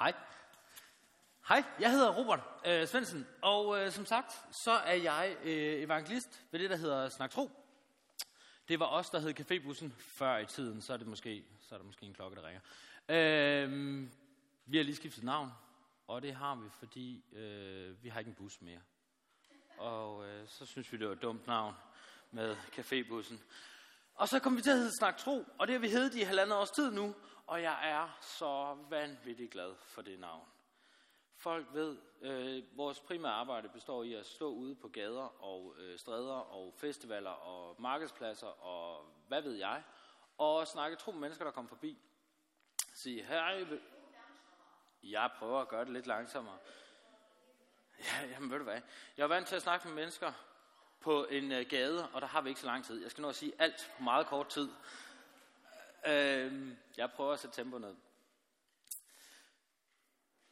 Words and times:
Hej. 0.00 0.14
Hej, 1.48 1.64
jeg 1.80 1.90
hedder 1.90 2.14
Robert 2.14 2.40
øh, 2.66 2.86
Svendsen, 2.86 3.26
og 3.42 3.80
øh, 3.80 3.92
som 3.92 4.06
sagt, 4.06 4.32
så 4.64 4.70
er 4.70 4.94
jeg 4.94 5.36
øh, 5.42 5.82
evangelist 5.82 6.44
ved 6.50 6.60
det, 6.60 6.70
der 6.70 6.76
hedder 6.76 7.08
Snak 7.08 7.30
Tro. 7.30 7.50
Det 8.68 8.80
var 8.80 8.86
os, 8.86 9.10
der 9.10 9.18
hed 9.18 9.40
Cafébussen 9.40 9.90
før 9.98 10.38
i 10.38 10.46
tiden, 10.46 10.82
så 10.82 10.92
er, 10.92 10.96
det 10.96 11.06
måske, 11.06 11.44
så 11.60 11.74
er 11.74 11.78
der 11.78 11.86
måske 11.86 12.06
en 12.06 12.14
klokke, 12.14 12.36
der 12.36 12.46
ringer. 12.46 12.60
Øh, 13.08 14.08
vi 14.66 14.76
har 14.76 14.84
lige 14.84 14.96
skiftet 14.96 15.24
navn, 15.24 15.50
og 16.06 16.22
det 16.22 16.34
har 16.34 16.54
vi, 16.54 16.68
fordi 16.78 17.24
øh, 17.32 18.04
vi 18.04 18.08
har 18.08 18.18
ikke 18.18 18.28
en 18.28 18.34
bus 18.34 18.60
mere. 18.60 18.80
Og 19.78 20.28
øh, 20.28 20.48
så 20.48 20.66
synes 20.66 20.92
vi, 20.92 20.98
det 20.98 21.06
var 21.06 21.12
et 21.12 21.22
dumt 21.22 21.46
navn 21.46 21.74
med 22.30 22.56
Cafébussen. 22.56 23.36
Og 24.14 24.28
så 24.28 24.38
kom 24.38 24.56
vi 24.56 24.62
til 24.62 24.70
at 24.70 24.76
hedde 24.76 24.96
Snak 24.98 25.16
Tro, 25.16 25.44
og 25.58 25.66
det 25.66 25.72
har 25.72 25.80
vi 25.80 25.88
heddet 25.88 26.14
i 26.14 26.22
halvandet 26.22 26.56
års 26.56 26.70
tid 26.70 26.90
nu, 26.90 27.14
og 27.50 27.62
jeg 27.62 27.90
er 27.90 28.18
så 28.20 28.76
vanvittigt 28.88 29.50
glad 29.50 29.74
for 29.76 30.02
det 30.02 30.20
navn. 30.20 30.48
Folk 31.36 31.66
ved, 31.72 31.98
øh, 32.22 32.62
vores 32.76 33.00
primære 33.00 33.32
arbejde 33.32 33.68
består 33.68 34.02
i 34.02 34.14
at 34.14 34.26
stå 34.26 34.48
ude 34.48 34.74
på 34.74 34.88
gader 34.88 35.42
og 35.44 35.74
øh, 35.78 35.98
stræder 35.98 36.34
og 36.34 36.74
festivaler 36.76 37.30
og 37.30 37.82
markedspladser 37.82 38.46
og 38.46 39.04
hvad 39.28 39.42
ved 39.42 39.54
jeg, 39.54 39.82
og 40.38 40.66
snakke 40.66 40.96
tro 40.96 41.12
med 41.12 41.20
mennesker, 41.20 41.44
der 41.44 41.52
kommer 41.52 41.68
forbi. 41.68 41.98
Sige, 42.94 43.24
hej, 43.24 43.66
jeg 45.02 45.30
prøver 45.38 45.60
at 45.60 45.68
gøre 45.68 45.84
det 45.84 45.92
lidt 45.92 46.06
langsommere. 46.06 46.58
Ja, 47.98 48.26
jamen 48.30 48.50
ved 48.50 48.58
du 48.58 48.64
hvad, 48.64 48.80
jeg 49.16 49.22
er 49.22 49.28
vant 49.28 49.46
til 49.46 49.56
at 49.56 49.62
snakke 49.62 49.88
med 49.88 49.94
mennesker 49.94 50.32
på 51.00 51.24
en 51.24 51.52
øh, 51.52 51.66
gade, 51.70 52.08
og 52.12 52.20
der 52.20 52.26
har 52.26 52.40
vi 52.40 52.48
ikke 52.48 52.60
så 52.60 52.66
lang 52.66 52.84
tid. 52.84 53.02
Jeg 53.02 53.10
skal 53.10 53.22
nå 53.22 53.28
at 53.28 53.36
sige 53.36 53.52
alt 53.58 53.92
på 53.96 54.02
meget 54.02 54.26
kort 54.26 54.48
tid. 54.48 54.68
Øh, 56.06 56.76
jeg 56.96 57.10
prøver 57.10 57.32
at 57.32 57.40
sætte 57.40 57.56
tempo 57.56 57.78
ned. 57.78 57.96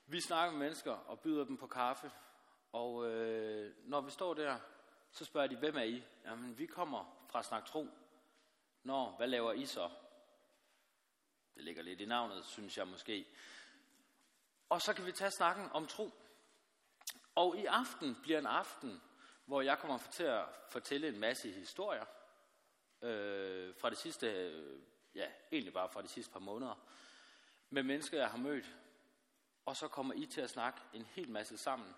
Vi 0.06 0.20
snakker 0.20 0.52
med 0.52 0.66
mennesker 0.66 0.93
og 0.93 1.20
byder 1.20 1.45
dem 1.45 1.56
på 1.56 1.66
kaffe, 1.66 2.11
og 2.73 3.11
øh, 3.11 3.75
når 3.84 4.00
vi 4.00 4.11
står 4.11 4.34
der, 4.34 4.59
så 5.11 5.25
spørger 5.25 5.47
de, 5.47 5.56
hvem 5.56 5.77
er 5.77 5.83
I? 5.83 6.03
Jamen, 6.25 6.59
vi 6.59 6.67
kommer 6.67 7.27
fra 7.31 7.42
Snak 7.42 7.67
Tro. 7.67 7.89
Nå, 8.83 9.11
hvad 9.11 9.27
laver 9.27 9.53
I 9.53 9.67
så? 9.67 9.91
Det 11.55 11.65
ligger 11.65 11.83
lidt 11.83 12.00
i 12.00 12.05
navnet, 12.05 12.44
synes 12.44 12.78
jeg 12.78 12.89
måske. 12.89 13.27
Og 14.69 14.83
så 14.83 14.94
kan 14.94 15.06
vi 15.06 15.12
tage 15.12 15.31
snakken 15.31 15.69
om 15.72 15.87
tro. 15.87 16.11
Og 17.34 17.59
i 17.59 17.65
aften 17.65 18.17
bliver 18.22 18.39
en 18.39 18.47
aften, 18.47 19.03
hvor 19.44 19.62
jeg 19.62 19.78
kommer 19.78 19.98
til 20.12 20.25
at 20.25 20.44
fortælle 20.69 21.09
en 21.09 21.19
masse 21.19 21.53
historier 21.53 22.05
øh, 23.03 23.75
fra 23.75 23.91
det 23.91 23.98
sidste, 23.98 24.27
øh, 24.27 24.81
ja, 25.14 25.31
egentlig 25.53 25.73
bare 25.73 25.89
fra 25.89 26.03
de 26.03 26.09
sidste 26.09 26.33
par 26.33 26.41
måneder, 26.41 26.75
med 27.70 27.83
mennesker, 27.83 28.19
jeg 28.19 28.31
har 28.31 28.39
mødt, 28.39 28.77
og 29.67 29.77
så 29.77 29.89
kommer 29.89 30.15
I 30.15 30.27
til 30.27 30.41
at 30.41 30.50
snakke 30.50 30.81
en 30.92 31.05
hel 31.05 31.31
masse 31.31 31.59
sammen. 31.59 31.95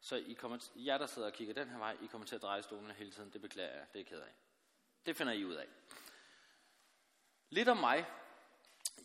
Så 0.00 0.16
I 0.16 0.32
kommer, 0.32 0.58
jer, 0.76 0.98
der 0.98 1.06
sidder 1.06 1.28
og 1.28 1.34
kigger 1.34 1.54
den 1.54 1.68
her 1.68 1.78
vej, 1.78 1.96
I 2.02 2.06
kommer 2.06 2.26
til 2.26 2.34
at 2.34 2.42
dreje 2.42 2.62
stolene 2.62 2.94
hele 2.94 3.10
tiden. 3.10 3.30
Det 3.32 3.40
beklager 3.40 3.74
jeg. 3.74 3.86
Det 3.92 4.00
er 4.00 4.04
ked 4.04 4.20
af. 4.20 4.34
Det 5.06 5.16
finder 5.16 5.32
I 5.32 5.44
ud 5.44 5.54
af. 5.54 5.66
Lidt 7.50 7.68
om 7.68 7.76
mig. 7.76 8.06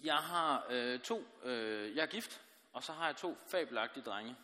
Jeg 0.04 0.17
har 0.17 0.66
øh, 0.70 1.00
to, 1.00 1.28
øh, 1.44 1.95
jeg 1.95 2.02
er 2.02 2.08
gift, 2.08 2.42
og 2.73 2.84
så 2.84 2.92
har 2.92 3.06
jeg 3.06 3.16
to 3.16 3.38
fabelagtige 3.48 4.04
drenge. 4.04 4.36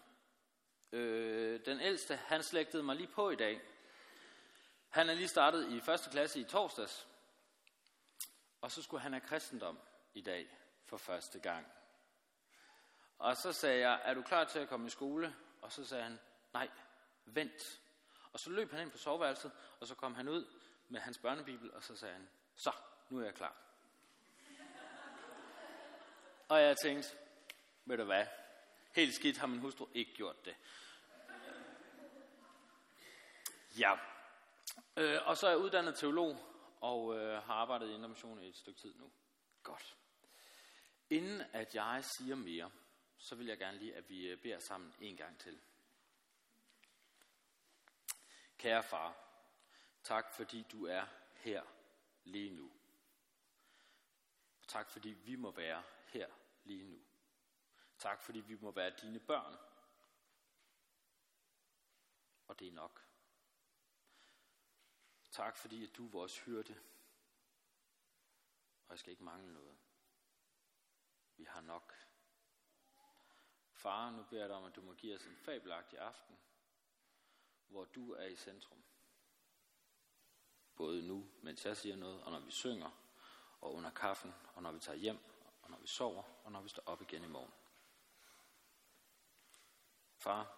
Øh, 0.92 1.66
den 1.66 1.80
ældste, 1.80 2.16
han 2.16 2.44
slægtede 2.44 2.84
mig 2.84 2.95
lige 2.95 3.08
på 3.08 3.30
i 3.30 3.36
dag. 3.36 3.62
Han 4.90 5.10
er 5.10 5.14
lige 5.14 5.28
startet 5.28 5.72
i 5.72 5.80
første 5.80 6.10
klasse 6.10 6.40
i 6.40 6.44
torsdags. 6.44 7.08
Og 8.64 8.72
så 8.72 8.81
skulle 8.81 9.02
han 9.02 9.14
have 9.14 9.22
kristendom 9.22 9.80
i 10.14 10.22
dag 10.22 10.58
for 10.86 10.97
første 10.97 11.39
gang. 11.39 11.67
Og 13.17 13.38
så 13.38 13.53
sagde 13.53 13.89
jeg, 13.89 14.02
er 14.03 14.14
du 14.14 14.22
klar 14.22 14.44
til 14.44 14.59
at 14.59 14.70
komme 14.70 14.88
i 14.88 14.89
skole? 14.89 15.36
Og 15.61 15.72
så 15.72 15.86
sagde 15.86 16.03
han, 16.03 16.20
nej, 16.53 16.70
vent. 17.25 17.81
Og 18.33 18.39
så 18.39 18.50
løb 18.50 18.72
han 18.72 18.81
ind 18.81 18.92
på 18.92 18.97
soveværelset, 18.97 19.52
og 19.80 19.88
så 19.88 19.95
kom 19.95 20.16
han 20.16 20.30
ud 20.30 20.45
med 20.89 21.02
hans 21.02 21.17
børnebibel, 21.17 21.73
og 21.73 21.83
så 21.83 21.95
sagde 21.95 22.14
han, 22.14 22.30
så, 22.55 22.71
nu 23.10 23.20
er 23.20 23.23
jeg 23.23 23.36
klar. 23.36 23.55
og 26.49 26.61
jeg 26.61 26.77
tænkte, 26.77 27.09
ved 27.86 27.98
du 27.98 28.04
hvad, 28.04 28.26
helt 28.92 29.15
skidt 29.15 29.38
har 29.38 29.48
min 29.48 29.59
hustru 29.59 29.88
ikke 29.93 30.14
gjort 30.14 30.45
det. 30.45 30.55
Ja, 33.80 33.98
øh, 34.98 35.27
og 35.27 35.38
så 35.38 35.48
er 35.48 35.52
jeg 35.52 35.59
uddannet 35.59 35.95
teolog, 35.95 36.52
og 36.83 37.17
øh, 37.17 37.44
har 37.44 37.54
arbejdet 37.54 37.89
i 37.89 37.94
Indre 37.94 38.45
i 38.45 38.48
et 38.49 38.58
stykke 38.58 38.80
tid 38.80 38.94
nu. 38.95 39.11
Godt. 39.64 39.98
Inden 41.10 41.42
at 41.42 41.76
jeg 41.76 42.04
siger 42.04 42.36
mere, 42.36 42.71
så 43.17 43.36
vil 43.36 43.48
jeg 43.48 43.58
gerne 43.58 43.77
lige, 43.77 43.95
at 43.95 44.10
vi 44.10 44.27
øh, 44.27 44.42
beder 44.42 44.60
sammen 44.60 44.94
en 44.99 45.17
gang 45.17 45.39
til. 45.39 45.61
Kære 48.58 48.83
far, 48.83 49.17
tak 50.04 50.33
fordi 50.33 50.66
du 50.71 50.86
er 50.86 51.05
her 51.36 51.64
lige 52.23 52.49
nu. 52.49 52.71
Tak 54.67 54.89
fordi 54.89 55.10
vi 55.10 55.36
må 55.36 55.52
være 55.52 55.83
her 56.08 56.27
lige 56.64 56.83
nu. 56.83 57.00
Tak 57.98 58.21
fordi 58.21 58.39
vi 58.39 58.55
må 58.55 58.71
være 58.71 58.94
dine 59.02 59.20
børn. 59.20 59.58
Og 62.48 62.60
det 62.60 62.67
er 62.67 62.71
nok. 62.71 63.02
Tak 65.33 65.58
fordi 65.58 65.83
at 65.83 65.98
du 65.98 66.05
er 66.05 66.11
vores 66.11 66.39
hyrde. 66.39 66.76
Og 68.86 68.89
jeg 68.89 68.99
skal 68.99 69.11
ikke 69.11 69.23
mangle 69.23 69.54
noget. 69.54 69.77
Vi 71.38 71.44
har 71.44 71.61
nok. 71.61 71.94
Far, 73.71 74.11
nu 74.11 74.23
beder 74.23 74.42
jeg 74.42 74.49
dig 74.49 74.58
om, 74.58 74.64
at 74.64 74.76
du 74.76 74.82
må 74.82 74.94
give 74.94 75.16
os 75.16 75.26
en 75.26 75.36
fabelagtig 75.36 75.99
aften, 75.99 76.38
hvor 77.67 77.86
du 77.86 78.11
er 78.11 78.26
i 78.26 78.36
centrum. 78.36 78.83
Både 80.76 81.08
nu, 81.08 81.30
mens 81.42 81.65
jeg 81.65 81.77
siger 81.77 81.95
noget, 81.95 82.23
og 82.23 82.32
når 82.32 82.39
vi 82.39 82.52
synger, 82.52 82.92
og 83.61 83.73
under 83.73 83.89
kaffen, 83.89 84.33
og 84.55 84.64
når 84.64 84.71
vi 84.71 84.80
tager 84.80 84.98
hjem, 84.98 85.20
og 85.61 85.70
når 85.70 85.77
vi 85.77 85.88
sover, 85.88 86.23
og 86.44 86.52
når 86.52 86.61
vi 86.61 86.70
står 86.70 86.83
op 86.86 87.02
igen 87.02 87.23
i 87.23 87.27
morgen. 87.27 87.54
Far, 90.15 90.58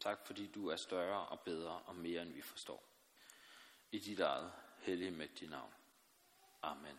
tak 0.00 0.26
fordi 0.26 0.52
du 0.52 0.68
er 0.68 0.76
større 0.76 1.28
og 1.28 1.40
bedre 1.40 1.82
og 1.82 1.96
mere 1.96 2.22
end 2.22 2.32
vi 2.32 2.42
forstår. 2.42 2.91
I 3.92 3.98
dit 3.98 4.20
eget 4.20 4.52
hellige 4.78 5.10
mægtige 5.10 5.50
navn. 5.50 5.72
Amen. 6.62 6.98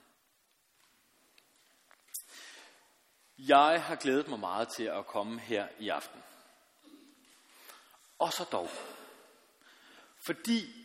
Jeg 3.38 3.84
har 3.84 3.96
glædet 3.96 4.28
mig 4.28 4.40
meget 4.40 4.68
til 4.68 4.84
at 4.84 5.06
komme 5.06 5.40
her 5.40 5.68
i 5.80 5.90
aften. 5.90 6.24
Og 8.20 8.34
så 8.34 8.48
dog. 8.52 8.70
Fordi 10.26 10.84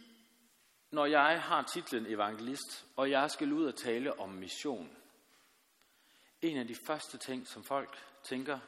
når 0.91 1.07
jeg 1.07 1.43
har 1.43 1.63
titlen 1.63 2.07
evangelist, 2.07 2.87
og 2.97 3.11
jeg 3.11 3.31
skal 3.31 3.53
ud 3.53 3.67
og 3.67 3.77
tale 3.77 4.21
om 4.21 4.29
mission, 4.29 4.97
en 6.43 6.57
af 6.57 6.67
de 6.67 6.75
første 6.87 7.19
ting, 7.19 7.49
som 7.49 7.65
folk 7.65 7.99
tænker, 8.23 8.59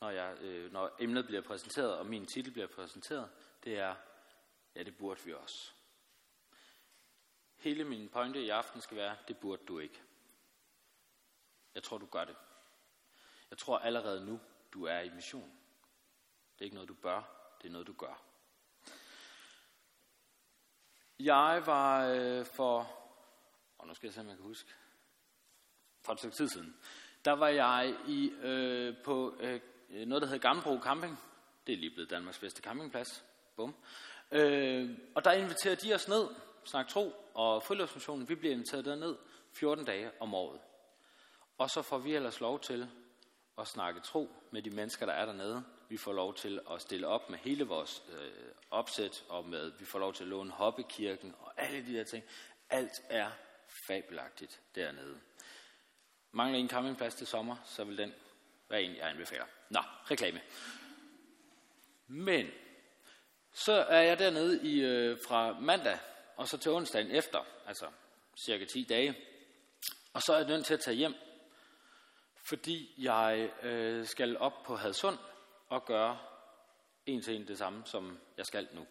når, 0.00 0.10
jeg, 0.10 0.36
øh, 0.40 0.72
når 0.72 0.96
emnet 1.00 1.26
bliver 1.26 1.42
præsenteret, 1.42 1.98
og 1.98 2.06
min 2.06 2.26
titel 2.26 2.52
bliver 2.52 2.68
præsenteret, 2.74 3.30
det 3.64 3.78
er, 3.78 3.94
ja, 4.74 4.82
det 4.82 4.96
burde 4.98 5.20
vi 5.24 5.32
også. 5.32 5.72
Hele 7.64 7.84
min 7.84 8.08
pointe 8.08 8.42
i 8.42 8.48
aften 8.48 8.80
skal 8.80 8.96
være, 8.96 9.16
det 9.28 9.38
burde 9.38 9.62
du 9.68 9.78
ikke. 9.78 10.02
Jeg 11.74 11.82
tror, 11.82 11.98
du 11.98 12.06
gør 12.06 12.24
det. 12.24 12.36
Jeg 13.50 13.58
tror 13.58 13.78
allerede 13.78 14.26
nu, 14.26 14.40
du 14.72 14.84
er 14.84 15.00
i 15.00 15.10
mission. 15.10 15.52
Det 16.54 16.60
er 16.60 16.64
ikke 16.64 16.74
noget, 16.74 16.88
du 16.88 16.94
bør, 16.94 17.22
det 17.62 17.68
er 17.68 17.72
noget, 17.72 17.86
du 17.86 17.92
gør. 17.92 18.22
Jeg 21.18 21.62
var 21.66 22.06
øh, 22.06 22.46
for, 22.46 22.90
og 23.78 23.86
nu 23.86 23.94
skal 23.94 24.06
jeg 24.06 24.14
se, 24.14 24.20
om 24.20 24.28
jeg 24.28 24.36
kan 24.36 24.46
huske, 24.46 24.70
for 26.00 26.12
et 26.12 26.18
stykke 26.18 26.36
tid 26.36 26.48
siden, 26.48 26.76
der 27.24 27.32
var 27.32 27.48
jeg 27.48 27.96
i, 28.06 28.30
øh, 28.30 29.02
på 29.04 29.36
øh, 29.40 29.60
noget, 29.90 30.22
der 30.22 30.28
hedder 30.28 30.48
Gammelbro 30.48 30.78
Camping. 30.82 31.18
Det 31.66 31.72
er 31.72 31.76
lige 31.76 31.90
blevet 31.90 32.10
Danmarks 32.10 32.38
bedste 32.38 32.62
campingplads. 32.62 33.24
Bum. 33.56 33.74
Øh, 34.30 34.98
og 35.14 35.24
der 35.24 35.32
inviterer 35.32 35.74
de 35.74 35.94
os 35.94 36.08
ned, 36.08 36.28
Snak 36.64 36.88
Tro 36.88 37.23
og 37.34 37.62
Friluftsmissionen. 37.62 38.28
Vi 38.28 38.34
bliver 38.34 38.52
inviteret 38.52 38.84
derned 38.84 39.16
14 39.52 39.84
dage 39.84 40.10
om 40.20 40.34
året. 40.34 40.60
Og 41.58 41.70
så 41.70 41.82
får 41.82 41.98
vi 41.98 42.14
ellers 42.14 42.40
lov 42.40 42.60
til 42.60 42.88
at 43.58 43.68
snakke 43.68 44.00
tro 44.00 44.30
med 44.50 44.62
de 44.62 44.70
mennesker, 44.70 45.06
der 45.06 45.12
er 45.12 45.26
dernede. 45.26 45.64
Vi 45.88 45.96
får 45.96 46.12
lov 46.12 46.34
til 46.34 46.60
at 46.70 46.80
stille 46.80 47.06
op 47.06 47.30
med 47.30 47.38
hele 47.38 47.64
vores 47.64 48.02
øh, 48.12 48.30
opsæt, 48.70 49.24
og 49.28 49.48
med, 49.48 49.72
vi 49.78 49.84
får 49.84 49.98
lov 49.98 50.12
til 50.14 50.24
at 50.24 50.28
låne 50.28 50.50
hoppekirken 50.50 51.34
og 51.40 51.52
alle 51.56 51.86
de 51.86 51.94
der 51.94 52.04
ting. 52.04 52.24
Alt 52.70 53.02
er 53.08 53.30
fabelagtigt 53.68 54.60
dernede. 54.74 55.20
Mangler 56.32 56.58
en 56.58 56.68
campingplads 56.68 57.14
til 57.14 57.26
sommer, 57.26 57.56
så 57.64 57.84
vil 57.84 57.98
den 57.98 58.12
være 58.68 58.82
en, 58.82 58.96
jeg 58.96 59.08
anbefaler. 59.08 59.44
Nå, 59.70 59.80
reklame. 60.10 60.40
Men 62.06 62.50
så 63.52 63.72
er 63.72 64.00
jeg 64.00 64.18
dernede 64.18 64.62
i, 64.62 64.80
øh, 64.80 65.18
fra 65.26 65.60
mandag 65.60 65.98
og 66.36 66.48
så 66.48 66.58
til 66.58 66.72
onsdagen 66.72 67.10
efter, 67.10 67.46
altså 67.66 67.86
cirka 68.44 68.64
10 68.64 68.84
dage. 68.84 69.14
Og 70.12 70.22
så 70.22 70.32
er 70.32 70.38
jeg 70.38 70.46
nødt 70.48 70.66
til 70.66 70.74
at 70.74 70.80
tage 70.80 70.96
hjem 70.96 71.14
Fordi 72.48 72.94
jeg 72.98 73.50
øh, 73.62 74.06
skal 74.06 74.38
op 74.38 74.62
på 74.62 74.76
Hadsund 74.76 75.18
og 75.68 75.84
gøre 75.84 76.18
en 77.06 77.22
til 77.22 77.36
en 77.36 77.48
det 77.48 77.58
samme, 77.58 77.82
som 77.86 78.18
jeg 78.36 78.46
skal 78.46 78.68
nu. 78.72 78.86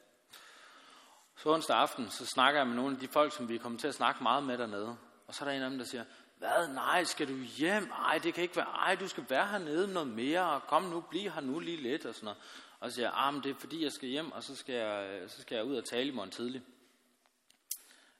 Så 1.35 1.49
onsdag 1.49 1.77
aften, 1.77 2.09
så 2.09 2.25
snakker 2.25 2.59
jeg 2.59 2.67
med 2.67 2.75
nogle 2.75 2.95
af 2.95 2.99
de 2.99 3.07
folk, 3.07 3.33
som 3.33 3.49
vi 3.49 3.57
kommer 3.57 3.79
til 3.79 3.87
at 3.87 3.93
snakke 3.93 4.23
meget 4.23 4.43
med 4.43 4.57
dernede. 4.57 4.97
Og 5.27 5.35
så 5.35 5.43
er 5.43 5.49
der 5.49 5.55
en 5.55 5.63
af 5.63 5.69
dem, 5.69 5.79
der 5.79 5.85
siger, 5.85 6.03
hvad, 6.37 6.67
nej, 6.67 7.03
skal 7.03 7.27
du 7.27 7.33
hjem? 7.33 7.91
Ej, 7.91 8.17
det 8.17 8.33
kan 8.33 8.43
ikke 8.43 8.55
være, 8.55 8.65
ej, 8.65 8.95
du 8.95 9.07
skal 9.07 9.25
være 9.29 9.47
hernede 9.47 9.93
noget 9.93 10.07
mere, 10.07 10.49
og 10.49 10.67
kom 10.67 10.83
nu, 10.83 11.01
bliv 11.01 11.31
her 11.31 11.41
nu 11.41 11.59
lige 11.59 11.77
lidt, 11.77 12.05
og 12.05 12.15
sådan 12.15 12.25
noget. 12.25 12.39
Og 12.79 12.89
så 12.89 12.95
siger 12.95 13.05
jeg, 13.05 13.13
ah, 13.15 13.33
men 13.33 13.43
det 13.43 13.51
er 13.51 13.55
fordi, 13.55 13.83
jeg 13.83 13.91
skal 13.91 14.09
hjem, 14.09 14.31
og 14.31 14.43
så 14.43 14.55
skal 14.55 14.75
jeg, 14.75 15.29
så 15.29 15.41
skal 15.41 15.55
jeg 15.55 15.65
ud 15.65 15.75
og 15.75 15.85
tale 15.85 16.07
i 16.07 16.11
morgen 16.11 16.31
tidlig. 16.31 16.61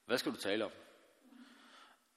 Hvad 0.05 0.17
skal 0.17 0.31
du 0.31 0.37
tale 0.37 0.65
om? 0.65 0.71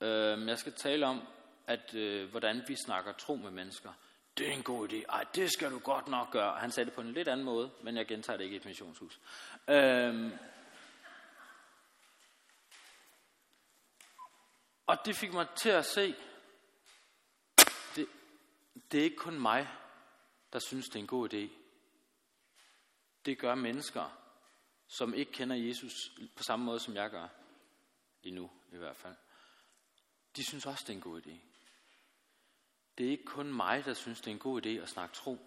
Øh, 0.00 0.48
jeg 0.48 0.58
skal 0.58 0.72
tale 0.72 1.06
om, 1.06 1.22
at 1.66 1.94
øh, 1.94 2.30
hvordan 2.30 2.62
vi 2.68 2.76
snakker 2.76 3.12
tro 3.12 3.36
med 3.36 3.50
mennesker. 3.50 3.92
Det 4.38 4.48
er 4.48 4.52
en 4.52 4.62
god 4.62 4.88
idé. 4.88 5.04
Ej, 5.08 5.24
det 5.34 5.52
skal 5.52 5.70
du 5.70 5.78
godt 5.78 6.08
nok 6.08 6.30
gøre. 6.30 6.58
Han 6.58 6.70
sagde 6.70 6.84
det 6.84 6.94
på 6.94 7.00
en 7.00 7.12
lidt 7.12 7.28
anden 7.28 7.44
måde, 7.44 7.70
men 7.82 7.96
jeg 7.96 8.06
gentager 8.06 8.36
det 8.36 8.44
ikke 8.44 8.54
i 8.54 8.56
et 8.56 8.64
missionshus. 8.64 9.20
Øh, 9.68 10.32
og 14.86 14.98
det 15.04 15.16
fik 15.16 15.32
mig 15.32 15.46
til 15.56 15.68
at 15.68 15.84
se, 15.84 16.14
det, 17.96 18.08
det 18.92 19.00
er 19.00 19.04
ikke 19.04 19.16
kun 19.16 19.40
mig, 19.40 19.68
der 20.52 20.58
synes, 20.58 20.86
det 20.86 20.96
er 20.96 21.00
en 21.00 21.06
god 21.06 21.34
idé. 21.34 21.48
Det 23.24 23.38
gør 23.38 23.54
mennesker, 23.54 24.18
som 24.88 25.14
ikke 25.14 25.32
kender 25.32 25.56
Jesus 25.56 25.92
på 26.36 26.42
samme 26.42 26.64
måde, 26.64 26.80
som 26.80 26.94
jeg 26.94 27.10
gør. 27.10 27.28
Endnu 28.26 28.50
i 28.72 28.76
hvert 28.76 28.96
fald. 28.96 29.14
De 30.36 30.44
synes 30.44 30.66
også, 30.66 30.84
det 30.86 30.92
er 30.92 30.96
en 30.96 31.00
god 31.00 31.20
idé. 31.20 31.34
Det 32.98 33.06
er 33.06 33.10
ikke 33.10 33.24
kun 33.24 33.52
mig, 33.52 33.84
der 33.84 33.94
synes, 33.94 34.20
det 34.20 34.26
er 34.26 34.34
en 34.34 34.38
god 34.38 34.66
idé 34.66 34.68
at 34.68 34.88
snakke 34.88 35.14
tro 35.14 35.38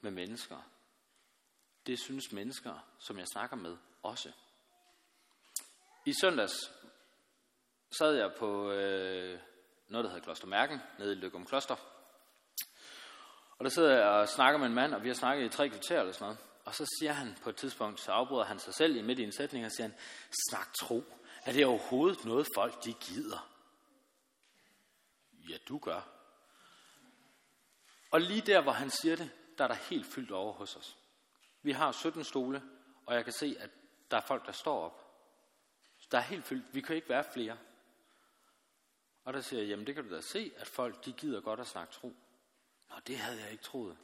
med 0.00 0.10
mennesker. 0.10 0.70
Det 1.86 1.98
synes 2.00 2.32
mennesker, 2.32 2.94
som 2.98 3.18
jeg 3.18 3.26
snakker 3.26 3.56
med, 3.56 3.76
også. 4.02 4.32
I 6.04 6.12
søndags 6.20 6.54
sad 7.98 8.14
jeg 8.14 8.34
på 8.38 8.70
øh, 8.70 9.40
noget, 9.88 10.04
der 10.04 10.10
hedder 10.10 10.24
Klostermærken, 10.24 10.80
nede 10.98 11.12
i 11.12 11.14
Løgum 11.14 11.46
Kloster. 11.46 11.76
Og 13.58 13.64
der 13.64 13.68
sidder 13.68 13.96
jeg 13.96 14.06
og 14.06 14.28
snakker 14.28 14.58
med 14.58 14.66
en 14.66 14.74
mand, 14.74 14.94
og 14.94 15.02
vi 15.02 15.08
har 15.08 15.14
snakket 15.14 15.44
i 15.44 15.48
tre 15.48 15.68
kvarter 15.68 16.00
eller 16.00 16.12
sådan 16.12 16.24
noget. 16.24 16.38
Og 16.64 16.74
så 16.74 16.96
siger 16.98 17.12
han 17.12 17.36
på 17.42 17.50
et 17.50 17.56
tidspunkt, 17.56 18.00
så 18.00 18.12
afbryder 18.12 18.44
han 18.44 18.58
sig 18.58 18.74
selv 18.74 18.96
i 18.96 19.02
midt 19.02 19.18
i 19.18 19.22
en 19.22 19.32
sætning, 19.32 19.64
og 19.64 19.72
siger 19.72 19.88
han, 19.88 19.96
snak 20.50 20.72
tro. 20.74 21.04
Er 21.44 21.52
det 21.52 21.66
overhovedet 21.66 22.24
noget, 22.24 22.46
folk 22.54 22.84
de 22.84 22.92
gider? 22.92 23.48
Ja, 25.48 25.56
du 25.68 25.78
gør. 25.78 26.08
Og 28.10 28.20
lige 28.20 28.40
der, 28.40 28.60
hvor 28.60 28.72
han 28.72 28.90
siger 28.90 29.16
det, 29.16 29.30
der 29.58 29.64
er 29.64 29.68
der 29.68 29.74
helt 29.74 30.06
fyldt 30.06 30.30
over 30.30 30.52
hos 30.52 30.76
os. 30.76 30.96
Vi 31.62 31.72
har 31.72 31.92
17 31.92 32.24
stole, 32.24 32.62
og 33.06 33.14
jeg 33.14 33.24
kan 33.24 33.32
se, 33.32 33.56
at 33.60 33.70
der 34.10 34.16
er 34.16 34.20
folk, 34.20 34.46
der 34.46 34.52
står 34.52 34.84
op. 34.84 35.02
Der 36.10 36.18
er 36.18 36.22
helt 36.22 36.44
fyldt. 36.44 36.74
Vi 36.74 36.80
kan 36.80 36.96
ikke 36.96 37.08
være 37.08 37.24
flere. 37.32 37.58
Og 39.24 39.32
der 39.32 39.40
siger 39.40 39.60
jeg, 39.60 39.68
jamen 39.68 39.86
det 39.86 39.94
kan 39.94 40.08
du 40.08 40.14
da 40.14 40.20
se, 40.20 40.52
at 40.56 40.66
folk 40.66 41.04
de 41.04 41.12
gider 41.12 41.40
godt 41.40 41.60
at 41.60 41.66
snakke 41.66 41.92
tro. 41.92 42.16
Nå, 42.90 42.96
det 43.06 43.18
havde 43.18 43.40
jeg 43.40 43.50
ikke 43.50 43.64
troet. 43.64 43.96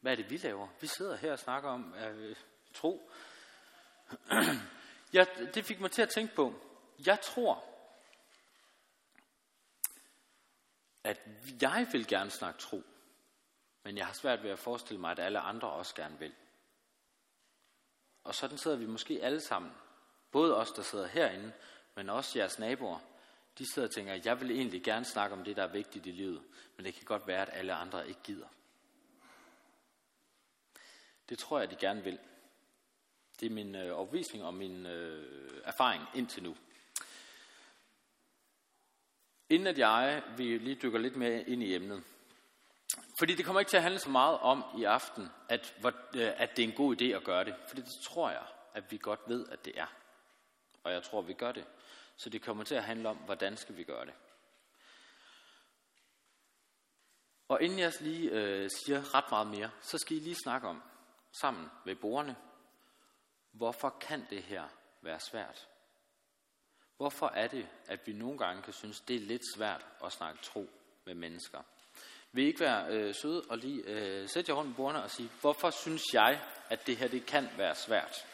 Hvad 0.00 0.12
er 0.12 0.16
det, 0.16 0.30
vi 0.30 0.36
laver? 0.36 0.68
Vi 0.80 0.86
sidder 0.86 1.16
her 1.16 1.32
og 1.32 1.38
snakker 1.38 1.70
om 1.70 1.94
øh, 1.94 2.36
tro. 2.74 3.10
ja, 5.12 5.24
det 5.54 5.64
fik 5.64 5.80
mig 5.80 5.90
til 5.90 6.02
at 6.02 6.08
tænke 6.08 6.34
på, 6.34 6.54
jeg 7.06 7.20
tror, 7.20 7.64
at 11.04 11.20
jeg 11.60 11.86
vil 11.92 12.06
gerne 12.06 12.30
snakke 12.30 12.60
tro, 12.60 12.82
men 13.82 13.98
jeg 13.98 14.06
har 14.06 14.12
svært 14.12 14.42
ved 14.42 14.50
at 14.50 14.58
forestille 14.58 15.00
mig, 15.00 15.10
at 15.10 15.18
alle 15.18 15.38
andre 15.38 15.70
også 15.70 15.94
gerne 15.94 16.18
vil. 16.18 16.34
Og 18.24 18.34
sådan 18.34 18.58
sidder 18.58 18.76
vi 18.76 18.86
måske 18.86 19.20
alle 19.22 19.40
sammen, 19.40 19.72
både 20.30 20.56
os, 20.56 20.72
der 20.72 20.82
sidder 20.82 21.06
herinde, 21.06 21.52
men 21.94 22.08
også 22.08 22.38
jeres 22.38 22.58
naboer, 22.58 22.98
de 23.58 23.72
sidder 23.72 23.88
og 23.88 23.94
tænker, 23.94 24.12
at 24.12 24.26
jeg 24.26 24.40
vil 24.40 24.50
egentlig 24.50 24.82
gerne 24.82 25.04
snakke 25.04 25.36
om 25.36 25.44
det, 25.44 25.56
der 25.56 25.62
er 25.62 25.72
vigtigt 25.72 26.06
i 26.06 26.10
livet, 26.10 26.42
men 26.76 26.86
det 26.86 26.94
kan 26.94 27.04
godt 27.04 27.26
være, 27.26 27.42
at 27.42 27.50
alle 27.52 27.74
andre 27.74 28.08
ikke 28.08 28.22
gider. 28.22 28.48
Det 31.28 31.38
tror 31.38 31.58
jeg, 31.58 31.70
de 31.70 31.76
gerne 31.76 32.02
vil. 32.02 32.18
Det 33.40 33.46
er 33.46 33.50
min 33.50 33.74
øh, 33.74 33.98
overvisning 33.98 34.44
og 34.44 34.54
min 34.54 34.86
øh, 34.86 35.60
erfaring 35.64 36.04
indtil 36.14 36.42
nu. 36.42 36.56
Inden 39.48 39.66
at 39.66 39.78
jeg 39.78 40.22
vil 40.36 40.60
lige 40.60 40.78
dykker 40.82 40.98
lidt 40.98 41.16
mere 41.16 41.48
ind 41.48 41.62
i 41.62 41.74
emnet. 41.74 42.02
Fordi 43.18 43.34
det 43.34 43.44
kommer 43.44 43.60
ikke 43.60 43.70
til 43.70 43.76
at 43.76 43.82
handle 43.82 44.00
så 44.00 44.10
meget 44.10 44.38
om 44.38 44.64
i 44.78 44.84
aften, 44.84 45.28
at, 45.48 45.74
øh, 46.16 46.32
at 46.36 46.56
det 46.56 46.64
er 46.64 46.68
en 46.68 46.74
god 46.74 47.00
idé 47.00 47.04
at 47.04 47.24
gøre 47.24 47.44
det. 47.44 47.54
For 47.68 47.74
det 47.74 47.84
tror 48.04 48.30
jeg, 48.30 48.46
at 48.74 48.84
vi 48.90 48.98
godt 48.98 49.20
ved, 49.26 49.48
at 49.48 49.64
det 49.64 49.78
er. 49.78 49.86
Og 50.84 50.92
jeg 50.92 51.02
tror, 51.02 51.22
vi 51.22 51.32
gør 51.32 51.52
det. 51.52 51.64
Så 52.16 52.30
det 52.30 52.42
kommer 52.42 52.64
til 52.64 52.74
at 52.74 52.84
handle 52.84 53.08
om, 53.08 53.16
hvordan 53.16 53.56
skal 53.56 53.76
vi 53.76 53.84
gøre 53.84 54.06
det. 54.06 54.14
Og 57.48 57.62
inden 57.62 57.78
jeg 57.78 57.92
lige 58.00 58.30
øh, 58.30 58.70
siger 58.70 59.14
ret 59.14 59.30
meget 59.30 59.46
mere, 59.46 59.70
så 59.80 59.98
skal 59.98 60.16
I 60.16 60.20
lige 60.20 60.36
snakke 60.44 60.68
om, 60.68 60.82
sammen 61.40 61.70
ved 61.84 61.96
bordene, 61.96 62.36
hvorfor 63.52 63.96
kan 64.00 64.26
det 64.30 64.42
her 64.42 64.64
være 65.02 65.20
svært? 65.20 65.68
Hvorfor 66.96 67.26
er 67.26 67.48
det, 67.48 67.68
at 67.86 68.06
vi 68.06 68.12
nogle 68.12 68.38
gange 68.38 68.62
kan 68.62 68.72
synes, 68.72 69.00
det 69.00 69.16
er 69.16 69.20
lidt 69.20 69.42
svært 69.54 69.86
at 70.04 70.12
snakke 70.12 70.42
tro 70.42 70.70
med 71.06 71.14
mennesker? 71.14 71.62
Vil 72.32 72.44
I 72.44 72.46
ikke 72.46 72.60
være 72.60 72.86
øh, 72.88 73.14
søde 73.14 73.42
og 73.50 73.58
lige 73.58 73.82
øh, 73.82 74.28
sætte 74.28 74.52
jer 74.52 74.58
rundt 74.58 74.70
på 74.70 74.76
bordene 74.76 75.02
og 75.02 75.10
sige, 75.10 75.30
hvorfor 75.40 75.70
synes 75.70 76.02
jeg, 76.12 76.40
at 76.68 76.86
det 76.86 76.96
her 76.96 77.08
det 77.08 77.26
kan 77.26 77.48
være 77.56 77.74
svært? 77.74 78.26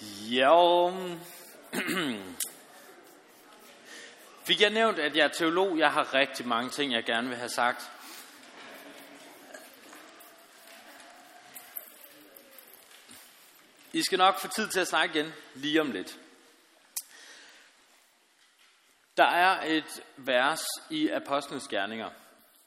Ja, 0.00 0.90
Fik 4.46 4.60
jeg 4.60 4.70
nævnt, 4.70 4.98
at 4.98 5.16
jeg 5.16 5.24
er 5.24 5.28
teolog? 5.28 5.78
Jeg 5.78 5.92
har 5.92 6.14
rigtig 6.14 6.46
mange 6.46 6.70
ting, 6.70 6.92
jeg 6.92 7.04
gerne 7.04 7.28
vil 7.28 7.36
have 7.36 7.48
sagt. 7.48 7.90
I 13.92 14.02
skal 14.02 14.18
nok 14.18 14.38
få 14.38 14.48
tid 14.48 14.68
til 14.68 14.80
at 14.80 14.88
snakke 14.88 15.18
igen 15.18 15.32
lige 15.54 15.80
om 15.80 15.90
lidt. 15.90 16.18
Der 19.16 19.26
er 19.26 19.60
et 19.66 20.02
vers 20.16 20.60
i 20.90 21.08
Apostlenes 21.08 21.68
Gerninger, 21.68 22.10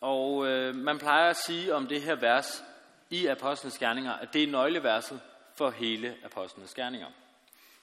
og 0.02 0.48
øh, 0.48 0.76
man 0.76 1.00
plejer 1.00 1.30
at 1.30 1.38
sige 1.38 1.76
om 1.76 1.88
det 1.88 2.02
her 2.02 2.16
vers 2.16 2.64
i 3.10 3.26
Apostlenes 3.26 3.78
Gerninger, 3.78 4.14
at 4.14 4.34
det 4.34 4.44
er 4.44 4.48
nøgleverset 4.48 5.22
for 5.60 5.70
hele 5.70 6.18
Apostlenes 6.24 6.74
Gerninger. 6.74 7.12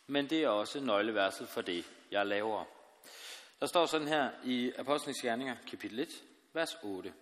Men 0.07 0.31
det 0.31 0.45
er 0.45 0.49
også 0.49 0.81
nøgleverset 0.81 1.49
for 1.49 1.61
det, 1.61 1.85
jeg 2.11 2.27
laver. 2.27 2.65
Der 3.61 3.67
står 3.67 3.87
sådan 3.87 4.09
her 4.09 4.31
i 4.45 4.73
Apostlenes 4.79 5.21
Gerninger, 5.23 5.57
kapitel 5.71 5.99
1, 5.99 6.09
vers 6.53 6.77
8. 6.83 7.15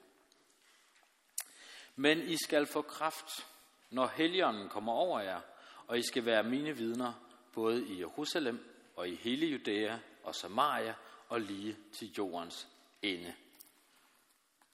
Men 1.96 2.28
I 2.28 2.36
skal 2.36 2.66
få 2.66 2.82
kraft, 2.82 3.46
når 3.90 4.06
Helligånden 4.06 4.68
kommer 4.68 4.92
over 4.92 5.20
jer, 5.20 5.40
og 5.86 5.98
I 5.98 6.02
skal 6.02 6.24
være 6.24 6.42
mine 6.42 6.76
vidner, 6.76 7.12
både 7.52 7.86
i 7.86 8.00
Jerusalem 8.00 8.90
og 8.96 9.08
i 9.08 9.14
hele 9.14 9.46
Judæa 9.46 9.98
og 10.22 10.34
Samaria 10.34 10.94
og 11.28 11.40
lige 11.40 11.76
til 11.92 12.12
jordens 12.18 12.68
ende. 13.02 13.34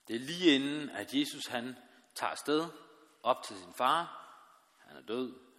Det 0.08 0.16
er 0.16 0.20
lige 0.20 0.54
inden, 0.54 0.90
at 0.90 1.14
Jesus 1.14 1.46
han 1.46 1.76
tager 2.14 2.34
sted 2.34 2.68
op 3.22 3.42
til 3.42 3.56
sin 3.56 3.72
far. 3.74 4.16
Han 4.78 4.96
er 4.96 5.02
død, 5.02 5.49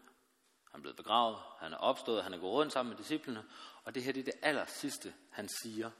han 0.71 0.79
er 0.79 0.81
blevet 0.81 0.97
begravet, 0.97 1.37
han 1.59 1.73
er 1.73 1.77
opstået, 1.77 2.23
han 2.23 2.33
er 2.33 2.37
gået 2.37 2.53
rundt 2.53 2.73
sammen 2.73 2.89
med 2.89 2.97
disciplene, 2.97 3.43
og 3.83 3.95
det 3.95 4.03
her 4.03 4.11
det 4.11 4.19
er 4.19 4.31
det 4.31 4.39
aller 4.41 4.65
sidste, 4.65 5.13
han 5.29 5.49
siger, 5.63 5.91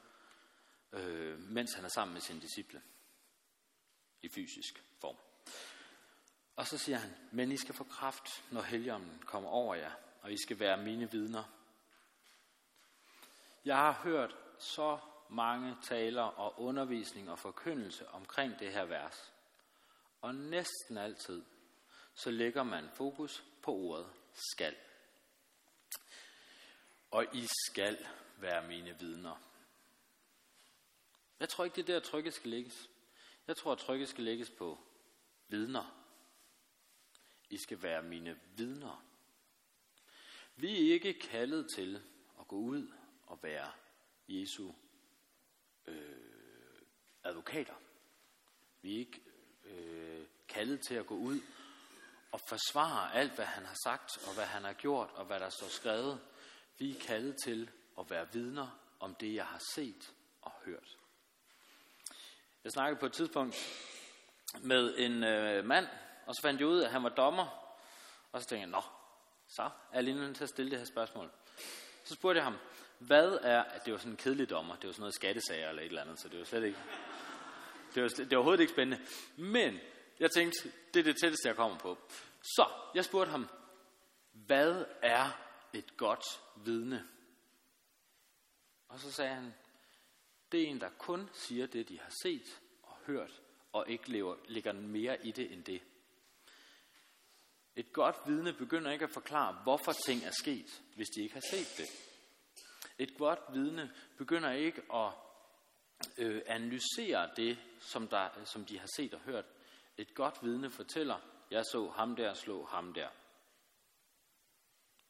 øh, 0.94 1.40
mens 1.40 1.74
han 1.74 1.86
er 1.86 1.90
sammen 1.90 2.14
med 2.14 2.22
sine 2.22 2.42
disciple 2.42 2.82
i 4.22 4.30
fysisk 4.30 4.84
form. 5.00 5.16
Og 6.56 6.68
så 6.68 6.78
siger 6.78 6.98
han, 6.98 7.16
men 7.32 7.52
I 7.52 7.58
skal 7.58 7.76
få 7.76 7.84
kraft, 7.84 8.44
når 8.52 8.62
helgen 8.62 9.22
kommer 9.26 9.50
over 9.50 9.76
jer, 9.76 9.92
og 10.22 10.32
I 10.32 10.38
skal 10.38 10.60
være 10.60 10.84
mine 10.84 11.12
vidner. 11.12 11.44
Jeg 13.66 13.78
har 13.78 13.92
hørt 13.92 14.36
så 14.60 15.00
mange 15.30 15.78
taler 15.82 16.22
og 16.22 16.62
undervisning 16.62 17.32
og 17.32 17.40
forkyndelse 17.40 18.10
omkring 18.10 18.60
det 18.60 18.74
her 18.74 18.86
vers. 18.86 19.32
Og 20.22 20.36
næsten 20.36 20.98
altid, 20.98 21.44
så 22.14 22.32
lægger 22.32 22.64
man 22.64 22.90
fokus 22.94 23.44
på 23.62 23.74
ordet 23.74 24.08
skal. 24.34 24.76
Og 27.12 27.36
I 27.36 27.48
skal 27.66 28.08
være 28.38 28.68
mine 28.68 29.00
vidner. 29.00 29.52
Jeg 31.40 31.50
tror 31.50 31.64
ikke, 31.64 31.76
det 31.76 31.90
er 31.90 31.94
der, 31.94 32.00
trykket 32.00 32.34
skal 32.34 32.50
lægges. 32.50 32.90
Jeg 33.48 33.58
tror, 33.58 33.72
at 33.72 33.78
trykket 33.78 34.10
skal 34.10 34.24
lægges 34.24 34.50
på 34.50 34.80
vidner. 35.48 35.98
I 37.50 37.58
skal 37.58 37.82
være 37.82 38.04
mine 38.04 38.40
vidner. 38.56 39.06
Vi 40.56 40.90
er 40.90 40.94
ikke 40.94 41.14
kaldet 41.14 41.72
til 41.76 42.02
at 42.40 42.48
gå 42.48 42.56
ud 42.56 42.92
og 43.24 43.44
være 43.44 43.72
Jesu 44.28 44.72
øh, 45.88 46.82
advokater. 47.24 47.76
Vi 48.82 48.96
er 48.96 49.00
ikke 49.00 49.22
øh, 49.64 50.26
kaldet 50.48 50.82
til 50.82 50.96
at 50.96 51.06
gå 51.06 51.16
ud 51.16 51.40
og 52.32 52.40
forsvare 52.40 53.14
alt, 53.14 53.32
hvad 53.32 53.46
han 53.46 53.66
har 53.66 53.78
sagt, 53.84 54.18
og 54.28 54.34
hvad 54.34 54.46
han 54.46 54.64
har 54.64 54.74
gjort, 54.74 55.10
og 55.16 55.26
hvad 55.26 55.40
der 55.40 55.50
står 55.50 55.68
skrevet. 55.68 56.20
Vi 56.78 56.98
er 56.98 57.00
kaldet 57.00 57.36
til 57.44 57.70
at 58.00 58.10
være 58.10 58.28
vidner 58.34 58.78
om 59.00 59.16
det, 59.16 59.36
jeg 59.36 59.46
har 59.46 59.62
set 59.74 60.12
og 60.42 60.52
hørt. 60.66 60.98
Jeg 62.64 62.72
snakkede 62.72 63.00
på 63.00 63.06
et 63.06 63.14
tidspunkt 63.14 63.56
med 64.62 64.98
en 64.98 65.24
øh, 65.24 65.66
mand, 65.66 65.88
og 66.26 66.36
så 66.36 66.42
fandt 66.42 66.60
jeg 66.60 66.68
ud 66.68 66.80
af, 66.80 66.86
at 66.86 66.92
han 66.92 67.04
var 67.04 67.10
dommer. 67.10 67.76
Og 68.32 68.42
så 68.42 68.48
tænkte 68.48 68.62
jeg, 68.62 68.70
nå, 68.70 68.82
så 69.48 69.64
er 69.64 69.70
jeg 69.94 70.04
lige 70.04 70.16
nødt 70.16 70.36
til 70.36 70.44
at 70.44 70.50
stille 70.50 70.72
det 70.72 70.80
her 70.80 70.86
spørgsmål. 70.86 71.32
Så 72.04 72.14
spurgte 72.14 72.38
jeg 72.38 72.44
ham, 72.44 72.58
hvad 73.00 73.40
er, 73.42 73.64
det 73.86 73.94
var 73.94 74.00
sådan 74.00 74.12
en 74.12 74.18
kedelig 74.18 74.50
dommer, 74.50 74.76
det 74.76 74.88
var 74.88 74.94
sådan 74.94 75.02
noget 75.02 75.16
skattesager 75.16 75.70
eller 75.70 75.82
et 75.82 75.88
eller 75.88 76.02
andet, 76.02 76.20
så 76.20 76.30
det 76.30 76.40
var 76.40 76.46
slet 76.46 76.64
ikke, 76.64 76.80
det 77.96 78.04
var, 78.04 78.10
det 78.10 78.32
var 78.32 78.38
overhovedet 78.38 78.62
ikke 78.62 78.74
spændende. 78.74 79.06
Men 79.36 79.80
jeg 80.22 80.32
tænkte, 80.32 80.72
det 80.94 81.00
er 81.00 81.04
det 81.04 81.18
tætteste, 81.22 81.48
jeg 81.48 81.56
kommer 81.56 81.78
på. 81.78 81.98
Så 82.42 82.70
jeg 82.96 83.06
spurgte 83.06 83.32
ham, 83.32 83.50
hvad 84.32 84.86
er 85.02 85.30
et 85.74 85.98
godt 85.98 86.26
vidne? 86.56 87.08
Og 88.88 89.00
så 89.00 89.12
sagde 89.12 89.36
han, 89.36 89.54
det 90.52 90.62
er 90.62 90.68
en, 90.68 90.82
der 90.82 90.90
kun 90.90 91.30
siger 91.34 91.68
det, 91.68 91.90
de 91.90 92.00
har 92.00 92.14
set 92.24 92.62
og 92.84 92.98
hørt, 93.08 93.42
og 93.74 93.90
ikke 93.90 94.12
lever, 94.12 94.36
lægger 94.48 94.74
mere 94.74 95.26
i 95.26 95.32
det 95.32 95.52
end 95.52 95.64
det. 95.64 95.82
Et 97.76 97.94
godt 97.94 98.16
vidne 98.26 98.54
begynder 98.54 98.92
ikke 98.92 99.06
at 99.06 99.14
forklare, 99.14 99.64
hvorfor 99.64 99.94
ting 100.06 100.24
er 100.24 100.32
sket, 100.32 100.82
hvis 100.96 101.08
de 101.16 101.22
ikke 101.22 101.34
har 101.34 101.44
set 101.52 101.78
det. 101.78 101.88
Et 102.98 103.18
godt 103.18 103.40
vidne 103.54 103.94
begynder 104.18 104.52
ikke 104.52 104.82
at 104.94 105.12
øh, 106.18 106.42
analysere 106.46 107.30
det, 107.36 107.60
som, 107.80 108.08
der, 108.08 108.46
som 108.46 108.66
de 108.66 108.80
har 108.80 108.88
set 108.96 109.14
og 109.14 109.20
hørt. 109.20 109.46
Et 109.98 110.14
godt 110.14 110.44
vidne 110.44 110.70
fortæller, 110.70 111.20
jeg 111.52 111.66
så 111.66 111.90
ham 111.90 112.16
der 112.16 112.34
slå 112.34 112.66
ham 112.66 112.94
der. 112.94 113.10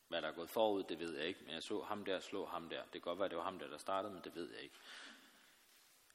Hvad 0.07 0.21
der 0.21 0.27
er 0.27 0.35
gået 0.35 0.49
forud, 0.49 0.83
det 0.83 0.99
ved 0.99 1.17
jeg 1.17 1.27
ikke, 1.27 1.43
men 1.43 1.53
jeg 1.53 1.63
så 1.63 1.81
ham 1.81 2.05
der 2.05 2.19
slå 2.19 2.45
ham 2.45 2.69
der. 2.69 2.83
Det 2.83 2.91
kan 2.91 3.01
godt 3.01 3.19
være, 3.19 3.29
det 3.29 3.37
var 3.37 3.43
ham 3.43 3.59
der, 3.59 3.67
der 3.67 3.77
startede, 3.77 4.13
men 4.13 4.23
det 4.23 4.35
ved 4.35 4.51
jeg 4.53 4.61
ikke. 4.61 4.75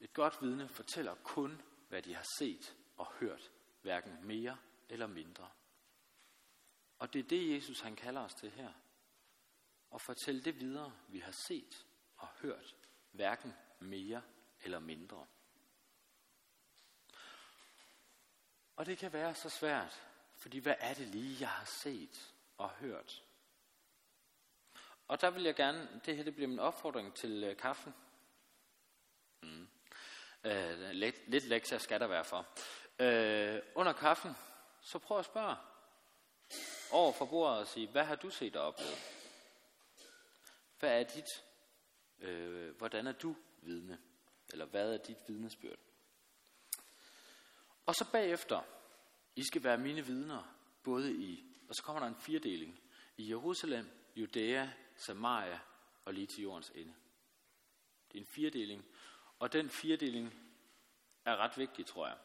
Et 0.00 0.12
godt 0.12 0.42
vidne 0.42 0.68
fortæller 0.68 1.14
kun, 1.14 1.62
hvad 1.88 2.02
de 2.02 2.14
har 2.14 2.26
set 2.38 2.76
og 2.96 3.12
hørt, 3.12 3.52
hverken 3.82 4.26
mere 4.26 4.58
eller 4.88 5.06
mindre. 5.06 5.50
Og 6.98 7.12
det 7.12 7.18
er 7.18 7.28
det, 7.28 7.54
Jesus 7.54 7.80
han 7.80 7.96
kalder 7.96 8.20
os 8.20 8.34
til 8.34 8.50
her. 8.50 8.72
At 9.94 10.02
fortælle 10.02 10.42
det 10.42 10.60
videre, 10.60 10.92
vi 11.08 11.18
har 11.18 11.34
set 11.48 11.86
og 12.16 12.28
hørt, 12.28 12.76
hverken 13.10 13.54
mere 13.80 14.22
eller 14.60 14.78
mindre. 14.78 15.26
Og 18.76 18.86
det 18.86 18.98
kan 18.98 19.12
være 19.12 19.34
så 19.34 19.48
svært, 19.48 20.02
fordi 20.36 20.58
hvad 20.58 20.74
er 20.78 20.94
det 20.94 21.08
lige, 21.08 21.36
jeg 21.40 21.48
har 21.48 21.64
set 21.64 22.34
og 22.58 22.70
hørt? 22.70 23.22
Og 25.08 25.20
der 25.20 25.30
vil 25.30 25.42
jeg 25.42 25.54
gerne, 25.54 26.00
det 26.06 26.16
her 26.16 26.24
det 26.24 26.34
bliver 26.34 26.48
min 26.48 26.58
opfordring 26.58 27.14
til 27.14 27.44
øh, 27.44 27.56
kaffen. 27.56 27.94
Mm. 29.42 29.68
Øh, 30.44 30.90
lidt, 30.90 31.30
lidt 31.30 31.44
lektier 31.44 31.78
skal 31.78 32.00
der 32.00 32.06
være 32.06 32.24
for. 32.24 32.46
Øh, 32.98 33.62
under 33.74 33.92
kaffen, 33.92 34.36
så 34.80 34.98
prøv 34.98 35.18
at 35.18 35.24
spørge 35.24 35.56
over 36.90 37.12
for 37.12 37.26
bordet 37.26 37.58
og 37.58 37.66
sige, 37.66 37.88
hvad 37.88 38.04
har 38.04 38.16
du 38.16 38.30
set 38.30 38.56
og 38.56 38.66
oplevet? 38.66 38.98
Hvad 40.78 41.00
er 41.00 41.04
dit, 41.04 41.44
øh, 42.18 42.76
hvordan 42.76 43.06
er 43.06 43.12
du 43.12 43.36
vidne? 43.62 43.98
Eller 44.52 44.64
hvad 44.64 44.94
er 44.94 44.98
dit 44.98 45.18
vidnesbyrd? 45.26 45.78
Og 47.86 47.94
så 47.94 48.10
bagefter, 48.12 48.60
I 49.36 49.42
skal 49.44 49.62
være 49.64 49.78
mine 49.78 50.06
vidner, 50.06 50.56
både 50.82 51.12
i, 51.12 51.44
og 51.68 51.74
så 51.74 51.82
kommer 51.82 52.00
der 52.00 52.08
en 52.08 52.20
firedeling, 52.20 52.80
i 53.16 53.30
Jerusalem, 53.30 53.88
Judæa, 54.16 54.68
Samaria 54.96 55.60
og 56.04 56.14
lige 56.14 56.26
til 56.26 56.42
jordens 56.42 56.72
ende. 56.74 56.94
Det 58.12 58.18
er 58.18 58.22
en 58.22 58.26
firedeling, 58.26 58.84
og 59.38 59.52
den 59.52 59.70
firedeling 59.70 60.34
er 61.24 61.36
ret 61.36 61.58
vigtig, 61.58 61.86
tror 61.86 62.06
jeg. 62.06 62.16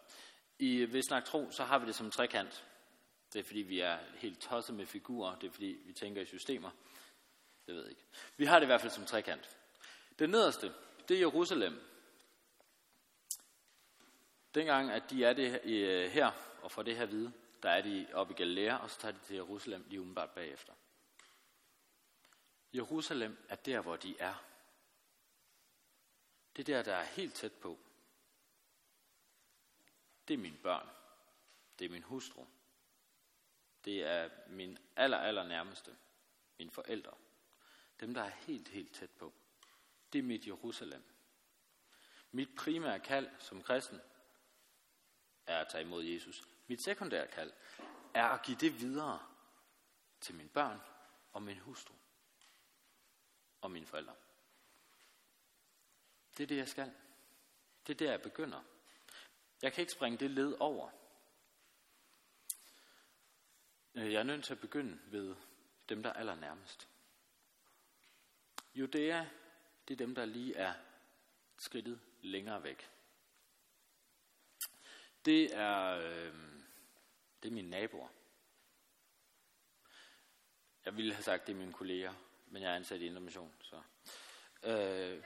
I 0.60 0.94
Ved 0.94 1.24
Tro, 1.26 1.52
så 1.52 1.64
har 1.64 1.80
vi 1.80 1.86
det 1.86 1.96
som 1.96 2.06
en 2.06 2.12
trekant. 2.12 2.66
Det 3.34 3.40
er 3.40 3.44
fordi, 3.44 3.60
vi 3.60 3.80
er 3.80 3.98
helt 4.16 4.42
tosset 4.42 4.76
med 4.76 4.86
figurer. 4.86 5.36
Det 5.36 5.48
er 5.48 5.52
fordi, 5.52 5.82
vi 5.86 5.94
tænker 5.94 6.22
i 6.22 6.26
systemer. 6.26 6.70
Det 7.68 7.76
ved 7.76 7.82
jeg 7.82 7.90
ikke. 7.90 8.06
Vi 8.38 8.46
har 8.46 8.60
det 8.60 8.66
i 8.66 8.68
hvert 8.68 8.82
fald 8.82 8.92
som 8.92 9.06
trekant. 9.06 9.58
Det 10.20 10.30
nederste, 10.30 10.74
det 11.08 11.16
er 11.16 11.20
Jerusalem. 11.20 11.91
Dengang, 14.56 14.92
at 14.92 15.10
de 15.10 15.26
er 15.26 15.34
det 15.34 15.62
øh, 15.64 16.12
her, 16.12 16.32
og 16.62 16.72
får 16.72 16.84
det 16.84 16.98
her 16.98 17.06
vide, 17.06 17.34
der 17.64 17.70
er 17.70 17.82
de 17.82 18.08
oppe 18.14 18.34
i 18.34 18.38
Galilea, 18.38 18.76
og 18.76 18.90
så 18.90 19.00
tager 19.00 19.12
de 19.12 19.20
til 19.20 19.36
Jerusalem 19.36 19.86
lige 19.88 20.00
umiddelbart 20.02 20.30
bagefter. 20.30 20.74
Jerusalem 22.74 23.38
er 23.50 23.56
der, 23.56 23.82
hvor 23.82 23.96
de 23.96 24.20
er. 24.20 24.44
Det 26.56 26.68
der, 26.68 26.84
der 26.84 26.96
er 26.96 27.04
helt 27.04 27.36
tæt 27.36 27.54
på. 27.54 27.80
Det 30.28 30.34
er 30.34 30.38
mine 30.38 30.58
børn. 30.58 30.88
Det 31.80 31.86
er 31.86 31.90
min 31.90 32.04
hustru. 32.04 32.46
Det 33.86 34.04
er 34.04 34.30
min 34.48 34.78
aller, 34.96 35.18
aller 35.18 35.48
nærmeste. 35.48 35.96
Mine 36.58 36.72
forældre. 36.72 37.14
Dem, 38.00 38.14
der 38.14 38.22
er 38.22 38.30
helt, 38.30 38.68
helt 38.68 38.94
tæt 38.94 39.10
på. 39.10 39.34
Det 40.14 40.20
er 40.20 40.24
mit 40.24 40.48
Jerusalem. 40.48 41.04
Mit 42.32 42.56
primære 42.56 43.00
kald 43.00 43.30
som 43.40 43.64
kristen 43.64 44.02
er 45.48 45.58
at 45.58 45.68
tage 45.70 45.84
imod 45.84 46.04
Jesus. 46.04 46.44
Mit 46.68 46.82
sekundære 46.82 47.28
kald 47.28 47.52
er 48.14 48.26
at 48.28 48.42
give 48.42 48.58
det 48.58 48.80
videre 48.80 49.20
til 50.22 50.36
mine 50.36 50.50
børn 50.50 50.80
og 51.32 51.44
min 51.44 51.60
hustru. 51.60 51.94
og 53.62 53.72
mine 53.72 53.86
forældre. 53.86 54.16
Det 56.38 56.44
er 56.44 56.48
det, 56.48 56.58
jeg 56.58 56.68
skal. 56.70 56.94
Det 57.88 57.94
er 57.94 57.98
der, 57.98 58.12
jeg 58.12 58.22
begynder. 58.22 58.62
Jeg 59.62 59.74
kan 59.74 59.82
ikke 59.82 59.94
springe 59.94 60.18
det 60.18 60.32
led 60.32 60.56
over. 60.60 60.90
Øh, 63.96 64.14
jeg 64.14 64.20
er 64.20 64.24
nødt 64.24 64.46
til 64.46 64.54
at 64.54 64.60
begynde 64.60 65.00
ved 65.06 65.36
dem, 65.90 66.04
der 66.04 66.10
er 66.10 66.14
allernærmest. 66.14 66.88
Judæa, 68.76 69.26
det 69.88 69.94
er 69.94 69.98
dem, 69.98 70.16
der 70.16 70.26
lige 70.26 70.56
er 70.56 70.74
skridtet 71.58 72.00
længere 72.22 72.64
væk. 72.64 72.90
Det 75.26 75.56
er, 75.56 75.98
øh, 75.98 76.34
det 77.44 77.50
er 77.50 77.54
mine 77.54 77.70
naboer. 77.70 78.08
Jeg 80.86 80.98
ville 80.98 81.14
have 81.14 81.24
sagt, 81.24 81.48
det 81.48 81.54
er 81.54 81.58
mine 81.58 81.74
kolleger, 81.74 82.14
men 82.48 82.62
jeg 82.62 82.72
er 82.72 82.76
ansat 82.76 83.02
i 83.02 83.06
Indre 83.06 83.50
Så. 83.62 83.82
Øh, 84.64 85.24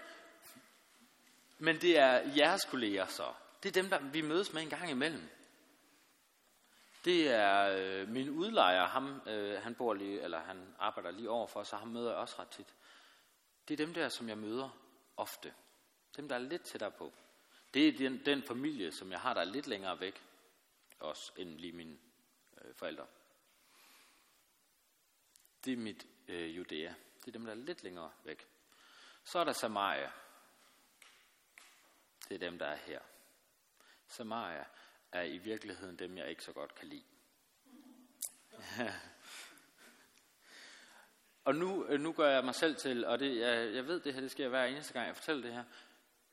men 1.58 1.82
det 1.82 1.98
er 1.98 2.36
jeres 2.38 2.66
kolleger 2.66 3.08
så. 3.08 3.34
Det 3.64 3.70
er 3.70 3.82
dem, 3.82 3.90
der 3.90 4.00
vi 4.00 4.22
mødes 4.22 4.54
med 4.54 4.62
en 4.62 4.70
gang 4.70 4.90
imellem. 4.90 5.30
Det 7.06 7.30
er 7.30 7.78
øh, 7.78 8.10
min 8.10 8.30
udlejer, 8.30 8.86
ham, 8.86 9.22
øh, 9.28 9.62
han, 9.62 9.76
bor 9.76 9.94
lige, 9.94 10.22
eller 10.22 10.40
han 10.40 10.76
arbejder 10.80 11.12
lige 11.12 11.30
overfor, 11.30 11.64
så 11.64 11.76
ham 11.76 11.88
møder 11.88 12.10
jeg 12.10 12.20
også 12.20 12.36
ret 12.40 12.50
tit. 12.50 12.76
Det 13.68 13.74
er 13.74 13.86
dem 13.86 13.94
der, 13.94 14.10
som 14.10 14.30
jeg 14.30 14.38
møder 14.38 14.70
ofte. 15.18 15.54
Dem, 16.18 16.28
der 16.28 16.36
er 16.36 16.40
lidt 16.40 16.62
tættere 16.62 16.92
på. 16.92 17.14
Det 17.76 17.88
er 17.88 17.98
den, 17.98 18.26
den 18.26 18.44
familie, 18.44 18.92
som 18.92 19.12
jeg 19.12 19.20
har, 19.20 19.34
der 19.34 19.42
er 19.42 19.46
lidt 19.46 19.68
længere 19.68 20.00
væk, 20.00 20.24
også 21.00 21.32
end 21.38 21.58
lige 21.60 21.74
mine 21.74 21.98
øh, 22.62 22.76
forældre. 22.76 23.08
Det 25.66 25.74
er 25.74 25.78
mit 25.78 26.08
øh, 26.28 26.58
Judæa. 26.58 26.94
Det 27.20 27.28
er 27.28 27.32
dem, 27.32 27.46
der 27.46 27.52
er 27.52 27.56
lidt 27.56 27.84
længere 27.84 28.12
væk. 28.24 28.48
Så 29.24 29.40
er 29.40 29.44
der 29.44 29.52
Samaria. 29.52 30.12
Det 32.30 32.36
er 32.36 32.40
dem, 32.40 32.60
der 32.60 32.66
er 32.66 32.76
her. 32.76 33.00
Samaria 34.08 34.66
er 35.12 35.24
i 35.24 35.38
virkeligheden 35.38 36.00
dem, 36.00 36.18
jeg 36.18 36.30
ikke 36.30 36.44
så 36.44 36.54
godt 36.54 36.76
kan 36.76 36.88
lide. 36.88 37.04
og 41.46 41.56
nu, 41.56 41.86
øh, 41.86 42.00
nu 42.00 42.14
gør 42.14 42.30
jeg 42.30 42.46
mig 42.46 42.56
selv 42.56 42.76
til, 42.76 43.06
og 43.06 43.20
det, 43.20 43.38
jeg, 43.38 43.74
jeg 43.74 43.88
ved 43.88 44.00
det 44.00 44.14
her, 44.14 44.22
det 44.22 44.32
sker 44.32 44.48
hver 44.48 44.66
eneste 44.66 44.94
gang, 44.94 45.08
jeg 45.08 45.16
fortæller 45.16 45.44
det 45.44 45.54
her. 45.54 45.64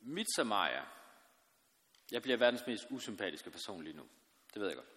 Mit 0.01 0.35
Samaria, 0.37 0.85
jeg 2.13 2.23
bliver 2.23 2.37
verdens 2.37 2.67
mest 2.67 2.87
usympatiske 2.91 3.51
person 3.51 3.85
lige 3.85 3.97
nu. 3.97 4.09
Det 4.55 4.61
ved 4.63 4.69
jeg 4.69 4.77
godt. 4.77 4.89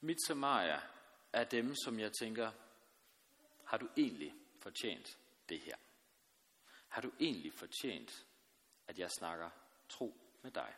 Mit 0.00 0.26
Samaria 0.26 0.80
er 1.32 1.44
dem, 1.44 1.74
som 1.74 2.00
jeg 2.00 2.12
tænker, 2.12 2.50
har 3.64 3.76
du 3.78 3.88
egentlig 3.96 4.34
fortjent 4.58 5.18
det 5.48 5.60
her? 5.60 5.76
Har 6.88 7.02
du 7.02 7.12
egentlig 7.20 7.52
fortjent, 7.52 8.26
at 8.86 8.98
jeg 8.98 9.10
snakker 9.10 9.50
tro 9.88 10.14
med 10.42 10.50
dig? 10.50 10.74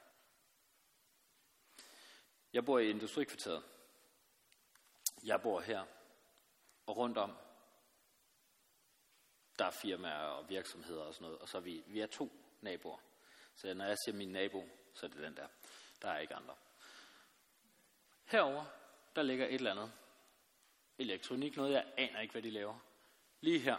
Jeg 2.53 2.65
bor 2.65 2.79
i 2.79 2.91
industrikvarteret. 2.91 3.63
Jeg 5.25 5.43
bor 5.43 5.61
her, 5.61 5.85
og 6.87 6.97
rundt 6.97 7.19
om, 7.19 7.37
der 9.59 9.65
er 9.65 9.71
firmaer 9.71 10.27
og 10.27 10.49
virksomheder 10.49 11.03
og 11.03 11.15
sådan 11.15 11.25
noget, 11.25 11.39
og 11.39 11.49
så 11.49 11.57
er 11.57 11.63
vi, 11.63 11.85
vi 11.87 12.01
er 12.01 12.07
to 12.07 12.33
naboer. 12.61 12.99
Så 13.55 13.75
når 13.75 13.85
jeg 13.85 13.97
siger 14.05 14.17
min 14.17 14.33
nabo, 14.33 14.69
så 14.95 15.07
er 15.07 15.11
det 15.11 15.23
den 15.23 15.37
der. 15.37 15.49
Der 16.03 16.09
er 16.09 16.19
ikke 16.19 16.35
andre. 16.35 16.55
Herover 18.25 18.65
der 19.17 19.23
ligger 19.23 19.47
et 19.47 19.55
eller 19.55 19.71
andet 19.71 19.93
elektronik, 20.99 21.57
noget 21.57 21.73
jeg 21.73 21.93
aner 21.97 22.21
ikke, 22.21 22.33
hvad 22.33 22.43
de 22.43 22.51
laver. 22.51 22.79
Lige 23.41 23.59
her, 23.59 23.77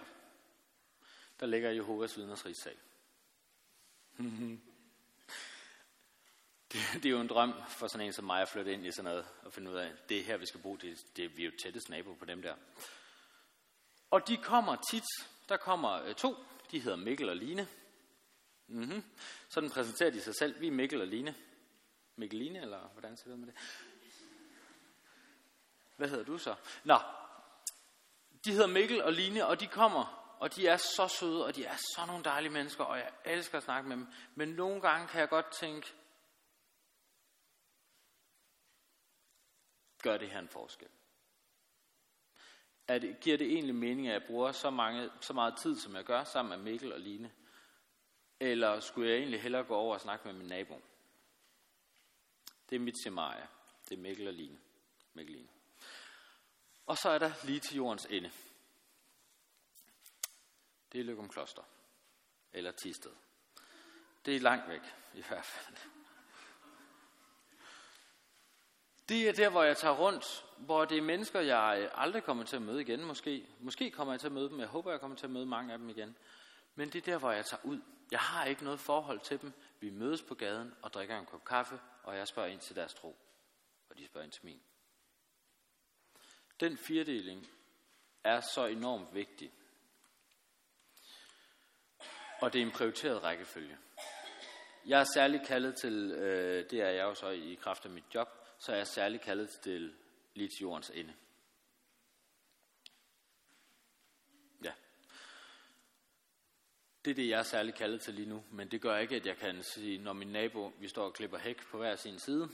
der 1.39 1.45
ligger 1.45 1.71
Jehovas 1.71 2.17
vidners 2.17 2.45
rigssal. 2.45 2.77
det, 6.71 6.79
det 6.93 7.05
er 7.05 7.09
jo 7.09 7.21
en 7.21 7.27
drøm 7.27 7.53
for 7.67 7.87
sådan 7.87 8.07
en 8.07 8.13
som 8.13 8.25
mig 8.25 8.41
at 8.41 8.49
flytte 8.49 8.73
ind 8.73 8.85
i 8.85 8.91
sådan 8.91 9.11
noget 9.11 9.27
og 9.41 9.53
finde 9.53 9.71
ud 9.71 9.75
af, 9.75 9.91
det 10.09 10.19
er 10.19 10.23
her, 10.23 10.37
vi 10.37 10.45
skal 10.45 10.61
bo. 10.61 10.75
Det, 10.75 11.05
det, 11.15 11.37
vi 11.37 11.41
er 11.41 11.45
jo 11.45 11.57
tættest 11.63 11.89
nabo 11.89 12.13
på 12.13 12.25
dem 12.25 12.41
der. 12.41 12.55
Og 14.11 14.27
de 14.27 14.37
kommer 14.37 14.75
tit. 14.91 15.03
Der 15.49 15.57
kommer 15.57 15.91
øh, 15.91 16.15
to. 16.15 16.35
De 16.71 16.79
hedder 16.79 16.97
Mikkel 16.97 17.29
og 17.29 17.35
Line. 17.35 17.67
Mm-hmm. 18.67 19.03
Sådan 19.49 19.69
præsenterer 19.69 20.09
de 20.09 20.21
sig 20.21 20.35
selv. 20.35 20.61
Vi 20.61 20.67
er 20.67 20.71
Mikkel 20.71 21.01
og 21.01 21.07
Line. 21.07 21.35
Mikkel 22.15 22.39
Line, 22.39 22.61
eller 22.61 22.79
hvordan 22.79 23.17
ser 23.17 23.29
det 23.29 23.39
med 23.39 23.47
det? 23.47 23.55
Hvad 25.97 26.09
hedder 26.09 26.25
du 26.25 26.37
så? 26.37 26.55
Nå, 26.83 26.99
de 28.45 28.51
hedder 28.51 28.67
Mikkel 28.67 29.03
og 29.03 29.13
Line, 29.13 29.45
og 29.45 29.59
de 29.59 29.67
kommer, 29.67 30.35
og 30.39 30.55
de 30.55 30.67
er 30.67 30.77
så 30.77 31.07
søde, 31.07 31.45
og 31.45 31.55
de 31.55 31.65
er 31.65 31.75
så 31.75 32.05
nogle 32.07 32.23
dejlige 32.23 32.53
mennesker, 32.53 32.83
og 32.83 32.97
jeg 32.97 33.11
elsker 33.25 33.57
at 33.57 33.63
snakke 33.63 33.89
med 33.89 33.97
dem. 33.97 34.07
Men 34.35 34.49
nogle 34.49 34.81
gange 34.81 35.07
kan 35.07 35.19
jeg 35.19 35.29
godt 35.29 35.51
tænke, 35.51 35.93
gør 40.03 40.17
det 40.17 40.29
her 40.29 40.39
en 40.39 40.49
forskel? 40.49 40.87
Er 42.87 42.99
det, 42.99 43.19
giver 43.19 43.37
det 43.37 43.47
egentlig 43.47 43.75
mening, 43.75 44.07
at 44.07 44.13
jeg 44.13 44.23
bruger 44.27 44.51
så, 44.51 44.69
mange, 44.69 45.09
så 45.21 45.33
meget 45.33 45.57
tid, 45.61 45.79
som 45.79 45.95
jeg 45.95 46.03
gør, 46.03 46.23
sammen 46.23 46.57
med 46.57 46.71
Mikkel 46.71 46.93
og 46.93 46.99
Line? 46.99 47.31
Eller 48.39 48.79
skulle 48.79 49.09
jeg 49.09 49.17
egentlig 49.17 49.41
hellere 49.41 49.63
gå 49.63 49.75
over 49.75 49.93
og 49.93 50.01
snakke 50.01 50.27
med 50.27 50.33
min 50.33 50.47
nabo? 50.47 50.81
Det 52.69 52.75
er 52.75 52.79
mit 52.79 52.97
scenarie. 52.97 53.47
Det 53.89 53.97
er 53.97 54.01
Mikkel 54.01 54.27
og 54.27 54.33
Line. 54.33 54.59
Mikkel 55.13 55.35
Line. 55.35 55.49
Og 56.85 56.97
så 56.97 57.09
er 57.09 57.17
der 57.17 57.31
lige 57.43 57.59
til 57.59 57.75
jordens 57.75 58.05
ende. 58.05 58.31
Det 60.91 60.99
er 60.99 61.03
Løgum 61.03 61.29
Kloster. 61.29 61.63
Eller 62.53 62.71
Tisted. 62.71 63.11
Det 64.25 64.35
er 64.35 64.39
langt 64.39 64.69
væk, 64.69 64.81
i 65.13 65.21
hvert 65.21 65.45
fald. 65.45 65.75
Det 69.09 69.29
er 69.29 69.33
der, 69.33 69.49
hvor 69.49 69.63
jeg 69.63 69.77
tager 69.77 69.95
rundt, 69.95 70.45
hvor 70.57 70.85
det 70.85 70.97
er 70.97 71.01
mennesker, 71.01 71.39
jeg 71.39 71.91
aldrig 71.95 72.23
kommer 72.23 72.43
til 72.43 72.55
at 72.55 72.61
møde 72.61 72.81
igen, 72.81 73.05
måske. 73.05 73.47
Måske 73.59 73.91
kommer 73.91 74.13
jeg 74.13 74.19
til 74.19 74.27
at 74.27 74.33
møde 74.33 74.49
dem, 74.49 74.59
jeg 74.59 74.67
håber, 74.67 74.91
jeg 74.91 74.99
kommer 74.99 75.17
til 75.17 75.25
at 75.25 75.31
møde 75.31 75.45
mange 75.45 75.73
af 75.73 75.79
dem 75.79 75.89
igen. 75.89 76.17
Men 76.75 76.89
det 76.89 77.07
er 77.07 77.11
der, 77.11 77.17
hvor 77.17 77.31
jeg 77.31 77.45
tager 77.45 77.65
ud. 77.65 77.81
Jeg 78.11 78.19
har 78.19 78.45
ikke 78.45 78.63
noget 78.63 78.79
forhold 78.79 79.19
til 79.19 79.41
dem. 79.41 79.53
Vi 79.79 79.89
mødes 79.89 80.21
på 80.21 80.35
gaden 80.35 80.73
og 80.81 80.93
drikker 80.93 81.19
en 81.19 81.25
kop 81.25 81.45
kaffe, 81.45 81.79
og 82.03 82.17
jeg 82.17 82.27
spørger 82.27 82.49
ind 82.49 82.59
til 82.59 82.75
deres 82.75 82.93
tro. 82.93 83.17
Og 83.89 83.97
de 83.97 84.05
spørger 84.05 84.25
ind 84.25 84.31
til 84.31 84.45
min. 84.45 84.61
Den 86.59 86.77
firedeling 86.77 87.47
er 88.23 88.41
så 88.41 88.65
enormt 88.65 89.13
vigtig. 89.13 89.51
Og 92.41 92.53
det 92.53 92.61
er 92.61 92.65
en 92.65 92.71
prioriteret 92.71 93.23
rækkefølge. 93.23 93.77
Jeg 94.85 94.99
er 94.99 95.05
særlig 95.13 95.41
kaldet 95.47 95.75
til, 95.75 96.11
øh, 96.11 96.69
det 96.69 96.81
er 96.81 96.89
jeg 96.89 97.03
jo 97.03 97.15
så 97.15 97.29
i 97.29 97.57
kraft 97.61 97.85
af 97.85 97.91
mit 97.91 98.15
job, 98.15 98.27
så 98.59 98.71
er 98.71 98.75
jeg 98.75 98.87
særlig 98.87 99.21
kaldet 99.21 99.49
til 99.49 99.95
lige 100.33 100.49
til 100.49 100.61
jordens 100.61 100.89
ende. 100.89 101.13
Ja. 104.63 104.73
Det 107.05 107.11
er 107.11 107.15
det, 107.15 107.29
jeg 107.29 107.39
er 107.39 107.43
særlig 107.43 107.75
kaldet 107.75 108.01
til 108.01 108.13
lige 108.13 108.29
nu, 108.29 108.43
men 108.51 108.71
det 108.71 108.81
gør 108.81 108.97
ikke, 108.97 109.15
at 109.15 109.25
jeg 109.25 109.37
kan 109.37 109.63
sige, 109.63 109.97
når 109.97 110.13
min 110.13 110.27
nabo, 110.27 110.71
vi 110.79 110.87
står 110.87 111.05
og 111.05 111.13
klipper 111.13 111.37
hæk 111.37 111.67
på 111.67 111.77
hver 111.77 111.95
sin 111.95 112.19
side, 112.19 112.49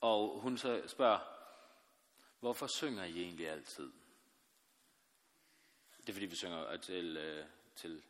og 0.00 0.40
hun 0.40 0.58
så 0.58 0.82
spørger, 0.86 1.18
hvorfor 2.40 2.66
synger 2.66 3.04
I 3.04 3.22
egentlig 3.22 3.48
altid? 3.48 3.92
Det 5.96 6.08
er 6.08 6.12
fordi, 6.12 6.26
vi 6.26 6.36
synger 6.36 6.76
til, 6.76 7.16
øh, 7.16 7.46
til, 7.76 8.02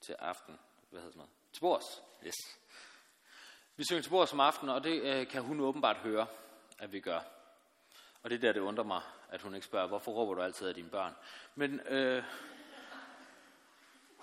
til 0.00 0.12
aften. 0.12 0.58
Hvad 0.90 1.00
hedder 1.00 1.12
sådan 1.12 1.18
noget? 1.18 1.32
Til 1.52 1.60
bords. 1.60 2.02
Yes. 2.26 2.34
Vi 3.76 3.84
synger 3.84 4.02
til 4.02 4.10
bords 4.10 4.32
om 4.32 4.40
aftenen, 4.40 4.74
og 4.74 4.84
det 4.84 5.02
øh, 5.02 5.28
kan 5.28 5.42
hun 5.42 5.60
åbenbart 5.60 5.96
høre, 5.96 6.26
at 6.78 6.92
vi 6.92 7.00
gør. 7.00 7.20
Og 8.22 8.30
det 8.30 8.36
er 8.36 8.40
der, 8.40 8.52
det 8.52 8.60
undrer 8.60 8.84
mig, 8.84 9.02
at 9.28 9.42
hun 9.42 9.54
ikke 9.54 9.66
spørger, 9.66 9.88
hvorfor 9.88 10.12
råber 10.12 10.34
du 10.34 10.42
altid 10.42 10.68
af 10.68 10.74
dine 10.74 10.90
børn? 10.90 11.14
Men 11.54 11.80
øh, 11.80 12.24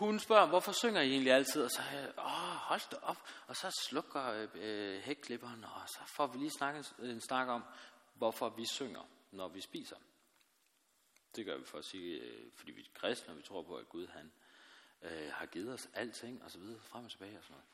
hun 0.06 0.20
spørger, 0.20 0.48
hvorfor 0.48 0.72
synger 0.72 1.02
I 1.02 1.12
egentlig 1.12 1.34
altid? 1.34 1.64
Og 1.64 1.72
så 1.72 1.82
åh, 2.18 2.56
hold 2.70 2.82
da 2.92 2.98
op. 3.02 3.18
Og 3.48 3.56
så 3.56 3.84
slukker 3.88 4.48
øh, 4.54 5.02
hækklipperen, 5.02 5.64
og 5.64 5.82
så 5.88 6.00
får 6.06 6.28
vi 6.28 6.38
lige 6.38 6.52
snakket, 6.58 6.94
øh, 7.00 7.10
en 7.10 7.22
snak 7.22 7.48
om, 7.48 7.64
hvorfor 8.14 8.50
vi 8.50 8.66
synger, 8.66 9.10
når 9.32 9.48
vi 9.48 9.62
spiser. 9.62 9.96
Det 11.36 11.46
gør 11.46 11.58
vi 11.58 11.66
for 11.66 11.78
at 11.78 11.86
sige, 11.86 12.20
øh, 12.20 12.52
fordi 12.56 12.72
vi 12.72 12.82
er 12.82 13.00
kristne, 13.00 13.34
og 13.34 13.38
vi 13.38 13.44
tror 13.44 13.64
på, 13.64 13.76
at 13.76 13.90
Gud 13.90 14.08
han 14.08 14.32
øh, 15.02 15.32
har 15.34 15.46
givet 15.46 15.74
os 15.74 15.90
alting, 15.94 16.44
og 16.44 16.52
så 16.52 16.60
videre, 16.60 16.82
frem 16.82 17.06
og 17.06 17.12
tilbage 17.12 17.38
og 17.38 17.44
sådan 17.44 17.54
noget. 17.54 17.68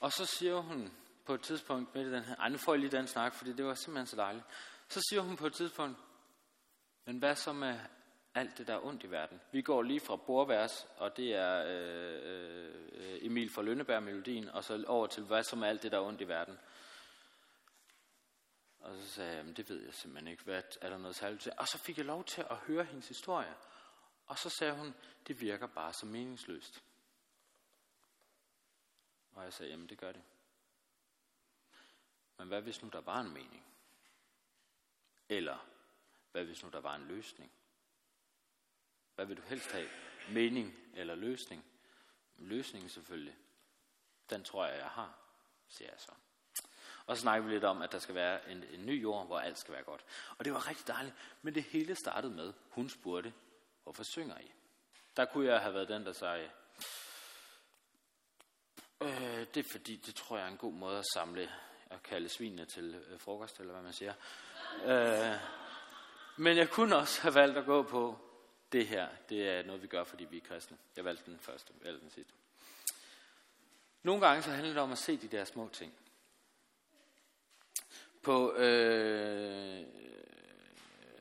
Og 0.00 0.12
så 0.12 0.26
siger 0.26 0.60
hun 0.60 0.92
på 1.24 1.34
et 1.34 1.42
tidspunkt 1.42 1.94
midt 1.94 2.06
i 2.06 2.12
den 2.12 2.24
her, 2.24 2.36
ej 2.36 2.48
nu 2.48 2.58
får 2.58 2.74
jeg 2.74 2.80
lige 2.80 2.96
den 2.96 3.06
snak, 3.06 3.34
fordi 3.34 3.52
det 3.52 3.64
var 3.64 3.74
simpelthen 3.74 4.06
så 4.06 4.16
dejligt. 4.16 4.44
Så 4.88 5.00
siger 5.08 5.20
hun 5.20 5.36
på 5.36 5.46
et 5.46 5.54
tidspunkt, 5.54 5.98
men 7.04 7.18
hvad 7.18 7.36
så 7.36 7.52
med 7.52 7.78
alt 8.34 8.58
det, 8.58 8.66
der 8.66 8.74
er 8.74 8.84
ondt 8.84 9.04
i 9.04 9.10
verden? 9.10 9.40
Vi 9.52 9.62
går 9.62 9.82
lige 9.82 10.00
fra 10.00 10.16
bordvers, 10.16 10.86
og 10.96 11.16
det 11.16 11.34
er 11.34 11.64
øh, 11.66 12.82
øh, 12.92 13.18
Emil 13.26 13.50
fra 13.50 13.62
Lønneberg-melodien, 13.62 14.48
og 14.48 14.64
så 14.64 14.84
over 14.88 15.06
til, 15.06 15.22
hvad 15.22 15.42
som 15.42 15.62
er 15.62 15.66
alt 15.66 15.82
det, 15.82 15.92
der 15.92 15.98
er 15.98 16.02
ondt 16.02 16.20
i 16.20 16.28
verden? 16.28 16.58
Og 18.80 18.96
så 18.96 19.08
sagde 19.08 19.36
jeg, 19.36 19.56
det 19.56 19.68
ved 19.68 19.84
jeg 19.84 19.94
simpelthen 19.94 20.28
ikke, 20.28 20.44
hvad 20.44 20.62
er 20.80 20.90
der 20.90 20.98
noget 20.98 21.16
særligt 21.16 21.42
til? 21.42 21.52
Og 21.56 21.68
så 21.68 21.78
fik 21.78 21.98
jeg 21.98 22.06
lov 22.06 22.24
til 22.24 22.46
at 22.50 22.56
høre 22.56 22.84
hendes 22.84 23.08
historie. 23.08 23.54
Og 24.26 24.38
så 24.38 24.50
sagde 24.50 24.72
hun, 24.72 24.94
det 25.26 25.40
virker 25.40 25.66
bare 25.66 25.92
så 25.92 26.06
meningsløst. 26.06 26.82
Og 29.32 29.44
jeg 29.44 29.52
sagde, 29.52 29.70
jamen 29.70 29.88
det 29.88 29.98
gør 29.98 30.12
det. 30.12 30.22
Men 32.38 32.48
hvad 32.48 32.62
hvis 32.62 32.82
nu 32.82 32.88
der 32.88 33.00
var 33.00 33.20
en 33.20 33.30
mening? 33.30 33.64
Eller 35.28 35.66
hvad 36.32 36.44
hvis 36.44 36.62
nu 36.62 36.68
der 36.68 36.80
var 36.80 36.94
en 36.94 37.06
løsning? 37.06 37.52
Hvad 39.14 39.26
vil 39.26 39.36
du 39.36 39.42
helst 39.42 39.72
have? 39.72 39.88
Mening 40.28 40.74
eller 40.94 41.14
løsning? 41.14 41.64
Løsningen 42.38 42.90
selvfølgelig. 42.90 43.36
Den 44.30 44.44
tror 44.44 44.66
jeg, 44.66 44.78
jeg 44.78 44.88
har, 44.88 45.18
siger 45.68 45.90
jeg 45.90 46.00
så. 46.00 46.12
Og 47.06 47.16
så 47.16 47.20
snakker 47.20 47.46
vi 47.48 47.54
lidt 47.54 47.64
om, 47.64 47.82
at 47.82 47.92
der 47.92 47.98
skal 47.98 48.14
være 48.14 48.50
en, 48.50 48.64
en 48.72 48.86
ny 48.86 49.02
jord, 49.02 49.26
hvor 49.26 49.38
alt 49.38 49.58
skal 49.58 49.74
være 49.74 49.82
godt. 49.82 50.04
Og 50.38 50.44
det 50.44 50.52
var 50.52 50.68
rigtig 50.68 50.86
dejligt. 50.86 51.14
Men 51.42 51.54
det 51.54 51.62
hele 51.62 51.94
startede 51.94 52.32
med, 52.34 52.52
hun 52.70 52.88
spurgte, 52.88 53.32
hvorfor 53.82 54.02
synger 54.02 54.38
I? 54.38 54.52
Der 55.16 55.24
kunne 55.24 55.46
jeg 55.46 55.60
have 55.60 55.74
været 55.74 55.88
den, 55.88 56.06
der 56.06 56.12
sagde, 56.12 56.50
øh, 59.00 59.46
det 59.54 59.56
er 59.56 59.70
fordi, 59.70 59.96
det 59.96 60.14
tror 60.14 60.36
jeg 60.36 60.46
er 60.46 60.50
en 60.50 60.56
god 60.56 60.72
måde 60.72 60.98
at 60.98 61.06
samle 61.14 61.50
og 61.90 62.02
kalde 62.02 62.28
svinene 62.28 62.64
til 62.64 62.94
øh, 62.94 63.20
frokost, 63.20 63.60
eller 63.60 63.72
hvad 63.72 63.82
man 63.82 63.92
siger. 63.92 64.14
Øh, 64.84 65.40
men 66.36 66.56
jeg 66.56 66.70
kunne 66.70 66.96
også 66.96 67.22
have 67.22 67.34
valgt 67.34 67.58
at 67.58 67.64
gå 67.64 67.82
på, 67.82 68.18
det 68.72 68.86
her, 68.86 69.08
det 69.28 69.48
er 69.48 69.62
noget, 69.62 69.82
vi 69.82 69.86
gør, 69.86 70.04
fordi 70.04 70.24
vi 70.24 70.36
er 70.36 70.40
kristne. 70.40 70.78
Jeg 70.96 71.04
valgte 71.04 71.30
den 71.30 71.40
første, 71.40 71.72
eller 71.82 72.00
den 72.00 72.10
sidste. 72.10 72.32
Nogle 74.02 74.26
gange 74.26 74.42
så 74.42 74.50
handler 74.50 74.72
det 74.72 74.82
om 74.82 74.92
at 74.92 74.98
se 74.98 75.16
de 75.16 75.28
der 75.28 75.44
små 75.44 75.68
ting. 75.72 75.94
På, 78.22 78.52
øh, 78.52 79.86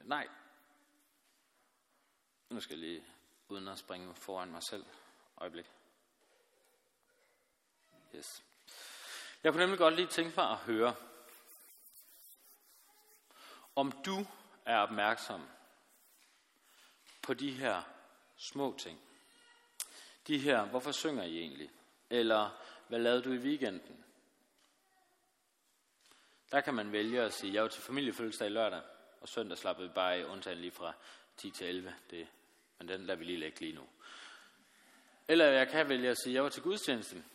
nej, 0.03 0.27
nu 2.49 2.59
skal 2.59 2.79
jeg 2.79 2.89
lige, 2.89 3.03
uden 3.49 3.67
at 3.67 3.77
springe 3.77 4.15
foran 4.15 4.51
mig 4.51 4.63
selv, 4.63 4.85
øjeblik. 5.37 5.65
Yes. 8.15 8.43
Jeg 9.43 9.51
kunne 9.51 9.61
nemlig 9.61 9.77
godt 9.77 9.95
lige 9.95 10.07
tænke 10.07 10.33
mig 10.37 10.49
at 10.49 10.57
høre, 10.57 10.95
om 13.75 13.91
du 13.91 14.25
er 14.65 14.77
opmærksom 14.77 15.47
på 17.21 17.33
de 17.33 17.51
her 17.51 17.81
små 18.37 18.75
ting. 18.77 18.99
De 20.27 20.37
her, 20.37 20.65
hvorfor 20.65 20.91
synger 20.91 21.23
I 21.23 21.39
egentlig? 21.39 21.69
Eller, 22.09 22.61
hvad 22.87 22.99
lavede 22.99 23.21
du 23.21 23.31
i 23.31 23.37
weekenden? 23.37 24.05
Der 26.51 26.61
kan 26.61 26.73
man 26.73 26.91
vælge 26.91 27.21
at 27.21 27.33
sige, 27.33 27.53
jeg 27.53 27.63
var 27.63 27.69
til 27.69 27.81
familiefødselsdag 27.81 28.47
i 28.47 28.51
lørdag, 28.51 28.81
og 29.21 29.29
søndag 29.29 29.57
slappede 29.57 29.87
vi 29.87 29.93
bare 29.93 30.15
af, 30.15 30.23
undtagen 30.23 30.59
lige 30.59 30.71
fra 30.71 30.93
10 31.37 31.51
til 31.51 31.67
11. 31.67 31.95
Det, 32.09 32.27
men 32.77 32.87
den 32.87 33.05
lader 33.05 33.19
vi 33.19 33.25
lige 33.25 33.39
lægge 33.39 33.59
lige 33.59 33.75
nu. 33.75 33.87
Eller 35.27 35.45
jeg 35.45 35.67
kan 35.67 35.89
vælge 35.89 36.09
at 36.09 36.17
sige, 36.23 36.33
jeg 36.33 36.43
var 36.43 36.49
til 36.49 36.63
gudstjenesten. 36.63 37.25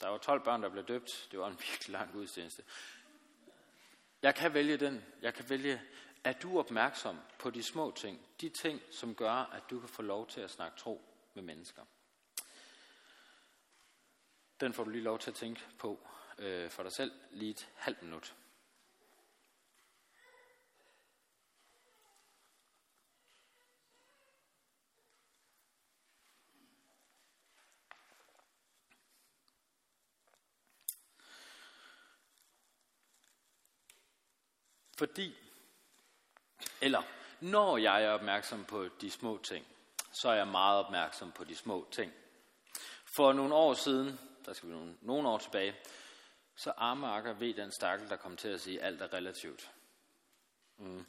Der 0.00 0.08
var 0.08 0.18
12 0.18 0.44
børn, 0.44 0.62
der 0.62 0.68
blev 0.68 0.84
døbt. 0.84 1.28
Det 1.30 1.38
var 1.38 1.48
en 1.48 1.58
virkelig 1.70 1.92
lang 1.92 2.12
gudstjeneste. 2.12 2.62
Jeg 4.22 4.34
kan 4.34 4.54
vælge 4.54 4.76
den. 4.76 5.04
Jeg 5.22 5.34
kan 5.34 5.50
vælge, 5.50 5.82
er 6.26 6.32
du 6.32 6.58
opmærksom 6.58 7.18
på 7.38 7.50
de 7.50 7.62
små 7.62 7.90
ting? 7.96 8.26
De 8.40 8.48
ting, 8.48 8.80
som 8.90 9.14
gør, 9.14 9.32
at 9.32 9.62
du 9.70 9.80
kan 9.80 9.88
få 9.88 10.02
lov 10.02 10.26
til 10.26 10.40
at 10.40 10.50
snakke 10.50 10.78
tro 10.78 11.02
med 11.34 11.42
mennesker. 11.42 11.82
Den 14.60 14.72
får 14.72 14.84
du 14.84 14.90
lige 14.90 15.02
lov 15.02 15.18
til 15.18 15.30
at 15.30 15.36
tænke 15.36 15.60
på 15.78 16.00
øh, 16.38 16.70
for 16.70 16.82
dig 16.82 16.92
selv 16.92 17.12
lige 17.30 17.50
et 17.50 17.68
halvt 17.74 18.02
minut. 18.02 18.34
Fordi, 34.98 35.45
eller 36.80 37.02
når 37.40 37.78
jeg 37.78 38.04
er 38.04 38.10
opmærksom 38.10 38.64
på 38.64 38.88
de 39.00 39.10
små 39.10 39.38
ting, 39.38 39.66
så 40.12 40.28
er 40.28 40.34
jeg 40.34 40.48
meget 40.48 40.84
opmærksom 40.84 41.32
på 41.32 41.44
de 41.44 41.56
små 41.56 41.88
ting. 41.90 42.12
For 43.16 43.32
nogle 43.32 43.54
år 43.54 43.74
siden, 43.74 44.20
der 44.46 44.52
skal 44.52 44.68
vi 44.68 44.74
nogle, 44.74 44.96
nogle 45.00 45.28
år 45.28 45.38
tilbage, 45.38 45.76
så 46.56 46.72
armarker 46.76 47.32
ved 47.32 47.54
den 47.54 47.72
stakkel, 47.72 48.08
der 48.08 48.16
kom 48.16 48.36
til 48.36 48.48
at 48.48 48.60
sige, 48.60 48.80
at 48.80 48.86
alt 48.86 49.02
er 49.02 49.12
relativt. 49.12 49.70
Mm. 50.76 51.06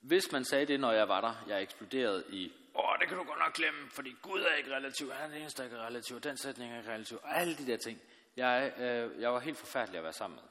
Hvis 0.00 0.32
man 0.32 0.44
sagde 0.44 0.66
det, 0.66 0.80
når 0.80 0.92
jeg 0.92 1.08
var 1.08 1.20
der, 1.20 1.44
jeg 1.48 1.62
eksploderede 1.62 2.24
i, 2.28 2.52
åh, 2.74 2.98
det 3.00 3.08
kan 3.08 3.16
du 3.16 3.24
godt 3.24 3.38
nok 3.38 3.54
glemme, 3.54 3.90
fordi 3.90 4.16
Gud 4.22 4.40
er 4.40 4.54
ikke 4.54 4.76
relativ, 4.76 5.12
han 5.12 5.24
er 5.24 5.34
den 5.34 5.40
eneste, 5.40 5.62
der 5.62 5.64
ikke 5.64 5.76
er 5.76 5.86
relativ, 5.86 6.20
den 6.20 6.36
sætning 6.36 6.72
er 6.72 6.78
ikke 6.78 6.92
relativ, 6.92 7.18
og 7.22 7.40
alle 7.40 7.56
de 7.56 7.66
der 7.66 7.76
ting. 7.76 8.00
Jeg, 8.36 8.72
øh, 8.78 9.20
jeg 9.20 9.32
var 9.32 9.40
helt 9.40 9.58
forfærdelig 9.58 9.98
at 9.98 10.04
være 10.04 10.12
sammen 10.12 10.36
med. 10.36 10.48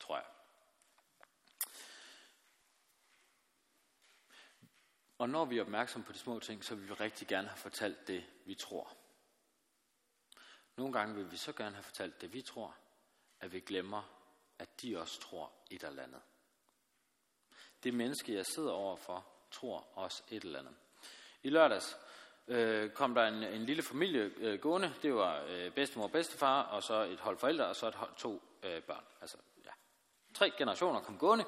Tror 0.00 0.16
jeg. 0.16 0.24
Og 5.18 5.28
når 5.28 5.44
vi 5.44 5.58
er 5.58 5.62
opmærksomme 5.62 6.04
på 6.04 6.12
de 6.12 6.18
små 6.18 6.38
ting, 6.38 6.64
så 6.64 6.74
vil 6.74 6.88
vi 6.88 6.92
rigtig 6.92 7.28
gerne 7.28 7.48
have 7.48 7.58
fortalt 7.58 8.08
det, 8.08 8.24
vi 8.44 8.54
tror. 8.54 8.96
Nogle 10.76 10.92
gange 10.92 11.14
vil 11.14 11.30
vi 11.30 11.36
så 11.36 11.52
gerne 11.52 11.74
have 11.74 11.82
fortalt 11.82 12.20
det, 12.20 12.32
vi 12.32 12.42
tror, 12.42 12.74
at 13.40 13.52
vi 13.52 13.60
glemmer, 13.60 14.02
at 14.58 14.82
de 14.82 15.00
også 15.00 15.20
tror 15.20 15.52
et 15.70 15.84
eller 15.84 16.02
andet. 16.02 16.20
Det 17.84 17.94
menneske, 17.94 18.34
jeg 18.34 18.46
sidder 18.46 18.72
overfor, 18.72 19.26
tror 19.50 19.88
også 19.94 20.22
et 20.28 20.44
eller 20.44 20.58
andet. 20.58 20.74
I 21.42 21.50
lørdags 21.50 21.98
øh, 22.48 22.90
kom 22.90 23.14
der 23.14 23.26
en, 23.26 23.42
en 23.42 23.66
lille 23.66 23.82
familie 23.82 24.32
øh, 24.36 24.60
gående. 24.60 24.94
Det 25.02 25.14
var 25.14 25.42
øh, 25.48 25.70
bedstemor 25.70 26.04
og 26.04 26.12
bedstefar, 26.12 26.62
og 26.62 26.82
så 26.82 27.02
et 27.02 27.20
hold 27.20 27.38
forældre, 27.38 27.66
og 27.66 27.76
så 27.76 27.88
et 27.88 27.94
hold, 27.94 28.14
to 28.16 28.42
øh, 28.62 28.82
børn. 28.82 29.04
Altså, 29.20 29.36
ja. 29.64 29.70
Tre 30.34 30.50
generationer 30.58 31.00
kom 31.00 31.18
gående. 31.18 31.44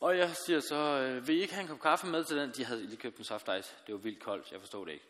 Og 0.00 0.18
jeg 0.18 0.36
siger 0.36 0.60
så, 0.60 0.76
øh, 0.76 1.26
vil 1.26 1.36
I 1.36 1.40
ikke 1.40 1.54
have 1.54 1.62
en 1.62 1.68
kop 1.68 1.80
kaffe 1.80 2.06
med 2.06 2.24
til 2.24 2.36
den? 2.36 2.52
De 2.52 2.64
havde 2.64 2.86
lige 2.86 2.96
købt 2.96 3.18
en 3.18 3.24
soft 3.24 3.48
ice. 3.58 3.76
Det 3.86 3.94
var 3.94 4.00
vildt 4.00 4.22
koldt, 4.22 4.52
jeg 4.52 4.60
forstod 4.60 4.86
det 4.86 4.92
ikke. 4.92 5.04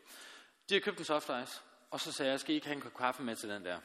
De 0.69 0.75
har 0.75 0.81
købt 0.81 0.99
en 0.99 1.05
soft 1.05 1.31
ice. 1.43 1.63
Og 1.91 2.01
så 2.01 2.13
sagde 2.13 2.31
jeg, 2.31 2.41
skal 2.41 2.53
I 2.53 2.55
ikke 2.55 2.67
have 2.67 2.77
en 2.77 2.83
kop 2.83 2.95
kaffe 2.95 3.23
med 3.23 3.37
til 3.37 3.49
den 3.49 3.65
der? 3.65 3.81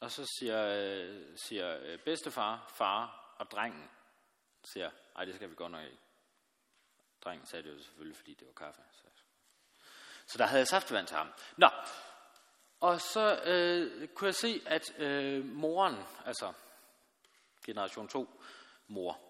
Og 0.00 0.10
så 0.10 0.36
siger, 0.38 0.66
øh, 0.66 1.24
siger 1.36 1.78
øh, 1.82 1.98
bedstefar, 1.98 2.72
far 2.74 3.34
og 3.38 3.50
drengen, 3.50 3.90
siger, 4.64 4.90
ej, 5.16 5.24
det 5.24 5.34
skal 5.34 5.50
vi 5.50 5.54
godt 5.54 5.72
nok 5.72 5.84
ikke. 5.84 5.98
Drengen 7.24 7.46
sagde 7.46 7.68
det 7.68 7.74
jo 7.74 7.82
selvfølgelig, 7.82 8.16
fordi 8.16 8.34
det 8.34 8.46
var 8.46 8.52
kaffe. 8.52 8.80
Så, 8.92 9.02
så 10.26 10.38
der 10.38 10.46
havde 10.46 10.58
jeg 10.58 10.68
saftevand 10.68 11.06
til 11.06 11.16
ham. 11.16 11.32
Nå, 11.56 11.68
og 12.80 13.00
så 13.00 13.42
øh, 13.44 14.08
kunne 14.08 14.26
jeg 14.26 14.34
se, 14.34 14.62
at 14.66 15.00
øh, 15.00 15.44
moren, 15.44 15.96
altså 16.24 16.52
generation 17.66 18.08
2 18.08 18.42
mor, 18.88 19.25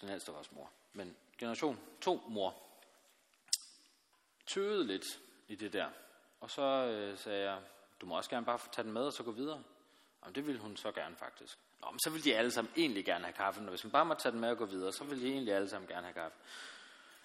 den 0.00 0.08
ældste 0.08 0.32
var 0.32 0.38
også 0.38 0.50
mor, 0.54 0.70
men 0.92 1.16
generation 1.38 1.80
2 2.00 2.22
mor, 2.28 2.54
tøvede 4.46 4.86
lidt 4.86 5.04
i 5.48 5.54
det 5.54 5.72
der. 5.72 5.90
Og 6.40 6.50
så 6.50 6.62
øh, 6.62 7.18
sagde 7.18 7.50
jeg, 7.50 7.60
du 8.00 8.06
må 8.06 8.16
også 8.16 8.30
gerne 8.30 8.46
bare 8.46 8.58
tage 8.72 8.84
den 8.84 8.92
med 8.92 9.02
og 9.02 9.12
så 9.12 9.22
gå 9.22 9.30
videre. 9.30 9.62
Jamen, 10.22 10.34
det 10.34 10.46
ville 10.46 10.60
hun 10.60 10.76
så 10.76 10.92
gerne 10.92 11.16
faktisk. 11.16 11.58
Nå, 11.80 11.90
men 11.90 12.00
så 12.00 12.10
ville 12.10 12.24
de 12.24 12.36
alle 12.36 12.50
sammen 12.50 12.72
egentlig 12.76 13.04
gerne 13.04 13.24
have 13.24 13.32
kaffe. 13.32 13.60
Og 13.60 13.68
hvis 13.68 13.84
man 13.84 13.90
bare 13.90 14.04
må 14.04 14.14
tage 14.14 14.32
den 14.32 14.40
med 14.40 14.50
og 14.50 14.56
gå 14.56 14.64
videre, 14.64 14.92
så 14.92 15.04
ville 15.04 15.24
de 15.24 15.32
egentlig 15.32 15.54
alle 15.54 15.68
sammen 15.68 15.88
gerne 15.88 16.06
have 16.06 16.14
kaffe. 16.14 16.36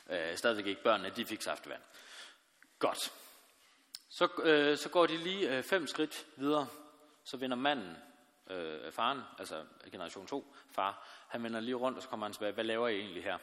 Øh, 0.09 0.37
stadigvæk 0.37 0.67
ikke 0.67 0.83
børnene, 0.83 1.09
de 1.09 1.25
fik 1.25 1.41
saftevand. 1.41 1.81
Godt. 2.79 3.13
Så, 4.09 4.27
øh, 4.43 4.77
så 4.77 4.89
går 4.89 5.05
de 5.05 5.17
lige 5.17 5.57
øh, 5.57 5.63
fem 5.63 5.87
skridt 5.87 6.27
videre. 6.35 6.67
Så 7.23 7.37
vender 7.37 7.57
manden, 7.57 7.97
øh, 8.49 8.91
faren, 8.91 9.21
altså 9.37 9.65
generation 9.91 10.27
2, 10.27 10.55
far, 10.71 11.07
han 11.27 11.43
vender 11.43 11.59
lige 11.59 11.75
rundt, 11.75 11.97
og 11.97 12.03
så 12.03 12.09
kommer 12.09 12.25
han 12.25 12.33
tilbage. 12.33 12.51
Hvad 12.51 12.63
laver 12.63 12.87
I 12.87 12.99
egentlig 12.99 13.23
her? 13.23 13.37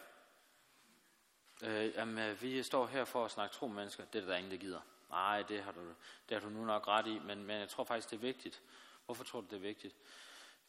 Øh, 1.63 1.95
jamen, 1.95 2.19
øh, 2.19 2.43
vi 2.43 2.63
står 2.63 2.87
her 2.87 3.05
for 3.05 3.25
at 3.25 3.31
snakke 3.31 3.55
tro 3.55 3.67
mennesker. 3.67 4.05
Det 4.05 4.23
er 4.23 4.27
der 4.27 4.37
ingen, 4.37 4.53
der 4.53 4.59
gider. 4.59 4.81
Nej, 5.11 5.43
det 5.43 5.63
har, 5.63 5.73
du, 5.73 5.81
det 6.29 6.41
har 6.41 6.41
du 6.41 6.49
nu 6.49 6.65
nok 6.65 6.89
ret 6.89 7.07
i, 7.07 7.19
men, 7.19 7.45
men 7.45 7.61
jeg 7.61 7.69
tror 7.69 7.85
faktisk, 7.85 8.11
det 8.11 8.17
er 8.17 8.21
vigtigt. 8.21 8.63
Hvorfor 9.05 9.25
tror 9.25 9.41
du, 9.41 9.47
det 9.47 9.57
er 9.57 9.61
vigtigt? 9.61 9.97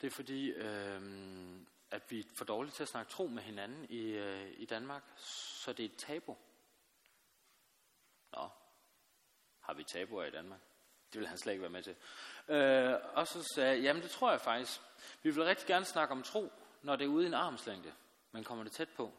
Det 0.02 0.08
er 0.08 0.12
fordi, 0.12 0.50
øh, 0.50 1.02
at 1.92 2.12
vi 2.12 2.20
er 2.20 2.24
for 2.36 2.46
dårlige 2.46 2.72
til 2.72 2.84
at 2.84 2.90
snakke 2.90 3.12
tro 3.12 3.28
med 3.28 3.44
hinanden 3.44 3.86
i, 3.90 4.02
øh, 4.02 4.54
i 4.58 4.66
Danmark, 4.66 5.04
så 5.18 5.74
det 5.74 5.86
er 5.86 5.90
et 5.90 5.98
tabu. 5.98 6.38
Nå, 8.32 8.50
har 9.60 9.74
vi 9.74 9.84
tabuer 9.84 10.24
i 10.24 10.32
Danmark? 10.32 10.60
Det 11.14 11.20
vil 11.20 11.28
han 11.28 11.38
slet 11.38 11.54
ikke 11.54 11.62
være 11.62 11.72
med 11.72 11.84
til. 11.84 11.96
Øh, 12.48 12.96
og 13.14 13.28
så 13.28 13.44
sagde 13.56 13.70
jeg, 13.70 13.82
jamen 13.84 14.04
det 14.04 14.12
tror 14.12 14.32
jeg 14.32 14.42
faktisk. 14.42 14.82
Vi 15.24 15.30
vil 15.30 15.44
rigtig 15.44 15.68
gerne 15.68 15.86
snakke 15.86 16.12
om 16.12 16.24
tro, 16.24 16.52
når 16.82 16.96
det 16.96 17.06
er 17.06 17.10
ude 17.10 17.24
i 17.24 17.28
en 17.28 17.34
armslængde. 17.34 17.94
Men 18.32 18.44
kommer 18.44 18.64
det 18.64 18.74
tæt 18.74 18.90
på, 18.90 19.14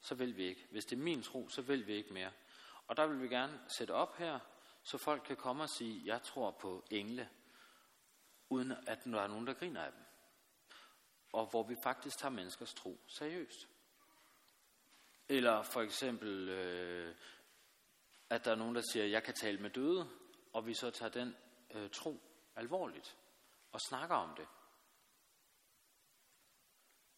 så 0.00 0.14
vil 0.14 0.36
vi 0.36 0.44
ikke. 0.44 0.66
Hvis 0.70 0.84
det 0.84 0.98
er 0.98 1.02
min 1.02 1.22
tro, 1.22 1.48
så 1.48 1.62
vil 1.62 1.86
vi 1.86 1.92
ikke 1.94 2.12
mere. 2.12 2.30
Og 2.86 2.96
der 2.96 3.06
vil 3.06 3.22
vi 3.22 3.28
gerne 3.28 3.60
sætte 3.78 3.90
op 3.90 4.16
her, 4.16 4.38
så 4.82 4.98
folk 4.98 5.22
kan 5.22 5.36
komme 5.36 5.62
og 5.62 5.70
sige, 5.70 6.02
jeg 6.04 6.22
tror 6.22 6.50
på 6.50 6.84
engle, 6.90 7.28
uden 8.48 8.72
at 8.86 9.04
der 9.04 9.20
er 9.20 9.26
nogen, 9.26 9.46
der 9.46 9.54
griner 9.54 9.82
af 9.82 9.92
dem. 9.92 10.04
Og 11.32 11.46
hvor 11.46 11.62
vi 11.62 11.76
faktisk 11.82 12.18
tager 12.18 12.32
menneskers 12.32 12.74
tro 12.74 13.00
seriøst. 13.06 13.68
Eller 15.28 15.62
for 15.62 15.80
eksempel, 15.80 16.48
øh, 16.48 17.14
at 18.30 18.44
der 18.44 18.50
er 18.50 18.56
nogen, 18.56 18.74
der 18.74 18.82
siger, 18.92 19.06
jeg 19.06 19.22
kan 19.22 19.34
tale 19.34 19.58
med 19.58 19.70
døde, 19.70 20.08
og 20.52 20.66
vi 20.66 20.74
så 20.74 20.90
tager 20.90 21.10
den 21.10 21.36
øh, 21.74 21.90
tro 21.90 22.20
alvorligt 22.56 23.18
og 23.72 23.80
snakker 23.80 24.16
om 24.16 24.34
det. 24.36 24.48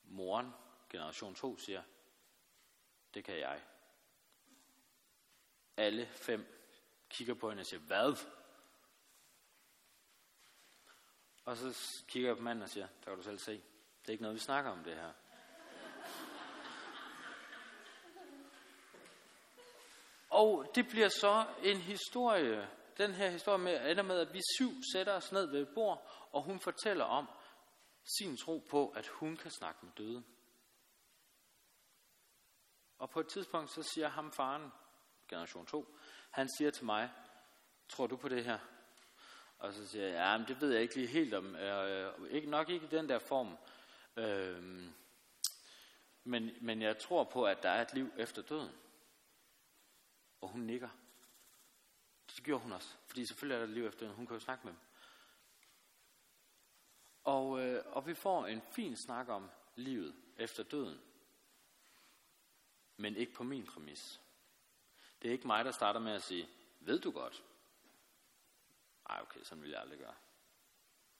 Moren, 0.03 0.53
generation 0.90 1.35
2, 1.35 1.59
siger, 1.59 1.83
det 3.14 3.25
kan 3.25 3.38
jeg. 3.38 3.62
Alle 5.77 6.07
fem 6.07 6.47
kigger 7.09 7.35
på 7.35 7.49
hende 7.49 7.61
og 7.61 7.66
siger, 7.66 7.81
hvad? 7.81 8.16
Og 11.44 11.57
så 11.57 12.03
kigger 12.09 12.29
jeg 12.29 12.37
på 12.37 12.42
manden 12.42 12.62
og 12.62 12.68
siger, 12.68 12.87
der 12.87 13.05
kan 13.05 13.16
du 13.16 13.23
selv 13.23 13.38
se, 13.38 13.53
det 13.53 14.09
er 14.09 14.12
ikke 14.12 14.23
noget, 14.23 14.35
vi 14.35 14.40
snakker 14.40 14.70
om 14.70 14.85
det 14.85 14.94
her. 14.94 15.12
Og 20.31 20.70
det 20.75 20.88
bliver 20.88 21.09
så 21.09 21.47
en 21.62 21.77
historie, 21.77 22.68
den 22.98 23.12
her 23.12 23.30
historie 23.30 23.59
med, 23.59 23.90
ender 23.90 24.02
med, 24.02 24.20
at 24.20 24.35
vi 24.35 24.40
syv 24.57 24.72
sætter 24.92 25.12
os 25.12 25.33
ned 25.33 25.46
ved 25.46 25.62
et 25.62 25.74
bord, 25.74 26.11
og 26.30 26.42
hun 26.42 26.61
fortæller 26.61 27.04
om 27.04 27.28
sin 28.18 28.37
tro 28.37 28.66
på, 28.70 28.88
at 28.88 29.07
hun 29.07 29.37
kan 29.37 29.50
snakke 29.50 29.87
med 29.87 29.92
døde. 29.98 30.24
Og 32.98 33.11
på 33.11 33.20
et 33.20 33.28
tidspunkt, 33.28 33.70
så 33.70 33.83
siger 33.83 34.09
ham 34.09 34.33
faren, 34.33 34.72
generation 35.28 35.66
2, 35.66 35.98
han 36.30 36.48
siger 36.59 36.70
til 36.70 36.85
mig, 36.85 37.11
tror 37.88 38.07
du 38.07 38.16
på 38.16 38.28
det 38.28 38.44
her? 38.44 38.59
Og 39.59 39.72
så 39.72 39.88
siger 39.88 40.04
jeg, 40.04 40.12
ja, 40.12 40.38
men 40.38 40.48
det 40.48 40.61
ved 40.61 40.72
jeg 40.72 40.83
ikke 40.83 40.94
lige 40.94 41.07
helt 41.07 41.35
om. 41.35 41.57
Øh, 41.57 42.12
ikke, 42.30 42.50
nok 42.50 42.68
ikke 42.68 42.87
i 42.87 42.88
den 42.88 43.09
der 43.09 43.18
form. 43.18 43.57
Øh, 44.16 44.62
men, 46.24 46.50
men 46.61 46.83
jeg 46.83 46.98
tror 46.98 47.24
på, 47.24 47.44
at 47.44 47.62
der 47.62 47.68
er 47.68 47.83
et 47.83 47.94
liv 47.94 48.12
efter 48.16 48.42
døden. 48.42 48.72
Og 50.40 50.48
hun 50.48 50.61
nikker. 50.61 50.88
Så 52.35 52.42
gjorde 52.42 52.62
hun 52.62 52.73
også. 52.73 52.88
Fordi 53.07 53.27
selvfølgelig 53.27 53.55
er 53.55 53.66
der 53.66 53.73
liv 53.75 53.87
efter. 53.87 54.09
Hun 54.09 54.27
kan 54.27 54.37
jo 54.37 54.40
snakke 54.40 54.66
med 54.66 54.73
dem. 54.73 54.81
Og, 57.25 57.61
øh, 57.61 57.85
og 57.87 58.07
vi 58.07 58.14
får 58.14 58.47
en 58.47 58.62
fin 58.73 58.97
snak 58.97 59.29
om 59.29 59.51
livet 59.77 60.14
efter 60.37 60.62
døden. 60.62 61.01
Men 62.97 63.16
ikke 63.16 63.33
på 63.33 63.42
min 63.42 63.66
præmis. 63.66 64.20
Det 65.23 65.29
er 65.29 65.33
ikke 65.33 65.47
mig, 65.47 65.64
der 65.64 65.70
starter 65.70 66.01
med 66.01 66.12
at 66.12 66.23
sige, 66.23 66.49
ved 66.81 67.01
du 67.01 67.11
godt? 67.11 67.44
Nej, 69.09 69.20
okay, 69.23 69.40
sådan 69.42 69.62
vil 69.62 69.70
jeg 69.70 69.81
aldrig 69.81 69.99
gøre. 69.99 70.14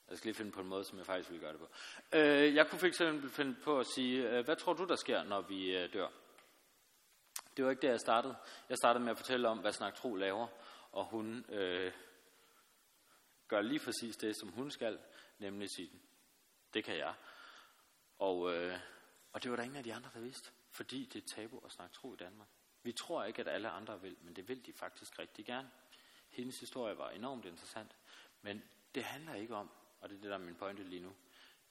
Jeg 0.09 0.19
skal 0.19 0.29
lige 0.29 0.37
finde 0.37 0.53
på 0.53 0.61
en 0.61 0.69
måde, 0.69 0.85
som 0.85 0.99
jeg 0.99 1.07
faktisk 1.07 1.31
vil 1.31 1.41
gøre 1.41 1.53
det 1.53 1.61
på. 1.61 1.69
Øh, 2.13 2.55
jeg 2.55 2.71
kunne 2.71 2.79
fx 2.79 2.99
finde 3.31 3.55
på 3.55 3.79
at 3.81 3.87
sige, 3.87 4.31
øh, 4.31 4.45
hvad 4.45 4.57
tror 4.57 4.73
du, 4.73 4.85
der 4.85 4.97
sker, 4.97 5.23
når 5.23 5.41
vi 5.41 5.77
øh, 5.77 5.93
dør? 5.93 6.09
Det 7.57 7.65
var 7.65 7.71
ikke 7.71 7.83
der, 7.83 7.91
jeg 7.91 8.01
startede. 8.01 8.37
Jeg 8.69 8.79
startede 8.79 9.05
med 9.05 9.11
at 9.11 9.17
fortælle 9.17 9.49
om, 9.49 9.59
hvad 9.59 9.73
Snak 9.73 9.95
Tro 9.95 10.15
laver, 10.15 10.47
og 10.95 11.05
hun 11.05 11.45
øh, 11.49 11.93
gør 13.49 13.61
lige 13.61 13.81
præcis 13.81 14.17
det, 14.17 14.37
som 14.37 14.49
hun 14.49 14.71
skal, 14.71 14.99
nemlig 15.39 15.69
sige, 15.71 15.91
det 16.75 16.85
kan 16.85 16.97
jeg. 16.97 17.15
Og, 18.19 18.55
øh, 18.55 18.79
og 19.33 19.43
det 19.43 19.51
var 19.51 19.57
der 19.57 19.63
ingen 19.63 19.77
af 19.77 19.85
de 19.85 19.95
andre, 19.95 20.11
der 20.15 20.21
vidste, 20.21 20.51
fordi 20.71 21.05
det 21.05 21.23
er 21.23 21.27
tabu 21.35 21.61
at 21.65 21.73
snakke 21.73 21.95
tro 21.95 22.15
i 22.15 22.17
Danmark. 22.17 22.49
Vi 22.83 22.93
tror 22.93 23.25
ikke, 23.25 23.41
at 23.41 23.49
alle 23.49 23.71
andre 23.71 24.01
vil, 24.01 24.17
men 24.21 24.37
det 24.37 24.49
vil 24.49 24.67
de 24.67 24.73
faktisk 24.73 25.19
rigtig 25.19 25.47
gerne. 25.47 25.71
Hendes 26.29 26.61
historie 26.61 26.99
var 26.99 27.11
enormt 27.11 27.45
interessant, 27.45 27.97
men 28.43 28.63
det 28.95 29.05
handler 29.05 29.35
ikke 29.35 29.57
om, 29.57 29.71
og 30.01 30.09
det 30.09 30.17
er 30.17 30.21
det, 30.21 30.31
der 30.31 30.37
er 30.37 30.45
min 30.45 30.55
pointe 30.55 30.83
lige 30.83 31.03
nu, 31.03 31.17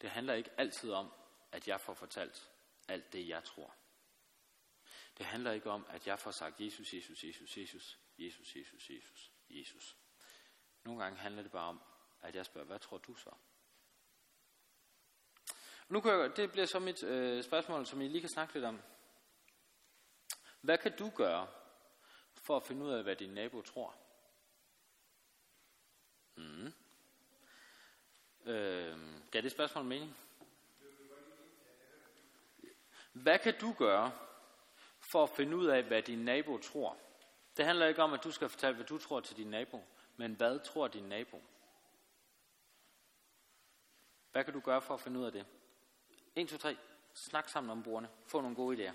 det 0.02 0.10
handler 0.10 0.34
ikke 0.34 0.50
altid 0.58 0.92
om, 0.92 1.12
at 1.52 1.68
jeg 1.68 1.82
får 1.82 1.94
fortalt 1.94 2.52
alt 2.88 3.14
det, 3.14 3.28
jeg 3.28 3.44
tror. 3.44 3.76
Det 5.18 5.26
handler 5.26 5.52
ikke 5.52 5.70
om, 5.70 5.86
at 5.90 6.08
jeg 6.08 6.20
får 6.20 6.32
sagt 6.32 6.62
Jesus, 6.62 6.94
Jesus, 6.94 7.24
Jesus, 7.24 7.58
Jesus, 7.58 8.03
Jesus, 8.18 8.56
Jesus, 8.56 8.90
Jesus, 8.90 9.32
Jesus. 9.50 9.98
Nogle 10.84 11.04
gange 11.04 11.20
handler 11.20 11.42
det 11.42 11.52
bare 11.52 11.70
om, 11.70 11.82
at 12.22 12.36
jeg 12.36 12.46
spørger, 12.46 12.68
hvad 12.68 12.80
tror 12.80 12.98
du 12.98 13.16
så? 13.16 13.32
Nu 15.90 16.02
kan 16.02 16.12
jeg, 16.12 16.38
det 16.38 16.52
bliver 16.52 16.66
så 16.66 16.80
mit 16.80 17.04
øh, 17.04 17.44
spørgsmål, 17.44 17.86
som 17.86 18.02
I 18.02 18.08
lige 18.08 18.22
kan 18.22 18.30
snakke 18.30 18.54
lidt 18.54 18.66
om. 18.66 18.82
Hvad 20.62 20.78
kan 20.78 20.98
du 20.98 21.10
gøre 21.10 21.48
for 22.34 22.58
at 22.58 22.64
finde 22.64 22.86
ud 22.86 22.92
af, 22.92 23.04
hvad 23.04 23.16
din 23.16 23.34
nabo 23.34 23.62
tror? 23.62 23.96
Mm. 26.36 26.74
Øh, 28.46 28.98
gav 29.32 29.42
det 29.42 29.52
spørgsmål 29.52 29.86
mening? 29.86 30.18
Hvad 33.14 33.40
kan 33.40 33.60
du 33.60 33.76
gøre 33.78 34.12
for 35.00 35.24
at 35.24 35.30
finde 35.30 35.58
ud 35.58 35.66
af, 35.66 35.84
hvad 35.84 36.02
din 36.02 36.26
nabo 36.26 36.58
tror? 36.58 36.98
Det 37.58 37.66
handler 37.66 37.86
ikke 37.86 38.04
om, 38.04 38.14
at 38.14 38.24
du 38.24 38.32
skal 38.32 38.50
fortælle, 38.50 38.76
hvad 38.76 38.86
du 38.86 38.98
tror 38.98 39.20
til 39.20 39.38
din 39.38 39.48
nabo, 39.48 39.84
men 40.18 40.34
hvad 40.34 40.60
tror 40.60 40.88
din 40.88 41.04
nabo? 41.04 41.42
Hvad 44.32 44.44
kan 44.44 44.54
du 44.54 44.60
gøre 44.60 44.82
for 44.82 44.94
at 44.94 45.00
finde 45.00 45.20
ud 45.20 45.26
af 45.26 45.32
det? 45.32 45.46
1, 46.36 46.50
2, 46.50 46.58
3. 46.58 46.78
Snak 47.14 47.50
sammen 47.50 47.70
om 47.70 47.84
bordene. 47.84 48.10
Få 48.26 48.42
nogle 48.42 48.56
gode 48.56 48.90
idéer. 48.90 48.94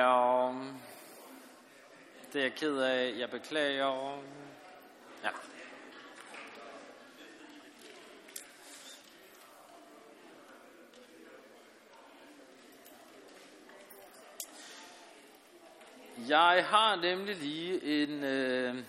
Ja. 0.00 0.52
Det 2.32 2.38
er 2.38 2.42
jeg 2.42 2.54
ked 2.54 2.78
af. 2.78 3.18
Jeg 3.18 3.30
beklager. 3.30 4.22
Ja. 5.24 5.30
Jeg 16.28 16.66
har 16.66 16.96
nemlig 16.96 17.36
lige 17.36 18.02
en, 18.02 18.24
øh, 18.24 18.84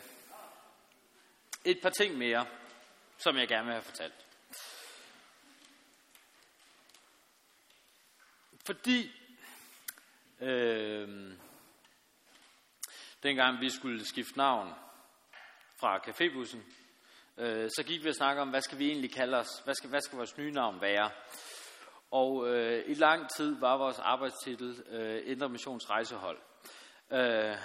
et 1.65 1.79
par 1.81 1.89
ting 1.89 2.17
mere, 2.17 2.45
som 3.17 3.37
jeg 3.37 3.47
gerne 3.47 3.65
vil 3.65 3.73
have 3.73 3.83
fortalt. 3.83 4.25
Fordi 8.65 9.20
øh, 10.41 11.33
dengang 13.23 13.61
vi 13.61 13.69
skulle 13.69 14.05
skifte 14.05 14.37
navn 14.37 14.73
fra 15.79 15.97
cafébussen, 15.97 16.59
øh, 17.37 17.69
så 17.75 17.83
gik 17.87 18.03
vi 18.03 18.09
og 18.09 18.15
snakkede 18.15 18.41
om, 18.41 18.49
hvad 18.49 18.61
skal 18.61 18.79
vi 18.79 18.87
egentlig 18.87 19.13
kalde 19.13 19.37
os? 19.37 19.61
Hvad 19.63 19.73
skal, 19.73 19.89
hvad 19.89 20.01
skal 20.01 20.17
vores 20.17 20.37
nye 20.37 20.51
navn 20.51 20.81
være? 20.81 21.11
Og 22.11 22.47
øh, 22.47 22.83
i 22.87 22.93
lang 22.93 23.29
tid 23.37 23.59
var 23.59 23.77
vores 23.77 23.99
arbejdstitel 23.99 24.83
øh, 24.87 25.21
Indre 25.25 25.49
Missions 25.49 25.89
Rejsehold. 25.89 26.39
Øh, 27.11 27.57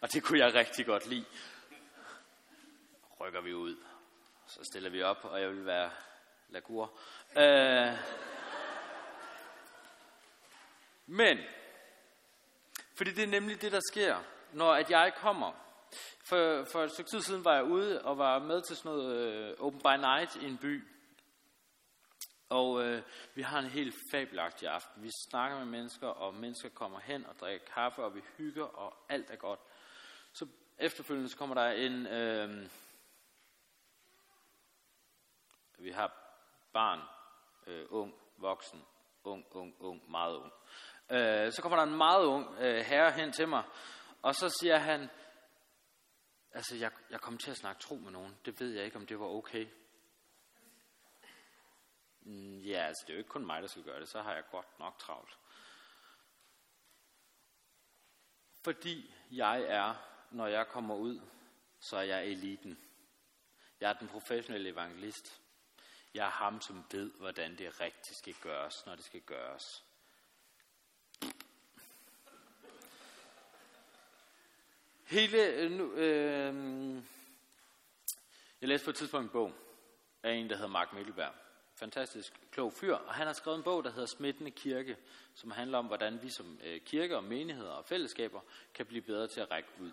og 0.00 0.12
det 0.12 0.22
kunne 0.22 0.38
jeg 0.38 0.54
rigtig 0.54 0.86
godt 0.86 1.06
lide. 1.06 1.24
Rykker 3.20 3.40
vi 3.40 3.54
ud, 3.54 3.76
så 4.46 4.60
stiller 4.72 4.90
vi 4.90 5.02
op, 5.02 5.24
og 5.24 5.40
jeg 5.40 5.50
vil 5.50 5.66
være 5.66 5.90
lagur. 6.48 6.98
Øh, 7.38 7.94
men, 11.06 11.38
fordi 13.00 13.12
det 13.12 13.24
er 13.24 13.40
nemlig 13.40 13.62
det, 13.62 13.72
der 13.72 13.80
sker, 13.80 14.22
når 14.52 14.74
at 14.74 14.90
jeg 14.90 15.14
kommer. 15.16 15.52
For, 16.28 16.64
for 16.72 16.84
et 16.84 16.90
stykke 16.90 17.10
tid 17.10 17.20
siden 17.20 17.44
var 17.44 17.54
jeg 17.54 17.64
ude 17.64 18.02
og 18.04 18.18
var 18.18 18.38
med 18.38 18.62
til 18.62 18.76
sådan 18.76 18.90
noget 18.90 19.16
øh, 19.16 19.56
Open 19.58 19.80
by 19.80 19.96
Night 20.00 20.36
i 20.36 20.44
en 20.44 20.58
by. 20.58 20.84
Og 22.48 22.82
øh, 22.84 23.02
vi 23.34 23.42
har 23.42 23.58
en 23.58 23.70
helt 23.70 23.94
fabelagtig 24.12 24.68
aften. 24.68 25.02
Vi 25.02 25.10
snakker 25.30 25.58
med 25.58 25.66
mennesker, 25.66 26.08
og 26.08 26.34
mennesker 26.34 26.68
kommer 26.68 27.00
hen 27.00 27.26
og 27.26 27.34
drikker 27.40 27.66
kaffe, 27.66 28.04
og 28.04 28.14
vi 28.14 28.20
hygger, 28.36 28.64
og 28.64 28.96
alt 29.08 29.30
er 29.30 29.36
godt. 29.36 29.60
Så 30.32 30.46
efterfølgende 30.78 31.28
så 31.28 31.36
kommer 31.36 31.54
der 31.54 31.70
en... 31.70 32.06
Øh, 32.06 32.68
vi 35.78 35.90
har 35.90 36.12
barn, 36.72 37.00
øh, 37.66 37.86
ung, 37.90 38.14
voksen, 38.36 38.84
ung, 39.24 39.46
ung, 39.50 39.76
ung, 39.78 40.10
meget 40.10 40.36
ung. 40.36 40.52
Øh, 41.10 41.52
så 41.52 41.62
kommer 41.62 41.76
der 41.76 41.84
en 41.84 41.96
meget 41.96 42.24
ung 42.24 42.58
øh, 42.58 42.84
herre 42.84 43.12
hen 43.12 43.32
til 43.32 43.48
mig, 43.48 43.62
og 44.22 44.34
så 44.34 44.48
siger 44.60 44.78
han, 44.78 45.10
altså 46.52 46.76
jeg, 46.76 46.90
jeg 47.10 47.20
kom 47.20 47.38
til 47.38 47.50
at 47.50 47.56
snakke 47.56 47.80
tro 47.80 47.94
med 47.94 48.12
nogen, 48.12 48.38
det 48.44 48.60
ved 48.60 48.70
jeg 48.70 48.84
ikke, 48.84 48.96
om 48.96 49.06
det 49.06 49.20
var 49.20 49.26
okay. 49.26 49.66
Mm, 52.20 52.58
ja, 52.58 52.86
altså 52.86 53.04
det 53.06 53.12
er 53.12 53.14
jo 53.14 53.18
ikke 53.18 53.30
kun 53.30 53.46
mig, 53.46 53.62
der 53.62 53.68
skal 53.68 53.82
gøre 53.82 54.00
det, 54.00 54.08
så 54.08 54.22
har 54.22 54.34
jeg 54.34 54.44
godt 54.50 54.78
nok 54.78 54.98
travlt. 54.98 55.38
Fordi 58.64 59.14
jeg 59.30 59.62
er, 59.62 59.94
når 60.30 60.46
jeg 60.46 60.68
kommer 60.68 60.94
ud, 60.94 61.20
så 61.80 61.96
er 61.96 62.02
jeg 62.02 62.26
eliten. 62.26 62.78
Jeg 63.80 63.90
er 63.90 63.98
den 63.98 64.08
professionelle 64.08 64.68
evangelist. 64.68 65.40
Jeg 66.14 66.26
er 66.26 66.30
ham, 66.30 66.60
som 66.60 66.84
ved, 66.90 67.12
hvordan 67.12 67.58
det 67.58 67.80
rigtigt 67.80 68.16
skal 68.16 68.34
gøres, 68.34 68.86
når 68.86 68.94
det 68.94 69.04
skal 69.04 69.20
gøres. 69.20 69.84
Hele, 75.10 75.46
øh, 75.46 75.70
nu, 75.70 75.92
øh, 75.92 77.02
jeg 78.60 78.68
læste 78.68 78.84
på 78.84 78.90
et 78.90 78.96
tidspunkt 78.96 79.24
en 79.24 79.32
bog 79.32 79.52
af 80.22 80.32
en, 80.32 80.50
der 80.50 80.56
hedder 80.56 80.70
Mark 80.70 80.92
Mikkelberg. 80.92 81.32
Fantastisk 81.74 82.32
klog 82.50 82.72
fyr. 82.72 82.94
Og 82.94 83.14
han 83.14 83.26
har 83.26 83.34
skrevet 83.34 83.58
en 83.58 83.62
bog, 83.62 83.84
der 83.84 83.90
hedder 83.90 84.06
Smittende 84.06 84.50
Kirke, 84.50 84.96
som 85.34 85.50
handler 85.50 85.78
om, 85.78 85.86
hvordan 85.86 86.22
vi 86.22 86.30
som 86.30 86.58
øh, 86.64 86.80
kirker 86.80 87.16
og 87.16 87.24
menigheder 87.24 87.70
og 87.70 87.84
fællesskaber 87.84 88.40
kan 88.74 88.86
blive 88.86 89.02
bedre 89.02 89.28
til 89.28 89.40
at 89.40 89.50
række 89.50 89.68
ud. 89.80 89.92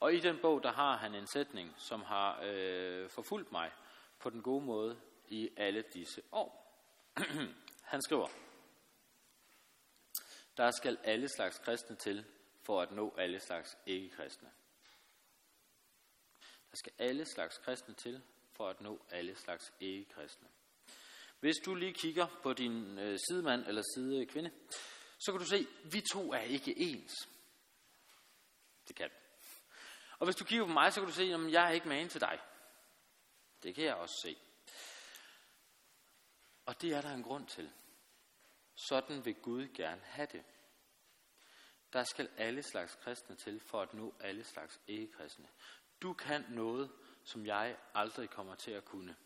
Og 0.00 0.14
i 0.14 0.20
den 0.20 0.38
bog, 0.38 0.62
der 0.62 0.72
har 0.72 0.96
han 0.96 1.14
en 1.14 1.26
sætning, 1.26 1.74
som 1.78 2.02
har 2.02 2.40
øh, 2.44 3.08
forfulgt 3.08 3.52
mig 3.52 3.70
på 4.18 4.30
den 4.30 4.42
gode 4.42 4.64
måde 4.64 5.00
i 5.28 5.50
alle 5.56 5.84
disse 5.94 6.22
år. 6.32 6.78
han 7.92 8.02
skriver, 8.02 8.28
der 10.56 10.70
skal 10.70 10.98
alle 11.04 11.28
slags 11.28 11.58
kristne 11.58 11.96
til, 11.96 12.24
for 12.62 12.82
at 12.82 12.92
nå 12.92 13.14
alle 13.18 13.40
slags 13.40 13.78
ikke-kristne. 13.86 14.50
Der 16.70 16.76
skal 16.76 16.92
alle 16.98 17.24
slags 17.24 17.58
kristne 17.58 17.94
til, 17.94 18.22
for 18.52 18.68
at 18.68 18.80
nå 18.80 19.04
alle 19.10 19.36
slags 19.36 19.72
ikke-kristne. 19.80 20.48
Hvis 21.40 21.56
du 21.64 21.74
lige 21.74 21.94
kigger 21.94 22.26
på 22.42 22.52
din 22.52 22.98
øh, 22.98 23.18
sidemand 23.28 23.66
eller 23.66 23.82
sidekvinde, 23.94 24.52
så 25.18 25.32
kan 25.32 25.40
du 25.40 25.46
se, 25.46 25.56
at 25.56 25.92
vi 25.92 26.00
to 26.00 26.32
er 26.32 26.40
ikke 26.40 26.78
ens. 26.78 27.12
Det 28.88 28.96
kan. 28.96 29.10
Og 30.18 30.26
hvis 30.26 30.36
du 30.36 30.44
kigger 30.44 30.66
på 30.66 30.72
mig, 30.72 30.92
så 30.92 31.00
kan 31.00 31.08
du 31.08 31.14
se, 31.14 31.22
at 31.22 31.52
jeg 31.52 31.68
er 31.68 31.70
ikke 31.70 31.88
med 31.88 32.08
til 32.08 32.20
dig. 32.20 32.40
Det 33.62 33.74
kan 33.74 33.84
jeg 33.84 33.94
også 33.94 34.14
se. 34.22 34.36
Og 36.66 36.82
det 36.82 36.92
er 36.92 37.00
der 37.00 37.14
en 37.14 37.22
grund 37.22 37.46
til. 37.46 37.72
Sådan 38.74 39.24
vil 39.24 39.34
Gud 39.34 39.68
gerne 39.68 40.00
have 40.04 40.28
det. 40.32 40.44
Der 41.92 42.04
skal 42.04 42.28
alle 42.36 42.62
slags 42.62 42.94
kristne 42.94 43.36
til 43.36 43.60
for 43.60 43.80
at 43.82 43.94
nå 43.94 44.14
alle 44.20 44.44
slags 44.44 44.80
ikke-kristne. 44.86 45.48
Du 46.02 46.12
kan 46.12 46.44
noget, 46.48 46.90
som 47.24 47.46
jeg 47.46 47.76
aldrig 47.94 48.30
kommer 48.30 48.54
til 48.54 48.70
at 48.70 48.84
kunne. 48.84 49.16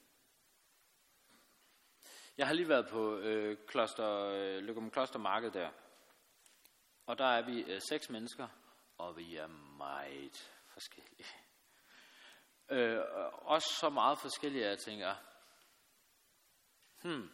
Jeg 2.38 2.46
har 2.46 2.54
lige 2.54 2.68
været 2.68 2.88
på 2.88 3.18
øh, 3.18 3.58
kloster, 3.66 4.24
øh, 4.24 4.62
Løgum 4.62 4.90
Klostermarked 4.90 5.50
der. 5.50 5.70
Og 7.06 7.18
der 7.18 7.24
er 7.24 7.42
vi 7.42 7.62
øh, 7.62 7.80
seks 7.88 8.10
mennesker, 8.10 8.48
og 8.98 9.16
vi 9.16 9.36
er 9.36 9.46
meget 9.78 10.50
forskellige. 10.66 11.26
Øh, 12.68 13.00
også 13.32 13.76
så 13.80 13.90
meget 13.90 14.18
forskellige, 14.18 14.64
at 14.64 14.70
jeg 14.70 14.78
tænker, 14.78 15.14
hmm, 17.02 17.30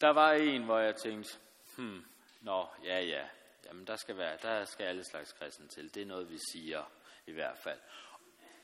Der 0.00 0.12
var 0.12 0.32
en, 0.32 0.64
hvor 0.64 0.78
jeg 0.78 0.96
tænkte, 0.96 1.38
hmm, 1.76 2.04
nå, 2.40 2.66
ja, 2.84 3.00
ja, 3.00 3.28
jamen 3.66 3.86
der 3.86 3.96
skal, 3.96 4.16
være, 4.16 4.36
der 4.42 4.64
skal 4.64 4.84
alle 4.84 5.04
slags 5.04 5.32
kristne 5.32 5.68
til. 5.68 5.94
Det 5.94 6.02
er 6.02 6.06
noget, 6.06 6.30
vi 6.30 6.38
siger 6.52 6.84
i 7.26 7.32
hvert 7.32 7.58
fald. 7.58 7.78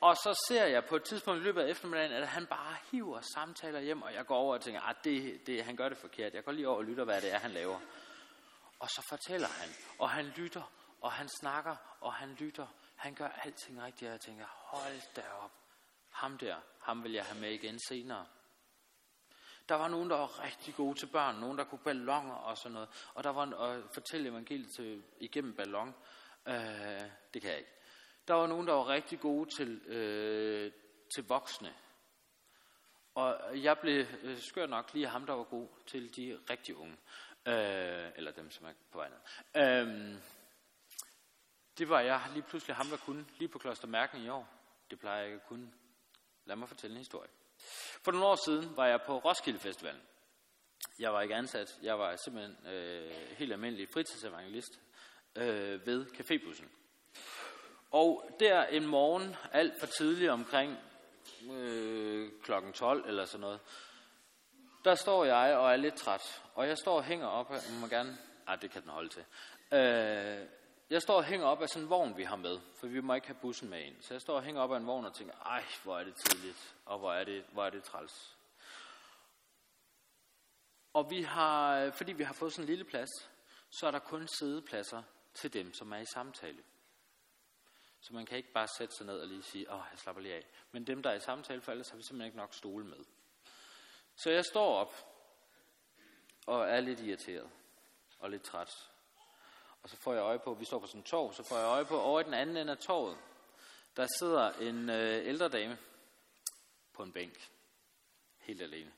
Og 0.01 0.15
så 0.15 0.45
ser 0.47 0.65
jeg 0.65 0.85
på 0.85 0.95
et 0.95 1.03
tidspunkt 1.03 1.41
i 1.41 1.43
løbet 1.43 1.61
af 1.61 1.69
eftermiddagen, 1.69 2.11
at 2.11 2.27
han 2.27 2.45
bare 2.47 2.75
hiver 2.91 3.21
samtaler 3.21 3.79
hjem, 3.79 4.01
og 4.01 4.13
jeg 4.13 4.25
går 4.25 4.35
over 4.35 4.53
og 4.53 4.61
tænker, 4.61 4.81
at 4.81 4.97
ah, 4.97 5.03
det, 5.03 5.47
det, 5.47 5.63
han 5.63 5.75
gør 5.75 5.89
det 5.89 5.97
forkert. 5.97 6.33
Jeg 6.33 6.43
går 6.43 6.51
lige 6.51 6.67
over 6.67 6.77
og 6.77 6.83
lytter, 6.83 7.03
hvad 7.03 7.21
det 7.21 7.33
er, 7.33 7.37
han 7.37 7.51
laver. 7.51 7.79
Og 8.79 8.89
så 8.89 9.05
fortæller 9.09 9.47
han, 9.47 9.69
og 9.99 10.09
han 10.09 10.25
lytter, 10.25 10.71
og 11.01 11.11
han 11.11 11.29
snakker, 11.41 11.97
og 12.01 12.13
han 12.13 12.33
lytter. 12.39 12.67
Han 12.95 13.13
gør 13.13 13.27
alting 13.27 13.83
rigtigt, 13.83 14.09
og 14.09 14.11
jeg 14.11 14.21
tænker, 14.21 14.45
hold 14.45 15.15
da 15.15 15.21
op. 15.43 15.51
Ham 16.11 16.37
der, 16.37 16.55
ham 16.81 17.03
vil 17.03 17.11
jeg 17.11 17.25
have 17.25 17.41
med 17.41 17.51
igen 17.51 17.79
senere. 17.87 18.25
Der 19.69 19.75
var 19.75 19.87
nogen, 19.87 20.09
der 20.09 20.15
var 20.15 20.43
rigtig 20.43 20.75
gode 20.75 20.99
til 20.99 21.05
børn, 21.05 21.35
nogen, 21.35 21.57
der 21.57 21.63
kunne 21.63 21.79
ballonger 21.83 22.33
og 22.33 22.57
sådan 22.57 22.73
noget. 22.73 22.89
Og 23.13 23.23
der 23.23 23.29
var 23.29 23.43
en, 23.43 23.53
at 23.53 23.83
fortælle 23.93 24.29
evangeliet 24.29 24.71
til, 24.75 25.03
igennem 25.19 25.55
ballon. 25.55 25.95
Øh, 26.47 26.55
det 27.33 27.41
kan 27.41 27.51
jeg 27.51 27.57
ikke. 27.57 27.71
Der 28.27 28.33
var 28.33 28.47
nogen, 28.47 28.67
der 28.67 28.73
var 28.73 28.87
rigtig 28.87 29.19
gode 29.19 29.49
til, 29.49 29.81
øh, 29.85 30.71
til 31.15 31.27
voksne. 31.27 31.73
Og 33.15 33.63
jeg 33.63 33.79
blev 33.79 34.05
øh, 34.21 34.39
skør 34.39 34.65
nok 34.65 34.93
lige 34.93 35.07
ham, 35.07 35.25
der 35.25 35.33
var 35.33 35.43
god 35.43 35.67
til 35.87 36.15
de 36.15 36.39
rigtig 36.49 36.75
unge. 36.75 36.97
Øh, 37.45 38.11
eller 38.15 38.31
dem, 38.31 38.51
som 38.51 38.65
er 38.65 38.73
på 38.91 38.97
vej 38.97 39.09
ned. 39.09 39.17
Øh, 39.55 40.19
det 41.77 41.89
var 41.89 41.99
jeg 41.99 42.21
lige 42.33 42.43
pludselig 42.43 42.75
ham, 42.75 42.87
der 42.87 42.97
kunne, 42.97 43.25
lige 43.37 43.49
på 43.49 43.59
Klostermærken 43.59 44.21
i 44.21 44.29
år. 44.29 44.47
Det 44.89 44.99
plejer 44.99 45.17
jeg 45.17 45.25
ikke 45.25 45.41
at 45.41 45.47
kunne. 45.47 45.71
Lad 46.45 46.55
mig 46.55 46.67
fortælle 46.67 46.93
en 46.93 46.97
historie. 46.97 47.29
For 48.01 48.11
nogle 48.11 48.27
år 48.27 48.45
siden 48.45 48.77
var 48.77 48.87
jeg 48.87 49.01
på 49.01 49.17
Roskilde 49.17 49.59
Festivalen. 49.59 50.01
Jeg 50.99 51.13
var 51.13 51.21
ikke 51.21 51.35
ansat. 51.35 51.77
Jeg 51.83 51.99
var 51.99 52.15
simpelthen 52.15 52.67
øh, 52.73 53.11
helt 53.37 53.51
almindelig 53.51 53.87
fritidsevangelist 53.93 54.79
øh, 55.35 55.87
ved 55.87 56.05
cafébussen. 56.05 56.65
Og 57.91 58.29
der 58.39 58.63
en 58.63 58.85
morgen, 58.85 59.35
alt 59.51 59.79
for 59.79 59.87
tidligt 59.87 60.31
omkring 60.31 60.77
øh, 61.51 62.29
klokken 62.43 62.73
12 62.73 63.07
eller 63.07 63.25
sådan 63.25 63.41
noget, 63.41 63.59
der 64.85 64.95
står 64.95 65.25
jeg 65.25 65.57
og 65.57 65.71
er 65.71 65.75
lidt 65.75 65.95
træt. 65.95 66.41
Og 66.53 66.67
jeg 66.67 66.77
står 66.77 66.95
og 66.95 67.03
hænger 67.03 67.27
op, 67.27 67.49
og 67.49 67.57
må 67.81 67.87
gerne... 67.87 68.17
Ah, 68.47 68.61
det 68.61 68.71
kan 68.71 68.81
den 68.81 68.89
holde 68.89 69.09
til. 69.09 69.25
Øh, 69.71 70.47
jeg 70.89 71.01
står 71.01 71.15
og 71.15 71.23
hænger 71.23 71.47
op 71.47 71.61
af 71.61 71.69
sådan 71.69 71.83
en 71.83 71.89
vogn, 71.89 72.17
vi 72.17 72.23
har 72.23 72.35
med, 72.35 72.59
for 72.75 72.87
vi 72.87 73.01
må 73.01 73.13
ikke 73.13 73.27
have 73.27 73.39
bussen 73.41 73.69
med 73.69 73.81
ind. 73.81 74.01
Så 74.01 74.13
jeg 74.13 74.21
står 74.21 74.35
og 74.35 74.43
hænger 74.43 74.61
op 74.61 74.71
af 74.71 74.77
en 74.77 74.87
vogn 74.87 75.05
og 75.05 75.13
tænker, 75.13 75.33
ej, 75.35 75.63
hvor 75.83 75.99
er 75.99 76.03
det 76.03 76.15
tidligt, 76.25 76.75
og 76.85 76.99
hvor 76.99 77.13
er 77.13 77.23
det, 77.23 77.45
hvor 77.51 77.65
er 77.65 77.69
det 77.69 77.83
træls. 77.83 78.37
Og 80.93 81.09
vi 81.09 81.21
har, 81.21 81.79
øh, 81.79 81.93
fordi 81.93 82.13
vi 82.13 82.23
har 82.23 82.33
fået 82.33 82.53
sådan 82.53 82.63
en 82.63 82.69
lille 82.69 82.85
plads, 82.85 83.09
så 83.69 83.87
er 83.87 83.91
der 83.91 83.99
kun 83.99 84.27
sædepladser 84.27 85.03
til 85.33 85.53
dem, 85.53 85.73
som 85.73 85.91
er 85.91 85.97
i 85.97 86.05
samtale. 86.13 86.63
Så 88.01 88.13
man 88.13 88.25
kan 88.25 88.37
ikke 88.37 88.51
bare 88.51 88.67
sætte 88.77 88.95
sig 88.95 89.05
ned 89.05 89.19
og 89.19 89.27
lige 89.27 89.43
sige, 89.43 89.71
åh, 89.71 89.83
jeg 89.91 89.99
slapper 89.99 90.21
lige 90.21 90.35
af. 90.35 90.47
Men 90.71 90.87
dem, 90.87 91.03
der 91.03 91.09
er 91.09 91.15
i 91.15 91.19
samtale, 91.19 91.61
for 91.61 91.71
ellers 91.71 91.89
har 91.89 91.97
vi 91.97 92.03
simpelthen 92.03 92.27
ikke 92.27 92.37
nok 92.37 92.53
stole 92.53 92.85
med. 92.85 93.05
Så 94.15 94.29
jeg 94.29 94.45
står 94.45 94.75
op 94.75 94.93
og 96.45 96.69
er 96.69 96.79
lidt 96.79 96.99
irriteret 96.99 97.49
og 98.19 98.29
lidt 98.29 98.43
træt. 98.43 98.89
Og 99.83 99.89
så 99.89 99.97
får 99.97 100.13
jeg 100.13 100.21
øje 100.21 100.39
på, 100.39 100.53
vi 100.53 100.65
står 100.65 100.79
på 100.79 100.87
sådan 100.87 100.99
en 100.99 101.03
torv, 101.03 101.33
så 101.33 101.43
får 101.43 101.57
jeg 101.57 101.65
øje 101.65 101.85
på, 101.85 102.01
over 102.01 102.19
i 102.19 102.23
den 102.23 102.33
anden 102.33 102.57
ende 102.57 102.71
af 102.71 102.77
torvet, 102.77 103.17
der 103.97 104.07
sidder 104.19 104.51
en 104.51 104.89
øh, 104.89 105.27
ældre 105.27 105.49
dame 105.49 105.77
på 106.93 107.03
en 107.03 107.11
bænk, 107.11 107.49
helt 108.39 108.61
alene. 108.61 108.91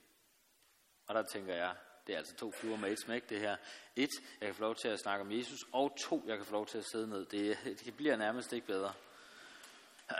Og 1.07 1.15
der 1.15 1.23
tænker 1.23 1.55
jeg, 1.55 1.75
det 2.07 2.13
er 2.13 2.17
altså 2.17 2.35
to 2.35 2.51
fluer 2.51 2.77
med 2.77 2.91
et 2.91 3.01
smæk, 3.01 3.29
det 3.29 3.39
her. 3.39 3.57
Et, 3.95 4.09
jeg 4.41 4.47
kan 4.47 4.55
få 4.55 4.61
lov 4.61 4.75
til 4.75 4.87
at 4.87 4.99
snakke 4.99 5.21
om 5.21 5.31
Jesus, 5.31 5.59
og 5.71 5.97
to, 5.99 6.23
jeg 6.27 6.37
kan 6.37 6.45
få 6.45 6.53
lov 6.53 6.65
til 6.65 6.77
at 6.77 6.85
sidde 6.91 7.07
ned. 7.07 7.25
Det, 7.25 7.57
det 7.85 7.97
bliver 7.97 8.15
nærmest 8.15 8.53
ikke 8.53 8.67
bedre. 8.67 8.93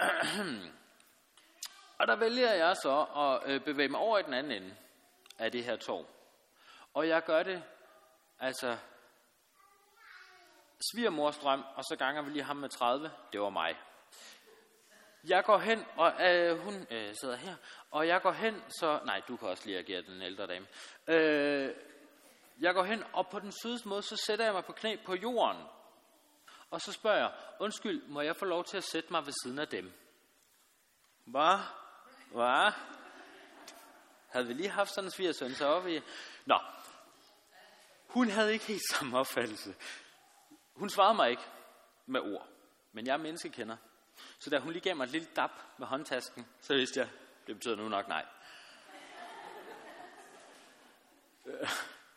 og 1.99 2.07
der 2.07 2.15
vælger 2.15 2.53
jeg 2.53 2.75
så 2.75 3.05
at 3.15 3.51
øh, 3.51 3.61
bevæge 3.61 3.89
mig 3.89 3.99
over 3.99 4.17
i 4.17 4.23
den 4.23 4.33
anden 4.33 4.51
ende 4.51 4.75
af 5.39 5.51
det 5.51 5.63
her 5.63 5.75
torv. 5.75 6.05
Og 6.93 7.07
jeg 7.07 7.23
gør 7.23 7.43
det, 7.43 7.63
altså, 8.39 8.77
svigermors 10.91 11.37
drøm, 11.37 11.63
og 11.75 11.83
så 11.83 11.95
ganger 11.95 12.21
vi 12.21 12.29
lige 12.29 12.43
ham 12.43 12.55
med 12.55 12.69
30, 12.69 13.11
det 13.33 13.41
var 13.41 13.49
mig. 13.49 13.75
Jeg 15.23 15.43
går 15.43 15.57
hen, 15.57 15.85
og 15.97 16.13
øh, 16.21 16.59
hun 16.59 16.87
øh, 16.91 17.15
sidder 17.21 17.35
her, 17.35 17.55
og 17.91 18.07
jeg 18.07 18.21
går 18.21 18.31
hen, 18.31 18.63
så... 18.79 18.99
Nej, 19.05 19.21
du 19.27 19.37
kan 19.37 19.47
også 19.47 19.65
lige 19.65 19.77
agere 19.77 20.01
den 20.01 20.21
ældre 20.21 20.47
dame. 20.47 20.67
Øh, 21.07 21.75
jeg 22.59 22.73
går 22.73 22.83
hen, 22.83 23.03
og 23.13 23.27
på 23.27 23.39
den 23.39 23.51
sødeste 23.63 23.87
måde, 23.87 24.01
så 24.01 24.15
sætter 24.25 24.45
jeg 24.45 24.53
mig 24.53 24.65
på 24.65 24.71
knæ 24.71 24.95
på 25.05 25.15
jorden. 25.15 25.63
Og 26.71 26.81
så 26.81 26.91
spørger 26.91 27.17
jeg, 27.17 27.31
undskyld, 27.59 28.07
må 28.07 28.21
jeg 28.21 28.35
få 28.35 28.45
lov 28.45 28.63
til 28.63 28.77
at 28.77 28.83
sætte 28.83 29.11
mig 29.11 29.25
ved 29.25 29.33
siden 29.43 29.59
af 29.59 29.67
dem? 29.67 29.93
Hvad? 31.25 31.59
Hvad? 32.31 32.71
Havde 34.27 34.47
vi 34.47 34.53
lige 34.53 34.69
haft 34.69 34.89
sådan 34.89 35.07
en 35.07 35.11
svigersøn, 35.11 35.53
så 35.53 35.67
var 35.67 35.79
vi... 35.79 36.01
Nå, 36.45 36.59
hun 38.07 38.29
havde 38.29 38.53
ikke 38.53 38.65
helt 38.65 38.81
samme 38.91 39.17
opfattelse. 39.17 39.75
Hun 40.79 40.89
svarede 40.89 41.15
mig 41.15 41.29
ikke 41.29 41.43
med 42.05 42.19
ord, 42.19 42.47
men 42.91 43.07
jeg 43.07 43.13
er 43.13 43.17
menneskekender. 43.17 43.77
Så 44.39 44.49
da 44.49 44.59
hun 44.59 44.71
lige 44.71 44.81
gav 44.81 44.95
mig 44.95 45.03
et 45.03 45.09
lille 45.09 45.27
dap 45.35 45.51
med 45.77 45.87
håndtasken, 45.87 46.47
så 46.59 46.73
vidste 46.73 46.99
jeg, 46.99 47.09
det 47.47 47.55
betyder 47.55 47.75
nu 47.75 47.89
nok 47.89 48.07
nej. 48.07 48.25
Øh, 51.45 51.69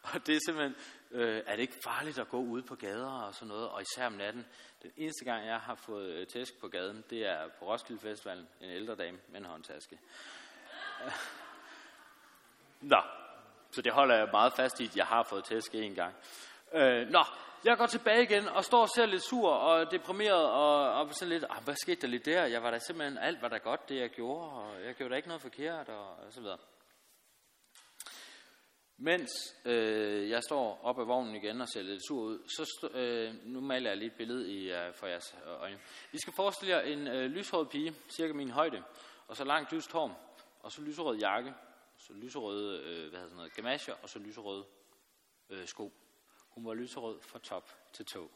og 0.03 0.27
det 0.27 0.37
er 0.37 0.41
simpelthen, 0.47 0.75
øh, 1.11 1.43
er 1.47 1.57
det 1.57 1.63
ikke 1.63 1.79
farligt 1.85 2.19
at 2.19 2.29
gå 2.29 2.39
ud 2.39 2.63
på 2.63 2.75
gader 2.75 3.11
og 3.11 3.35
sådan 3.35 3.49
noget, 3.49 3.69
og 3.69 3.83
især 3.83 4.07
om 4.07 4.13
natten. 4.13 4.47
Den 4.83 4.93
eneste 4.97 5.25
gang, 5.25 5.47
jeg 5.47 5.61
har 5.61 5.75
fået 5.75 6.11
øh, 6.11 6.27
tæsk 6.27 6.61
på 6.61 6.69
gaden, 6.69 7.05
det 7.11 7.27
er 7.27 7.49
på 7.49 7.65
Roskilde 7.65 8.01
Festivalen, 8.01 8.49
en 8.61 8.71
ældre 8.71 8.95
dame 8.95 9.19
med 9.29 9.41
en 9.41 9.47
håndtaske. 9.47 9.99
Øh. 11.05 11.13
Nå, 12.81 13.03
så 13.71 13.83
det 13.83 13.93
holder 13.93 14.15
jeg 14.15 14.29
meget 14.33 14.53
fast 14.53 14.81
i, 14.81 14.85
at 14.85 14.97
jeg 14.97 15.07
har 15.07 15.23
fået 15.23 15.45
tæsk 15.45 15.75
en 15.75 15.95
gang. 15.95 16.15
Øh, 16.73 17.09
nå, 17.09 17.25
jeg 17.65 17.77
går 17.77 17.87
tilbage 17.87 18.23
igen 18.23 18.49
og 18.49 18.65
står 18.65 18.83
og 18.83 18.89
ser 18.89 19.07
lidt 19.07 19.23
sur 19.23 19.51
og 19.51 19.91
deprimeret 19.91 20.51
og, 20.51 20.93
og 20.93 21.15
sådan 21.15 21.29
lidt, 21.29 21.45
ah, 21.51 21.65
hvad 21.65 21.75
skete 21.83 22.01
der 22.01 22.07
lige 22.07 22.31
der? 22.31 22.45
Jeg 22.45 22.63
var 22.63 22.71
da 22.71 22.79
simpelthen, 22.79 23.19
alt 23.19 23.43
var 23.43 23.49
da 23.49 23.57
godt, 23.57 23.89
det 23.89 23.97
jeg 23.97 24.11
gjorde, 24.11 24.51
og 24.51 24.85
jeg 24.85 24.95
gjorde 24.95 25.11
da 25.11 25.17
ikke 25.17 25.29
noget 25.29 25.43
forkert, 25.43 25.89
og, 25.89 26.11
og 26.11 26.33
så 26.33 26.41
videre. 26.41 26.59
Mens 28.97 29.31
øh, 29.65 30.31
jeg 30.31 30.43
står 30.43 30.81
op 30.83 30.99
af 30.99 31.07
vognen 31.07 31.35
igen 31.35 31.61
og 31.61 31.69
ser 31.69 31.83
lidt 31.83 32.07
sur 32.09 32.21
ud, 32.21 32.39
så 32.49 32.89
øh, 32.95 33.35
nu 33.45 33.61
maler 33.61 33.91
jeg 33.91 33.97
lige 33.97 34.11
et 34.11 34.17
billede 34.17 34.53
i, 34.53 34.73
uh, 34.73 34.95
for 34.95 35.07
jeres 35.07 35.37
øjne. 35.47 35.79
I 36.13 36.19
skal 36.19 36.33
forestille 36.37 36.77
jer 36.77 36.81
en 36.81 37.07
øh, 37.07 37.31
lyshåret 37.31 37.69
pige, 37.69 37.95
cirka 38.09 38.33
min 38.33 38.51
højde, 38.51 38.83
og 39.29 39.37
så 39.37 39.45
langt 39.45 39.73
lyst 39.73 39.93
hår, 39.93 40.37
og 40.61 40.73
så 40.73 40.83
lyserød 40.83 41.19
jakke, 41.19 41.55
så 41.97 42.13
lyserøde 42.13 42.79
øh, 42.79 42.85
hvad 42.85 43.21
hedder 43.21 43.23
sådan 43.23 43.37
noget, 43.37 43.55
gamasjer, 43.55 43.95
og 44.03 44.09
så 44.09 44.19
lyserøde 44.19 44.65
øh, 45.51 45.67
sko. 45.67 45.93
Hun 46.55 46.67
var 46.67 46.75
lyserød 46.75 47.21
fra 47.21 47.39
top 47.39 47.71
til 47.93 48.07
tå. 48.07 48.31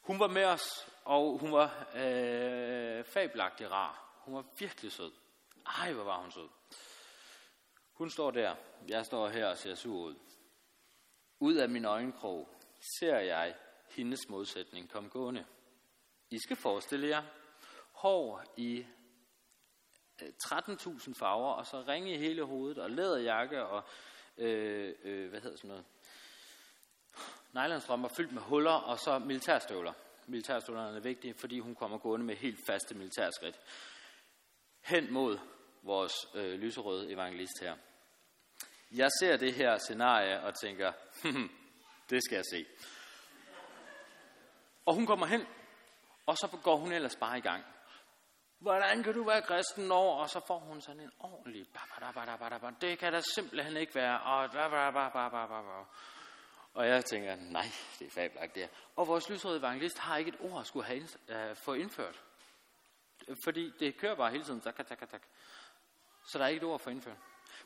Hun 0.00 0.20
var 0.20 0.28
med 0.28 0.44
os, 0.44 0.88
og 1.04 1.38
hun 1.38 1.52
var 1.52 1.88
øh, 1.94 3.04
fabelagtig 3.04 3.70
rar. 3.70 4.20
Hun 4.24 4.34
var 4.34 4.44
virkelig 4.58 4.92
sød. 4.92 5.12
Ej, 5.66 5.92
hvor 5.92 6.04
var 6.04 6.22
hun 6.22 6.32
sød. 6.32 6.48
Hun 7.92 8.10
står 8.10 8.30
der, 8.30 8.56
jeg 8.88 9.06
står 9.06 9.28
her 9.28 9.46
og 9.46 9.58
ser 9.58 9.74
sur 9.74 9.96
ud. 9.96 10.14
Ud 11.38 11.54
af 11.54 11.68
min 11.68 11.84
øjenkrog 11.84 12.48
ser 12.98 13.18
jeg 13.18 13.56
hendes 13.90 14.28
modsætning 14.28 14.90
komme 14.90 15.08
gående. 15.08 15.46
I 16.30 16.38
skal 16.38 16.56
forestille 16.56 17.08
jer 17.08 17.22
hår 17.92 18.44
i 18.56 18.86
øh, 20.22 20.28
13.000 20.44 21.12
farver, 21.18 21.52
og 21.52 21.66
så 21.66 21.84
ringe 21.88 22.14
i 22.14 22.18
hele 22.18 22.44
hovedet, 22.44 22.78
og 22.78 22.90
læderjakke, 22.90 23.64
og 23.64 23.84
øh, 24.36 24.94
øh, 25.02 25.30
hvad 25.30 25.40
hedder 25.40 25.56
sådan 25.56 25.68
noget, 25.68 25.84
nylonstrømper 27.52 28.08
fyldt 28.16 28.32
med 28.32 28.42
huller, 28.42 28.72
og 28.72 28.98
så 28.98 29.18
militærstøvler. 29.18 29.92
Militærstøvlerne 30.26 30.96
er 30.96 31.00
vigtige, 31.00 31.34
fordi 31.34 31.58
hun 31.58 31.74
kommer 31.74 31.98
gående 31.98 32.26
med 32.26 32.36
helt 32.36 32.58
faste 32.66 32.94
militærskridt 32.94 33.60
hen 34.80 35.12
mod 35.12 35.38
vores 35.82 36.12
øh, 36.34 36.60
lyserøde 36.60 37.12
evangelist 37.12 37.60
her. 37.60 37.76
Jeg 38.92 39.10
ser 39.20 39.36
det 39.36 39.54
her 39.54 39.78
scenarie 39.78 40.40
og 40.40 40.54
tænker, 40.54 40.92
hmm, 41.22 41.50
det 42.10 42.24
skal 42.24 42.36
jeg 42.36 42.44
se. 42.52 42.66
Og 44.86 44.94
hun 44.94 45.06
kommer 45.06 45.26
hen, 45.26 45.46
og 46.26 46.36
så 46.36 46.58
går 46.62 46.76
hun 46.76 46.92
ellers 46.92 47.16
bare 47.16 47.38
i 47.38 47.40
gang. 47.40 47.64
Hvordan 48.58 49.02
kan 49.02 49.14
du 49.14 49.24
være 49.24 49.42
kristen 49.42 49.84
når? 49.84 50.14
Og 50.14 50.30
så 50.30 50.40
får 50.46 50.58
hun 50.58 50.80
sådan 50.80 51.00
en 51.00 51.12
ordentlig... 51.18 51.66
Det 52.80 52.98
kan 52.98 53.12
da 53.12 53.20
simpelthen 53.34 53.76
ikke 53.76 53.94
være. 53.94 54.20
Og, 54.20 54.48
og 56.74 56.86
jeg 56.86 57.04
tænker, 57.04 57.36
nej, 57.36 57.66
det 57.98 58.06
er 58.06 58.10
fabelagt 58.10 58.54
det 58.54 58.62
her. 58.62 58.70
Og 58.96 59.06
vores 59.06 59.30
lysrøde 59.30 59.58
evangelist 59.58 59.98
har 59.98 60.16
ikke 60.16 60.28
et 60.28 60.40
ord 60.40 60.60
at 60.60 60.66
skulle 60.66 60.86
have 60.86 60.96
ind, 60.96 61.08
uh, 61.28 61.56
få 61.56 61.72
indført. 61.74 62.22
Fordi 63.44 63.72
det 63.78 63.96
kører 63.96 64.14
bare 64.14 64.30
hele 64.30 64.44
tiden. 64.44 64.60
Tak, 64.60 64.76
tak, 64.76 65.10
tak. 65.10 65.22
Så 66.26 66.38
der 66.38 66.44
er 66.44 66.48
ikke 66.48 66.58
et 66.58 66.64
ord 66.64 66.74
at 66.74 66.80
få 66.80 66.90
indført. 66.90 67.16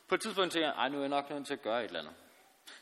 På 0.07 0.15
et 0.15 0.21
tidspunkt 0.21 0.51
tænker 0.51 0.73
jeg, 0.75 0.89
nu 0.89 0.97
er 0.97 1.01
jeg 1.01 1.09
nok 1.09 1.29
nødt 1.29 1.47
til 1.47 1.53
at 1.53 1.61
gøre 1.61 1.79
et 1.79 1.85
eller 1.85 1.99
andet. 1.99 2.15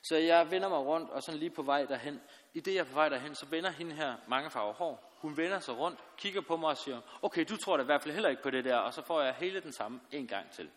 Så 0.01 0.17
jeg 0.17 0.51
vender 0.51 0.69
mig 0.69 0.79
rundt, 0.79 1.09
og 1.09 1.23
sådan 1.23 1.39
lige 1.39 1.49
på 1.49 1.61
vej 1.61 1.85
derhen. 1.85 2.21
I 2.53 2.59
det 2.59 2.73
jeg 2.73 2.79
er 2.79 2.83
på 2.83 2.93
vej 2.93 3.09
derhen, 3.09 3.35
så 3.35 3.45
vender 3.45 3.69
hende 3.69 3.95
her 3.95 4.15
mange 4.27 4.49
farver 4.49 4.73
hår. 4.73 5.13
Hun 5.17 5.37
vender 5.37 5.59
sig 5.59 5.77
rundt, 5.77 5.99
kigger 6.17 6.41
på 6.41 6.57
mig 6.57 6.69
og 6.69 6.77
siger, 6.77 7.01
okay, 7.21 7.45
du 7.49 7.57
tror 7.57 7.77
da 7.77 7.83
i 7.83 7.85
hvert 7.85 8.01
fald 8.01 8.13
heller 8.13 8.29
ikke 8.29 8.41
på 8.41 8.49
det 8.49 8.65
der, 8.65 8.77
og 8.77 8.93
så 8.93 9.01
får 9.01 9.21
jeg 9.21 9.33
hele 9.33 9.61
den 9.61 9.73
samme 9.73 10.01
en 10.11 10.27
gang 10.27 10.51
til. 10.51 10.71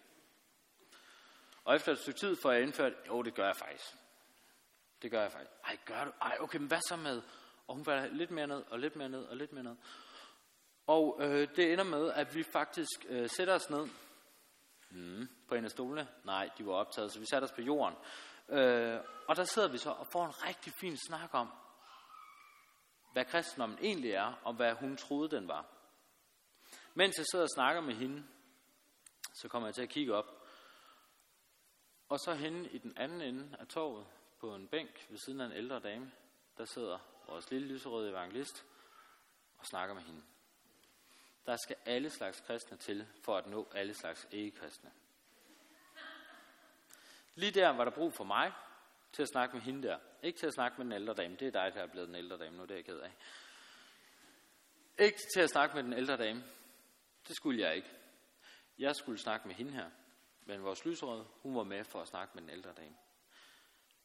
Og 1.64 1.76
efter 1.76 1.92
et 1.92 1.98
stykke 1.98 2.20
tid 2.20 2.36
får 2.42 2.52
jeg 2.52 2.62
indført, 2.62 2.92
jo, 3.08 3.22
det 3.22 3.34
gør 3.34 3.46
jeg 3.46 3.56
faktisk. 3.56 3.94
Det 5.02 5.10
gør 5.10 5.22
jeg 5.22 5.32
faktisk. 5.32 5.50
Ej, 5.64 5.78
gør 5.84 6.04
du? 6.04 6.12
Ej, 6.20 6.36
okay, 6.40 6.58
men 6.58 6.68
hvad 6.68 6.80
så 6.88 6.96
med? 6.96 7.22
Og 7.66 7.74
hun 7.74 7.84
falder 7.84 8.06
lidt 8.06 8.30
mere 8.30 8.46
ned, 8.46 8.62
og 8.70 8.78
lidt 8.78 8.96
mere 8.96 9.08
ned, 9.08 9.24
og 9.24 9.36
lidt 9.36 9.52
mere 9.52 9.64
ned. 9.64 9.76
Og 10.86 11.18
øh, 11.20 11.48
det 11.56 11.72
ender 11.72 11.84
med, 11.84 12.12
at 12.12 12.34
vi 12.34 12.42
faktisk 12.42 13.06
øh, 13.08 13.30
sætter 13.30 13.54
os 13.54 13.70
ned 13.70 13.88
mm, 14.90 15.28
på 15.48 15.54
en 15.54 15.64
af 15.64 15.70
stolene. 15.70 16.08
Nej, 16.24 16.50
de 16.58 16.66
var 16.66 16.72
optaget, 16.72 17.12
så 17.12 17.18
vi 17.20 17.26
satte 17.30 17.44
os 17.44 17.52
på 17.52 17.60
jorden. 17.60 17.96
Øh, 18.48 19.00
og 19.28 19.36
der 19.36 19.44
sidder 19.44 19.68
vi 19.68 19.78
så 19.78 19.90
og 19.90 20.06
får 20.12 20.24
en 20.24 20.44
rigtig 20.48 20.72
fin 20.80 20.96
snak 21.08 21.34
om, 21.34 21.52
hvad 23.12 23.24
kristendommen 23.24 23.78
egentlig 23.82 24.10
er, 24.10 24.40
og 24.42 24.54
hvad 24.54 24.72
hun 24.72 24.96
troede, 24.96 25.36
den 25.36 25.48
var. 25.48 25.66
Mens 26.94 27.18
jeg 27.18 27.26
sidder 27.32 27.42
og 27.42 27.54
snakker 27.54 27.80
med 27.80 27.94
hende, 27.94 28.26
så 29.34 29.48
kommer 29.48 29.68
jeg 29.68 29.74
til 29.74 29.82
at 29.82 29.88
kigge 29.88 30.14
op. 30.14 30.26
Og 32.08 32.18
så 32.18 32.34
hende 32.34 32.68
i 32.68 32.78
den 32.78 32.92
anden 32.96 33.20
ende 33.20 33.56
af 33.58 33.66
torvet, 33.66 34.06
på 34.40 34.54
en 34.54 34.68
bænk 34.68 35.06
ved 35.10 35.18
siden 35.18 35.40
af 35.40 35.46
en 35.46 35.52
ældre 35.52 35.80
dame, 35.80 36.12
der 36.58 36.64
sidder 36.64 36.98
vores 37.28 37.50
lille 37.50 37.68
lyserøde 37.68 38.10
evangelist 38.10 38.64
og 39.58 39.66
snakker 39.66 39.94
med 39.94 40.02
hende. 40.02 40.22
Der 41.46 41.56
skal 41.56 41.76
alle 41.86 42.10
slags 42.10 42.40
kristne 42.40 42.76
til, 42.76 43.06
for 43.24 43.36
at 43.36 43.46
nå 43.46 43.68
alle 43.74 43.94
slags 43.94 44.28
ikke-kristne. 44.30 44.92
Lige 47.34 47.52
der 47.52 47.68
var 47.68 47.84
der 47.84 47.90
brug 47.90 48.12
for 48.14 48.24
mig 48.24 48.52
til 49.12 49.22
at 49.22 49.28
snakke 49.28 49.56
med 49.56 49.62
hende 49.62 49.88
der. 49.88 49.98
Ikke 50.22 50.38
til 50.38 50.46
at 50.46 50.54
snakke 50.54 50.76
med 50.78 50.84
den 50.84 50.92
ældre 50.92 51.14
dame. 51.14 51.36
Det 51.36 51.48
er 51.48 51.50
dig, 51.50 51.74
der 51.74 51.82
er 51.82 51.86
blevet 51.86 52.08
den 52.08 52.16
ældre 52.16 52.38
dame 52.38 52.56
nu, 52.56 52.62
det 52.62 52.70
er 52.70 52.74
jeg 52.74 52.84
ked 52.84 52.98
af. 52.98 53.12
Ikke 54.98 55.18
til 55.34 55.40
at 55.40 55.50
snakke 55.50 55.76
med 55.76 55.82
den 55.82 55.92
ældre 55.92 56.16
dame. 56.16 56.44
Det 57.28 57.36
skulle 57.36 57.60
jeg 57.60 57.76
ikke. 57.76 57.90
Jeg 58.78 58.96
skulle 58.96 59.18
snakke 59.18 59.48
med 59.48 59.54
hende 59.54 59.72
her. 59.72 59.90
Men 60.44 60.62
vores 60.62 60.84
lyserøde, 60.84 61.26
hun 61.42 61.56
var 61.56 61.64
med 61.64 61.84
for 61.84 62.00
at 62.00 62.08
snakke 62.08 62.34
med 62.34 62.42
den 62.42 62.50
ældre 62.50 62.72
dame. 62.72 62.96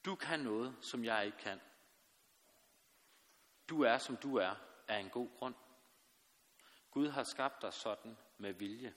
Du 0.05 0.15
kan 0.15 0.39
noget, 0.39 0.75
som 0.81 1.05
jeg 1.05 1.25
ikke 1.25 1.37
kan. 1.37 1.61
Du 3.69 3.81
er, 3.81 3.97
som 3.97 4.17
du 4.17 4.35
er, 4.35 4.55
af 4.87 4.99
en 4.99 5.09
god 5.09 5.29
grund. 5.37 5.55
Gud 6.91 7.09
har 7.09 7.23
skabt 7.23 7.61
dig 7.61 7.73
sådan 7.73 8.17
med 8.37 8.53
vilje. 8.53 8.95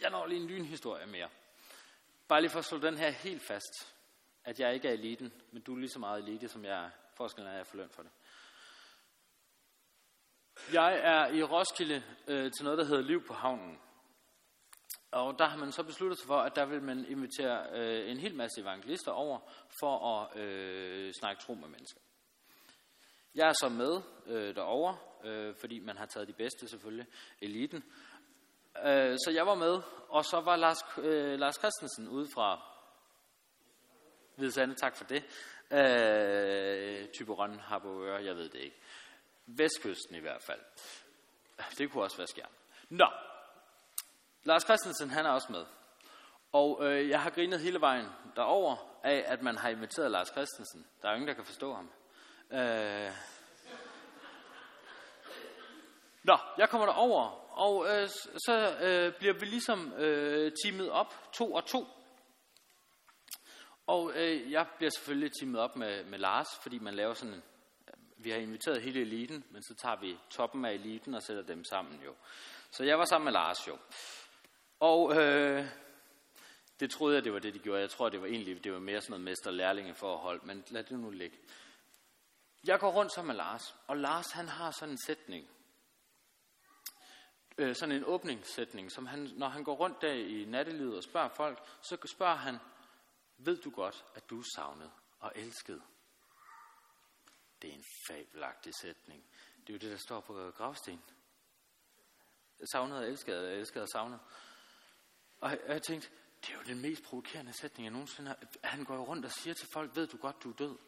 jeg 0.00 0.10
når 0.10 0.26
lige 0.26 0.40
en 0.40 0.46
lynhistorie 0.46 1.06
mere. 1.06 1.30
Bare 2.28 2.40
lige 2.40 2.50
for 2.50 2.58
at 2.58 2.64
slå 2.64 2.78
den 2.78 2.96
her 2.96 3.10
helt 3.10 3.42
fast. 3.42 3.94
At 4.44 4.60
jeg 4.60 4.74
ikke 4.74 4.88
er 4.88 4.92
eliten, 4.92 5.32
men 5.52 5.62
du 5.62 5.74
er 5.74 5.78
lige 5.78 5.90
så 5.90 5.98
meget 5.98 6.22
elite, 6.22 6.48
som 6.48 6.64
jeg 6.64 6.84
er. 6.84 6.90
Forskellen 7.14 7.48
er, 7.48 7.52
at 7.52 7.58
jeg 7.58 7.66
får 7.66 7.76
løn 7.76 7.90
for 7.90 8.02
det. 8.02 8.12
Jeg 10.72 11.00
er 11.02 11.26
i 11.26 11.42
Roskilde 11.42 12.02
øh, 12.28 12.52
til 12.52 12.64
noget, 12.64 12.78
der 12.78 12.84
hedder 12.84 13.02
Liv 13.02 13.26
på 13.26 13.34
havnen. 13.34 13.78
Og 15.10 15.38
der 15.38 15.44
har 15.44 15.58
man 15.58 15.72
så 15.72 15.82
besluttet 15.82 16.18
sig 16.18 16.26
for, 16.26 16.38
at 16.38 16.56
der 16.56 16.66
vil 16.66 16.82
man 16.82 17.06
invitere 17.08 17.66
øh, 17.72 18.10
en 18.10 18.18
hel 18.18 18.34
masse 18.34 18.60
evangelister 18.60 19.12
over 19.12 19.38
for 19.80 20.16
at 20.16 20.36
øh, 20.36 21.12
snakke 21.20 21.42
tro 21.42 21.54
med 21.54 21.68
mennesker. 21.68 22.00
Jeg 23.34 23.48
er 23.48 23.52
så 23.52 23.68
med 23.68 24.00
øh, 24.26 24.54
derovre, 24.54 24.96
øh, 25.24 25.54
fordi 25.60 25.78
man 25.78 25.96
har 25.96 26.06
taget 26.06 26.28
de 26.28 26.32
bedste 26.32 26.68
selvfølgelig, 26.68 27.06
eliten. 27.42 27.84
Øh, 28.84 29.16
så 29.24 29.30
jeg 29.34 29.46
var 29.46 29.54
med, 29.54 29.80
og 30.08 30.24
så 30.24 30.40
var 30.40 30.56
Lars, 30.56 30.78
øh, 30.98 31.38
Lars 31.38 31.54
Christensen 31.54 32.08
ude 32.08 32.26
fra 32.34 32.60
Hvidsande, 34.36 34.74
tak 34.74 34.96
for 34.96 35.04
det. 35.04 35.24
Øh, 35.70 37.08
Typeron, 37.08 37.58
Harboøre, 37.58 38.24
jeg 38.24 38.36
ved 38.36 38.48
det 38.48 38.60
ikke. 38.60 38.76
Vestkysten 39.56 40.14
i 40.14 40.20
hvert 40.20 40.42
fald. 40.42 40.60
Det 41.78 41.90
kunne 41.90 42.04
også 42.04 42.16
være 42.16 42.26
skærm. 42.26 42.50
Nå, 42.88 43.06
Lars 44.44 44.62
Christensen 44.62 45.10
han 45.10 45.26
er 45.26 45.30
også 45.30 45.52
med. 45.52 45.64
Og 46.52 46.78
øh, 46.82 47.08
jeg 47.08 47.22
har 47.22 47.30
grinet 47.30 47.60
hele 47.60 47.80
vejen 47.80 48.06
derover 48.36 48.76
af, 49.04 49.24
at 49.26 49.42
man 49.42 49.56
har 49.56 49.68
inviteret 49.68 50.10
Lars 50.10 50.28
Christensen. 50.28 50.86
Der 51.02 51.08
er 51.08 51.14
ingen, 51.14 51.28
der 51.28 51.34
kan 51.34 51.44
forstå 51.44 51.74
ham. 51.74 51.90
Øh... 52.50 53.10
Nå, 56.22 56.38
jeg 56.58 56.68
kommer 56.68 56.86
derover, 56.86 57.22
og 57.58 57.86
øh, 57.86 58.08
så 58.46 58.76
øh, 58.80 59.14
bliver 59.18 59.32
vi 59.32 59.46
ligesom 59.46 59.92
øh, 59.92 60.52
teamet 60.64 60.90
op, 60.90 61.14
to 61.32 61.52
og 61.52 61.66
to. 61.66 61.86
Og 63.86 64.12
øh, 64.14 64.52
jeg 64.52 64.66
bliver 64.76 64.90
selvfølgelig 64.90 65.32
teamet 65.40 65.60
op 65.60 65.76
med, 65.76 66.04
med 66.04 66.18
Lars, 66.18 66.46
fordi 66.62 66.78
man 66.78 66.94
laver 66.94 67.14
sådan 67.14 67.34
en... 67.34 67.42
Vi 68.20 68.30
har 68.30 68.38
inviteret 68.38 68.82
hele 68.82 69.00
eliten, 69.00 69.44
men 69.50 69.62
så 69.62 69.74
tager 69.74 69.96
vi 69.96 70.18
toppen 70.30 70.64
af 70.64 70.72
eliten 70.72 71.14
og 71.14 71.22
sætter 71.22 71.42
dem 71.42 71.64
sammen 71.64 72.00
jo. 72.04 72.14
Så 72.70 72.84
jeg 72.84 72.98
var 72.98 73.04
sammen 73.04 73.24
med 73.24 73.32
Lars 73.32 73.68
jo. 73.68 73.78
Og 74.80 75.16
øh, 75.16 75.66
det 76.80 76.90
troede 76.90 77.16
jeg, 77.16 77.24
det 77.24 77.32
var 77.32 77.38
det, 77.38 77.54
de 77.54 77.58
gjorde. 77.58 77.80
Jeg 77.80 77.90
tror, 77.90 78.08
det 78.08 78.20
var 78.20 78.26
egentlig 78.26 78.64
det 78.64 78.72
var 78.72 78.78
mere 78.78 79.00
sådan 79.00 79.10
noget 79.10 79.24
mester-lærlinge-forhold, 79.24 80.42
men 80.42 80.64
lad 80.70 80.84
det 80.84 80.98
nu 80.98 81.10
ligge. 81.10 81.38
Jeg 82.66 82.80
går 82.80 82.90
rundt 82.90 83.12
sammen 83.12 83.26
med 83.26 83.36
Lars, 83.36 83.74
og 83.86 83.96
Lars 83.96 84.30
han 84.32 84.48
har 84.48 84.70
sådan 84.70 84.94
en 84.94 84.98
sætning, 85.06 85.48
øh, 87.58 87.74
sådan 87.74 87.94
en 87.94 88.04
åbningssætning, 88.04 88.92
som 88.92 89.06
han, 89.06 89.30
når 89.36 89.48
han 89.48 89.64
går 89.64 89.74
rundt 89.74 90.02
der 90.02 90.12
i 90.12 90.44
nattelivet 90.44 90.96
og 90.96 91.02
spørger 91.02 91.28
folk, 91.28 91.58
så 91.82 91.96
spørger 92.06 92.36
han, 92.36 92.58
ved 93.38 93.56
du 93.56 93.70
godt, 93.70 94.04
at 94.14 94.30
du 94.30 94.38
er 94.40 94.44
savnet 94.56 94.90
og 95.20 95.32
elsket? 95.36 95.82
Det 97.62 97.70
er 97.70 97.74
en 97.74 97.84
fabelagtig 98.08 98.74
sætning. 98.74 99.24
Det 99.60 99.68
er 99.68 99.72
jo 99.72 99.78
det, 99.78 99.90
der 99.90 99.96
står 99.96 100.20
på 100.20 100.40
øh, 100.40 100.52
gravstenen. 100.52 101.02
Savnet 102.72 102.98
og 102.98 103.06
elsket, 103.06 103.34
øh, 103.34 103.58
elsket 103.58 103.82
og 103.82 103.88
savnet. 103.88 104.20
Og 105.40 105.50
jeg, 105.50 105.60
jeg 105.68 105.82
tænkte, 105.82 106.10
det 106.40 106.50
er 106.50 106.54
jo 106.54 106.62
den 106.66 106.80
mest 106.80 107.02
provokerende 107.02 107.52
sætning, 107.52 107.84
jeg 107.84 107.92
nogensinde 107.92 108.28
har. 108.28 108.38
Han 108.64 108.84
går 108.84 108.94
jo 108.94 109.04
rundt 109.04 109.24
og 109.24 109.32
siger 109.32 109.54
til 109.54 109.68
folk, 109.72 109.96
ved 109.96 110.06
du 110.06 110.16
godt, 110.16 110.42
du 110.42 110.50
er 110.50 110.54
død? 110.54 110.78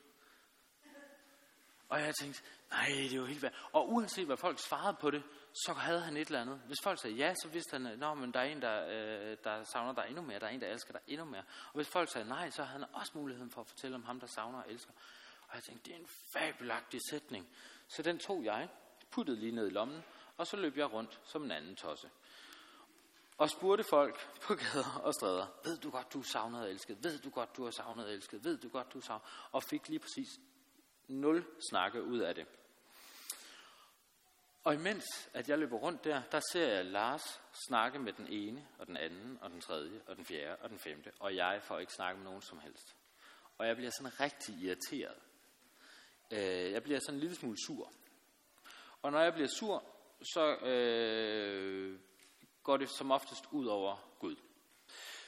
Og 1.90 2.00
jeg 2.00 2.14
tænkte, 2.14 2.42
nej, 2.70 2.86
det 2.86 3.12
er 3.12 3.16
jo 3.16 3.26
helt 3.26 3.42
værd. 3.42 3.54
Og 3.72 3.88
uanset 3.88 4.26
hvad 4.26 4.36
folk 4.36 4.58
svarede 4.58 4.96
på 5.00 5.10
det, 5.10 5.22
så 5.52 5.72
havde 5.72 6.00
han 6.00 6.16
et 6.16 6.26
eller 6.26 6.40
andet. 6.40 6.62
Hvis 6.66 6.78
folk 6.82 7.00
sagde 7.00 7.16
ja, 7.16 7.34
så 7.34 7.48
vidste 7.48 7.72
han, 7.72 7.86
at 7.86 8.18
men 8.18 8.32
der 8.32 8.40
er 8.40 8.44
en, 8.44 8.62
der, 8.62 8.86
øh, 8.86 9.36
der 9.44 9.64
savner 9.64 9.92
dig 9.92 10.04
endnu 10.08 10.22
mere. 10.22 10.38
Der 10.38 10.46
er 10.46 10.50
en, 10.50 10.60
der 10.60 10.66
elsker 10.66 10.92
dig 10.92 11.00
endnu 11.06 11.24
mere. 11.24 11.44
Og 11.66 11.74
hvis 11.74 11.88
folk 11.88 12.12
sagde 12.12 12.28
nej, 12.28 12.50
så 12.50 12.62
havde 12.62 12.80
han 12.80 12.94
også 12.94 13.12
muligheden 13.14 13.50
for 13.50 13.60
at 13.60 13.66
fortælle 13.66 13.96
om 13.96 14.04
ham, 14.04 14.20
der 14.20 14.26
savner 14.26 14.58
og 14.62 14.72
elsker. 14.72 14.92
Og 15.50 15.56
jeg 15.56 15.62
tænkte, 15.62 15.90
det 15.90 15.96
er 15.96 16.00
en 16.00 16.08
fabelagtig 16.32 17.00
sætning. 17.10 17.48
Så 17.88 18.02
den 18.02 18.18
tog 18.18 18.44
jeg, 18.44 18.68
puttede 19.10 19.40
lige 19.40 19.52
ned 19.52 19.66
i 19.66 19.70
lommen, 19.70 20.02
og 20.36 20.46
så 20.46 20.56
løb 20.56 20.76
jeg 20.76 20.92
rundt 20.92 21.20
som 21.24 21.44
en 21.44 21.50
anden 21.50 21.76
tosse 21.76 22.10
og 23.40 23.50
spurgte 23.50 23.84
folk 23.84 24.30
på 24.46 24.54
gader 24.54 25.00
og 25.04 25.14
stræder, 25.14 25.46
ved 25.64 25.78
du 25.78 25.90
godt, 25.90 26.12
du 26.12 26.18
er 26.18 26.24
savnet 26.32 26.62
og 26.62 26.70
elsket? 26.70 27.04
Ved 27.04 27.18
du 27.18 27.30
godt, 27.30 27.56
du 27.56 27.66
er 27.66 27.70
savnet 27.70 28.06
og 28.06 28.12
elsket? 28.12 28.44
Ved 28.44 28.58
du 28.58 28.68
godt, 28.68 28.92
du 28.92 28.98
er 28.98 29.02
savnet? 29.02 29.24
Og 29.52 29.62
fik 29.62 29.88
lige 29.88 29.98
præcis 29.98 30.28
nul 31.08 31.46
snakke 31.70 32.02
ud 32.02 32.18
af 32.18 32.34
det. 32.34 32.46
Og 34.64 34.74
imens 34.74 35.04
at 35.34 35.48
jeg 35.48 35.58
løber 35.58 35.76
rundt 35.76 36.04
der, 36.04 36.22
der 36.32 36.40
ser 36.52 36.68
jeg 36.68 36.84
Lars 36.84 37.40
snakke 37.68 37.98
med 37.98 38.12
den 38.12 38.26
ene, 38.28 38.66
og 38.78 38.86
den 38.86 38.96
anden, 38.96 39.38
og 39.40 39.50
den 39.50 39.60
tredje, 39.60 40.00
og 40.06 40.16
den 40.16 40.24
fjerde, 40.24 40.56
og 40.56 40.70
den 40.70 40.78
femte, 40.78 41.12
og 41.20 41.36
jeg 41.36 41.62
får 41.62 41.78
ikke 41.78 41.92
snakke 41.92 42.18
med 42.18 42.24
nogen 42.24 42.42
som 42.42 42.58
helst. 42.58 42.96
Og 43.58 43.66
jeg 43.66 43.76
bliver 43.76 43.90
sådan 43.90 44.20
rigtig 44.20 44.54
irriteret. 44.54 45.18
Øh, 46.30 46.72
jeg 46.72 46.82
bliver 46.82 46.98
sådan 46.98 47.14
en 47.14 47.20
lille 47.20 47.36
smule 47.36 47.56
sur. 47.66 47.92
Og 49.02 49.12
når 49.12 49.20
jeg 49.20 49.32
bliver 49.32 49.48
sur, 49.58 49.84
så 50.34 50.56
øh, 50.56 51.98
går 52.62 52.76
det 52.76 52.90
som 52.90 53.10
oftest 53.10 53.44
ud 53.50 53.66
over 53.66 53.96
Gud. 54.18 54.36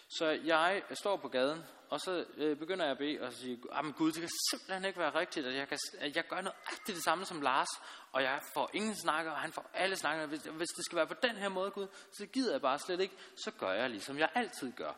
Så 0.09 0.27
jeg 0.27 0.83
står 0.93 1.17
på 1.17 1.29
gaden, 1.29 1.63
og 1.91 2.01
så 2.01 2.25
øh, 2.37 2.57
begynder 2.57 2.85
jeg 2.85 2.93
at 2.93 2.99
bede 2.99 3.21
og 3.21 3.33
sige, 3.33 3.63
ah, 3.73 3.85
men 3.85 3.93
Gud, 3.93 4.13
det 4.13 4.21
kan 4.21 4.31
simpelthen 4.51 4.85
ikke 4.85 4.99
være 4.99 5.15
rigtigt, 5.15 5.47
at 5.47 5.55
jeg, 5.55 5.69
kan, 5.69 5.79
at 5.99 6.17
jeg 6.17 6.25
gør 6.29 6.41
noget 6.41 6.59
rigtig 6.71 6.95
det 6.95 7.05
samme 7.05 7.25
som 7.25 7.41
Lars, 7.41 7.69
og 8.13 8.23
jeg 8.23 8.41
får 8.55 8.71
ingen 8.73 8.97
snakker, 8.97 9.33
og 9.33 9.39
han 9.39 9.53
får 9.53 9.71
alle 9.75 9.97
snakker. 9.97 10.27
Hvis, 10.27 10.43
hvis 10.43 10.69
det 10.69 10.85
skal 10.85 10.97
være 10.97 11.07
på 11.07 11.15
den 11.23 11.37
her 11.37 11.49
måde, 11.49 11.71
Gud, 11.71 11.87
så 12.13 12.27
gider 12.27 12.53
jeg 12.53 12.61
bare 12.61 12.79
slet 12.79 13.01
ikke. 13.01 13.15
Så 13.37 13.51
gør 13.51 13.73
jeg 13.73 13.91
ligesom 13.91 14.19
jeg 14.19 14.31
altid 14.35 14.73
gør. 14.73 14.93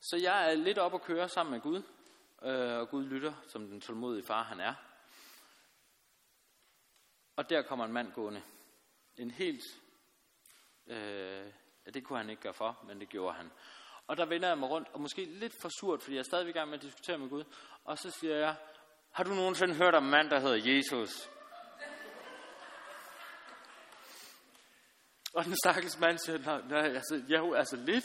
Så 0.00 0.16
jeg 0.16 0.50
er 0.50 0.54
lidt 0.54 0.78
op 0.78 0.94
at 0.94 1.02
køre 1.02 1.28
sammen 1.28 1.52
med 1.52 1.60
Gud, 1.60 1.82
øh, 2.42 2.78
og 2.78 2.88
Gud 2.88 3.04
lytter, 3.04 3.34
som 3.48 3.68
den 3.68 3.80
tålmodige 3.80 4.26
far 4.26 4.42
han 4.42 4.60
er. 4.60 4.74
Og 7.36 7.50
der 7.50 7.62
kommer 7.62 7.84
en 7.84 7.92
mand 7.92 8.12
gående. 8.12 8.42
En 9.16 9.30
helt 9.30 9.64
Øh, 10.86 11.46
det 11.94 12.04
kunne 12.04 12.18
han 12.18 12.30
ikke 12.30 12.42
gøre 12.42 12.54
for, 12.54 12.84
men 12.86 13.00
det 13.00 13.08
gjorde 13.08 13.36
han. 13.36 13.50
Og 14.06 14.16
der 14.16 14.26
vender 14.26 14.48
jeg 14.48 14.58
mig 14.58 14.70
rundt, 14.70 14.88
og 14.92 15.00
måske 15.00 15.24
lidt 15.24 15.54
for 15.60 15.70
surt, 15.80 16.02
fordi 16.02 16.14
jeg 16.14 16.20
er 16.20 16.24
stadig 16.24 16.48
i 16.48 16.52
gang 16.52 16.70
med 16.70 16.78
at 16.78 16.84
diskutere 16.84 17.18
med 17.18 17.28
Gud. 17.28 17.44
Og 17.84 17.98
så 17.98 18.10
siger 18.10 18.36
jeg, 18.36 18.56
har 19.10 19.24
du 19.24 19.34
nogensinde 19.34 19.74
hørt 19.74 19.94
om 19.94 20.04
en 20.04 20.10
mand, 20.10 20.30
der 20.30 20.40
hedder 20.40 20.72
Jesus? 20.74 21.30
Og 25.34 25.44
den 25.44 25.56
stakkels 25.64 25.98
mand 25.98 26.18
siger, 26.18 26.38
nej, 26.38 26.60
nej 26.68 26.94
altså, 26.94 27.22
jo, 27.28 27.54
altså 27.54 27.76
lidt. 27.76 28.04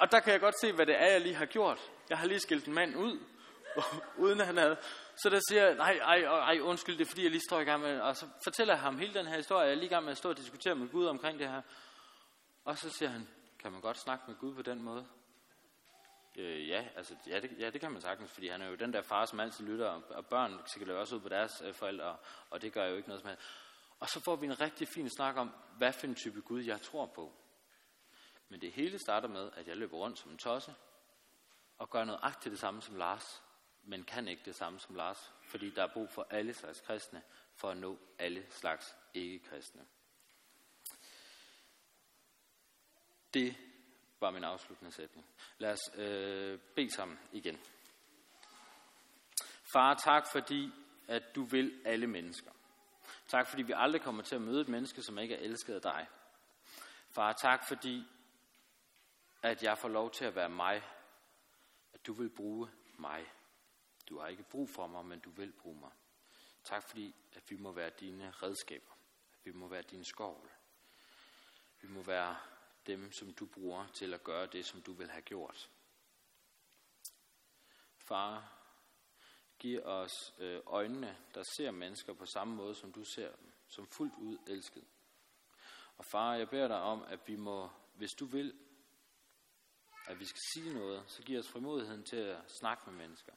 Og 0.00 0.12
der 0.12 0.20
kan 0.20 0.32
jeg 0.32 0.40
godt 0.40 0.60
se, 0.60 0.72
hvad 0.72 0.86
det 0.86 1.02
er, 1.02 1.06
jeg 1.06 1.20
lige 1.20 1.34
har 1.34 1.46
gjort. 1.46 1.90
Jeg 2.10 2.18
har 2.18 2.26
lige 2.26 2.40
skilt 2.40 2.66
en 2.66 2.74
mand 2.74 2.96
ud, 2.96 3.18
uden 4.24 4.40
han 4.40 4.56
havde 4.56 4.76
så 5.22 5.30
der 5.30 5.40
siger 5.48 5.74
nej, 5.74 5.98
ej, 6.02 6.18
ej, 6.22 6.60
undskyld, 6.60 6.98
det 6.98 7.04
er 7.04 7.08
fordi, 7.08 7.22
jeg 7.22 7.30
lige 7.30 7.42
står 7.48 7.60
i 7.60 7.64
gang 7.64 7.82
med, 7.82 8.00
og 8.00 8.16
så 8.16 8.26
fortæller 8.44 8.74
jeg 8.74 8.80
ham 8.80 8.98
hele 8.98 9.14
den 9.14 9.26
her 9.26 9.36
historie, 9.36 9.64
jeg 9.64 9.70
er 9.70 9.74
lige 9.74 9.86
i 9.86 9.88
gang 9.88 10.04
med 10.04 10.12
at 10.12 10.18
stå 10.18 10.28
og 10.28 10.36
diskutere 10.36 10.74
med 10.74 10.88
Gud 10.88 11.06
omkring 11.06 11.38
det 11.38 11.48
her. 11.48 11.62
Og 12.64 12.78
så 12.78 12.90
siger 12.90 13.08
han, 13.08 13.28
kan 13.58 13.72
man 13.72 13.80
godt 13.80 13.98
snakke 13.98 14.24
med 14.28 14.36
Gud 14.36 14.54
på 14.54 14.62
den 14.62 14.82
måde? 14.82 15.06
Øh, 16.36 16.68
ja, 16.68 16.84
altså, 16.96 17.14
ja 17.26 17.40
det, 17.40 17.50
ja, 17.58 17.70
det 17.70 17.80
kan 17.80 17.92
man 17.92 18.00
sagtens, 18.00 18.32
fordi 18.32 18.48
han 18.48 18.62
er 18.62 18.68
jo 18.68 18.74
den 18.74 18.92
der 18.92 19.02
far, 19.02 19.24
som 19.24 19.40
altid 19.40 19.66
lytter, 19.66 19.86
og, 19.86 20.02
og 20.10 20.26
børn 20.26 20.60
sikkert 20.66 20.96
også 20.96 21.14
ud 21.14 21.20
på 21.20 21.28
deres 21.28 21.52
øh, 21.64 21.74
forældre, 21.74 22.16
og 22.50 22.62
det 22.62 22.72
gør 22.72 22.86
jo 22.86 22.96
ikke 22.96 23.08
noget 23.08 23.22
som 23.22 23.28
helst. 23.28 23.42
Og 24.00 24.08
så 24.08 24.20
får 24.24 24.36
vi 24.36 24.46
en 24.46 24.60
rigtig 24.60 24.88
fin 24.94 25.10
snak 25.16 25.36
om, 25.36 25.50
hvad 25.78 25.92
for 25.92 26.06
en 26.06 26.14
type 26.14 26.40
Gud 26.40 26.62
jeg 26.62 26.80
tror 26.80 27.06
på. 27.06 27.32
Men 28.50 28.60
det 28.60 28.72
hele 28.72 28.98
starter 28.98 29.28
med, 29.28 29.50
at 29.56 29.68
jeg 29.68 29.76
løber 29.76 29.96
rundt 29.96 30.18
som 30.18 30.30
en 30.30 30.38
tosse, 30.38 30.74
og 31.78 31.90
gør 31.90 32.04
noget 32.04 32.20
agtigt 32.22 32.52
det 32.52 32.60
samme 32.60 32.82
som 32.82 32.96
Lars, 32.96 33.42
men 33.82 34.04
kan 34.04 34.28
ikke 34.28 34.42
det 34.44 34.56
samme 34.56 34.80
som 34.80 34.94
Lars, 34.94 35.32
fordi 35.42 35.70
der 35.70 35.82
er 35.82 35.92
brug 35.92 36.10
for 36.10 36.26
alle 36.30 36.54
slags 36.54 36.80
kristne, 36.80 37.22
for 37.54 37.70
at 37.70 37.76
nå 37.76 37.98
alle 38.18 38.46
slags 38.50 38.96
ikke-kristne. 39.14 39.86
Det 43.34 43.56
var 44.20 44.30
min 44.30 44.44
afsluttende 44.44 44.92
sætning. 44.92 45.26
Lad 45.58 45.72
os 45.72 45.98
øh, 45.98 46.58
bede 46.76 46.94
sammen 46.94 47.18
igen. 47.32 47.60
Far, 49.72 49.94
tak 49.94 50.26
fordi, 50.32 50.70
at 51.08 51.22
du 51.34 51.44
vil 51.44 51.82
alle 51.84 52.06
mennesker. 52.06 52.50
Tak 53.28 53.46
fordi 53.46 53.62
vi 53.62 53.72
aldrig 53.76 54.02
kommer 54.02 54.22
til 54.22 54.34
at 54.34 54.42
møde 54.42 54.60
et 54.60 54.68
menneske, 54.68 55.02
som 55.02 55.18
ikke 55.18 55.34
er 55.34 55.38
elsket 55.38 55.74
af 55.74 55.82
dig. 55.82 56.06
Far, 57.14 57.32
tak 57.32 57.68
fordi, 57.68 58.06
at 59.42 59.62
jeg 59.62 59.78
får 59.78 59.88
lov 59.88 60.10
til 60.10 60.24
at 60.24 60.34
være 60.34 60.48
mig. 60.48 60.82
At 61.92 62.06
du 62.06 62.12
vil 62.12 62.30
bruge 62.30 62.70
mig. 62.98 63.32
Du 64.08 64.18
har 64.18 64.28
ikke 64.28 64.42
brug 64.42 64.68
for 64.68 64.86
mig, 64.86 65.04
men 65.04 65.20
du 65.20 65.30
vil 65.30 65.52
bruge 65.52 65.80
mig. 65.80 65.92
Tak 66.64 66.82
fordi, 66.88 67.14
at 67.32 67.50
vi 67.50 67.56
må 67.56 67.72
være 67.72 67.90
dine 67.90 68.30
redskaber. 68.30 68.92
At 69.32 69.38
vi 69.44 69.52
må 69.52 69.68
være 69.68 69.82
dine 69.82 70.04
skovl. 70.04 70.50
Vi 71.80 71.88
må 71.88 72.02
være 72.02 72.36
dem, 72.86 73.12
som 73.12 73.32
du 73.32 73.46
bruger 73.46 73.86
til 73.86 74.14
at 74.14 74.24
gøre 74.24 74.46
det, 74.46 74.66
som 74.66 74.82
du 74.82 74.92
vil 74.92 75.10
have 75.10 75.22
gjort. 75.22 75.70
Far, 77.98 78.60
giv 79.58 79.82
os 79.84 80.34
øh, 80.38 80.60
øjnene, 80.66 81.18
der 81.34 81.42
ser 81.42 81.70
mennesker 81.70 82.12
på 82.12 82.26
samme 82.26 82.54
måde, 82.54 82.74
som 82.74 82.92
du 82.92 83.04
ser 83.04 83.36
dem, 83.36 83.52
som 83.66 83.86
fuldt 83.86 84.14
ud 84.14 84.38
elsket. 84.46 84.84
Og 85.96 86.04
far, 86.04 86.34
jeg 86.34 86.48
beder 86.48 86.68
dig 86.68 86.80
om, 86.80 87.02
at 87.02 87.28
vi 87.28 87.36
må, 87.36 87.70
hvis 87.94 88.10
du 88.10 88.26
vil, 88.26 88.58
at 90.06 90.20
vi 90.20 90.24
skal 90.24 90.40
sige 90.52 90.74
noget, 90.74 91.04
så 91.10 91.22
giv 91.22 91.38
os 91.38 91.48
frimodigheden 91.48 92.04
til 92.04 92.16
at 92.16 92.50
snakke 92.60 92.90
med 92.90 92.98
mennesker. 92.98 93.32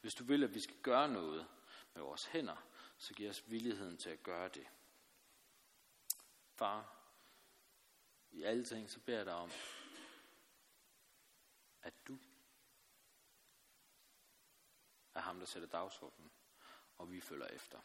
Hvis 0.00 0.14
du 0.14 0.24
vil, 0.24 0.44
at 0.44 0.54
vi 0.54 0.60
skal 0.60 0.76
gøre 0.82 1.08
noget 1.08 1.46
med 1.94 2.02
vores 2.02 2.24
hænder, 2.24 2.56
så 2.98 3.14
giv 3.14 3.30
os 3.30 3.50
villigheden 3.50 3.96
til 3.98 4.10
at 4.10 4.22
gøre 4.22 4.48
det. 4.48 4.66
Far, 6.54 6.96
i 8.30 8.42
alle 8.42 8.64
ting, 8.64 8.90
så 8.90 9.00
beder 9.00 9.18
jeg 9.18 9.26
dig 9.26 9.34
om, 9.34 9.50
at 11.82 11.94
du 12.06 12.18
er 15.14 15.20
ham, 15.20 15.38
der 15.38 15.46
sætter 15.46 15.68
dagsordenen, 15.68 16.30
og 16.98 17.12
vi 17.12 17.20
følger 17.20 17.46
efter. 17.46 17.80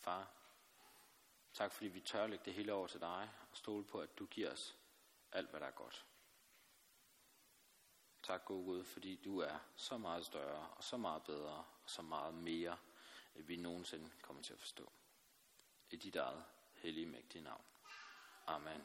Far, 0.00 0.30
tak 1.52 1.72
fordi 1.72 1.88
vi 1.88 2.00
tør 2.00 2.26
lægge 2.26 2.44
det 2.44 2.54
hele 2.54 2.72
over 2.72 2.86
til 2.86 3.00
dig, 3.00 3.30
og 3.50 3.56
stole 3.56 3.84
på, 3.84 4.00
at 4.00 4.18
du 4.18 4.26
giver 4.26 4.52
os 4.52 4.76
alt, 5.32 5.50
hvad 5.50 5.60
der 5.60 5.66
er 5.66 5.70
godt. 5.70 6.06
Tak, 8.26 8.44
gode 8.44 8.64
Gud, 8.64 8.84
fordi 8.84 9.20
du 9.24 9.38
er 9.38 9.58
så 9.76 9.98
meget 9.98 10.26
større 10.26 10.68
og 10.76 10.84
så 10.84 10.96
meget 10.96 11.22
bedre 11.22 11.64
og 11.84 11.90
så 11.90 12.02
meget 12.02 12.34
mere, 12.34 12.76
end 13.36 13.44
vi 13.44 13.56
nogensinde 13.56 14.10
kommer 14.22 14.42
til 14.42 14.52
at 14.52 14.58
forstå. 14.58 14.92
I 15.90 15.96
dit 15.96 16.16
eget 16.16 16.44
hellige 16.74 17.06
mægtige 17.06 17.44
navn. 17.44 17.64
Amen. 18.46 18.84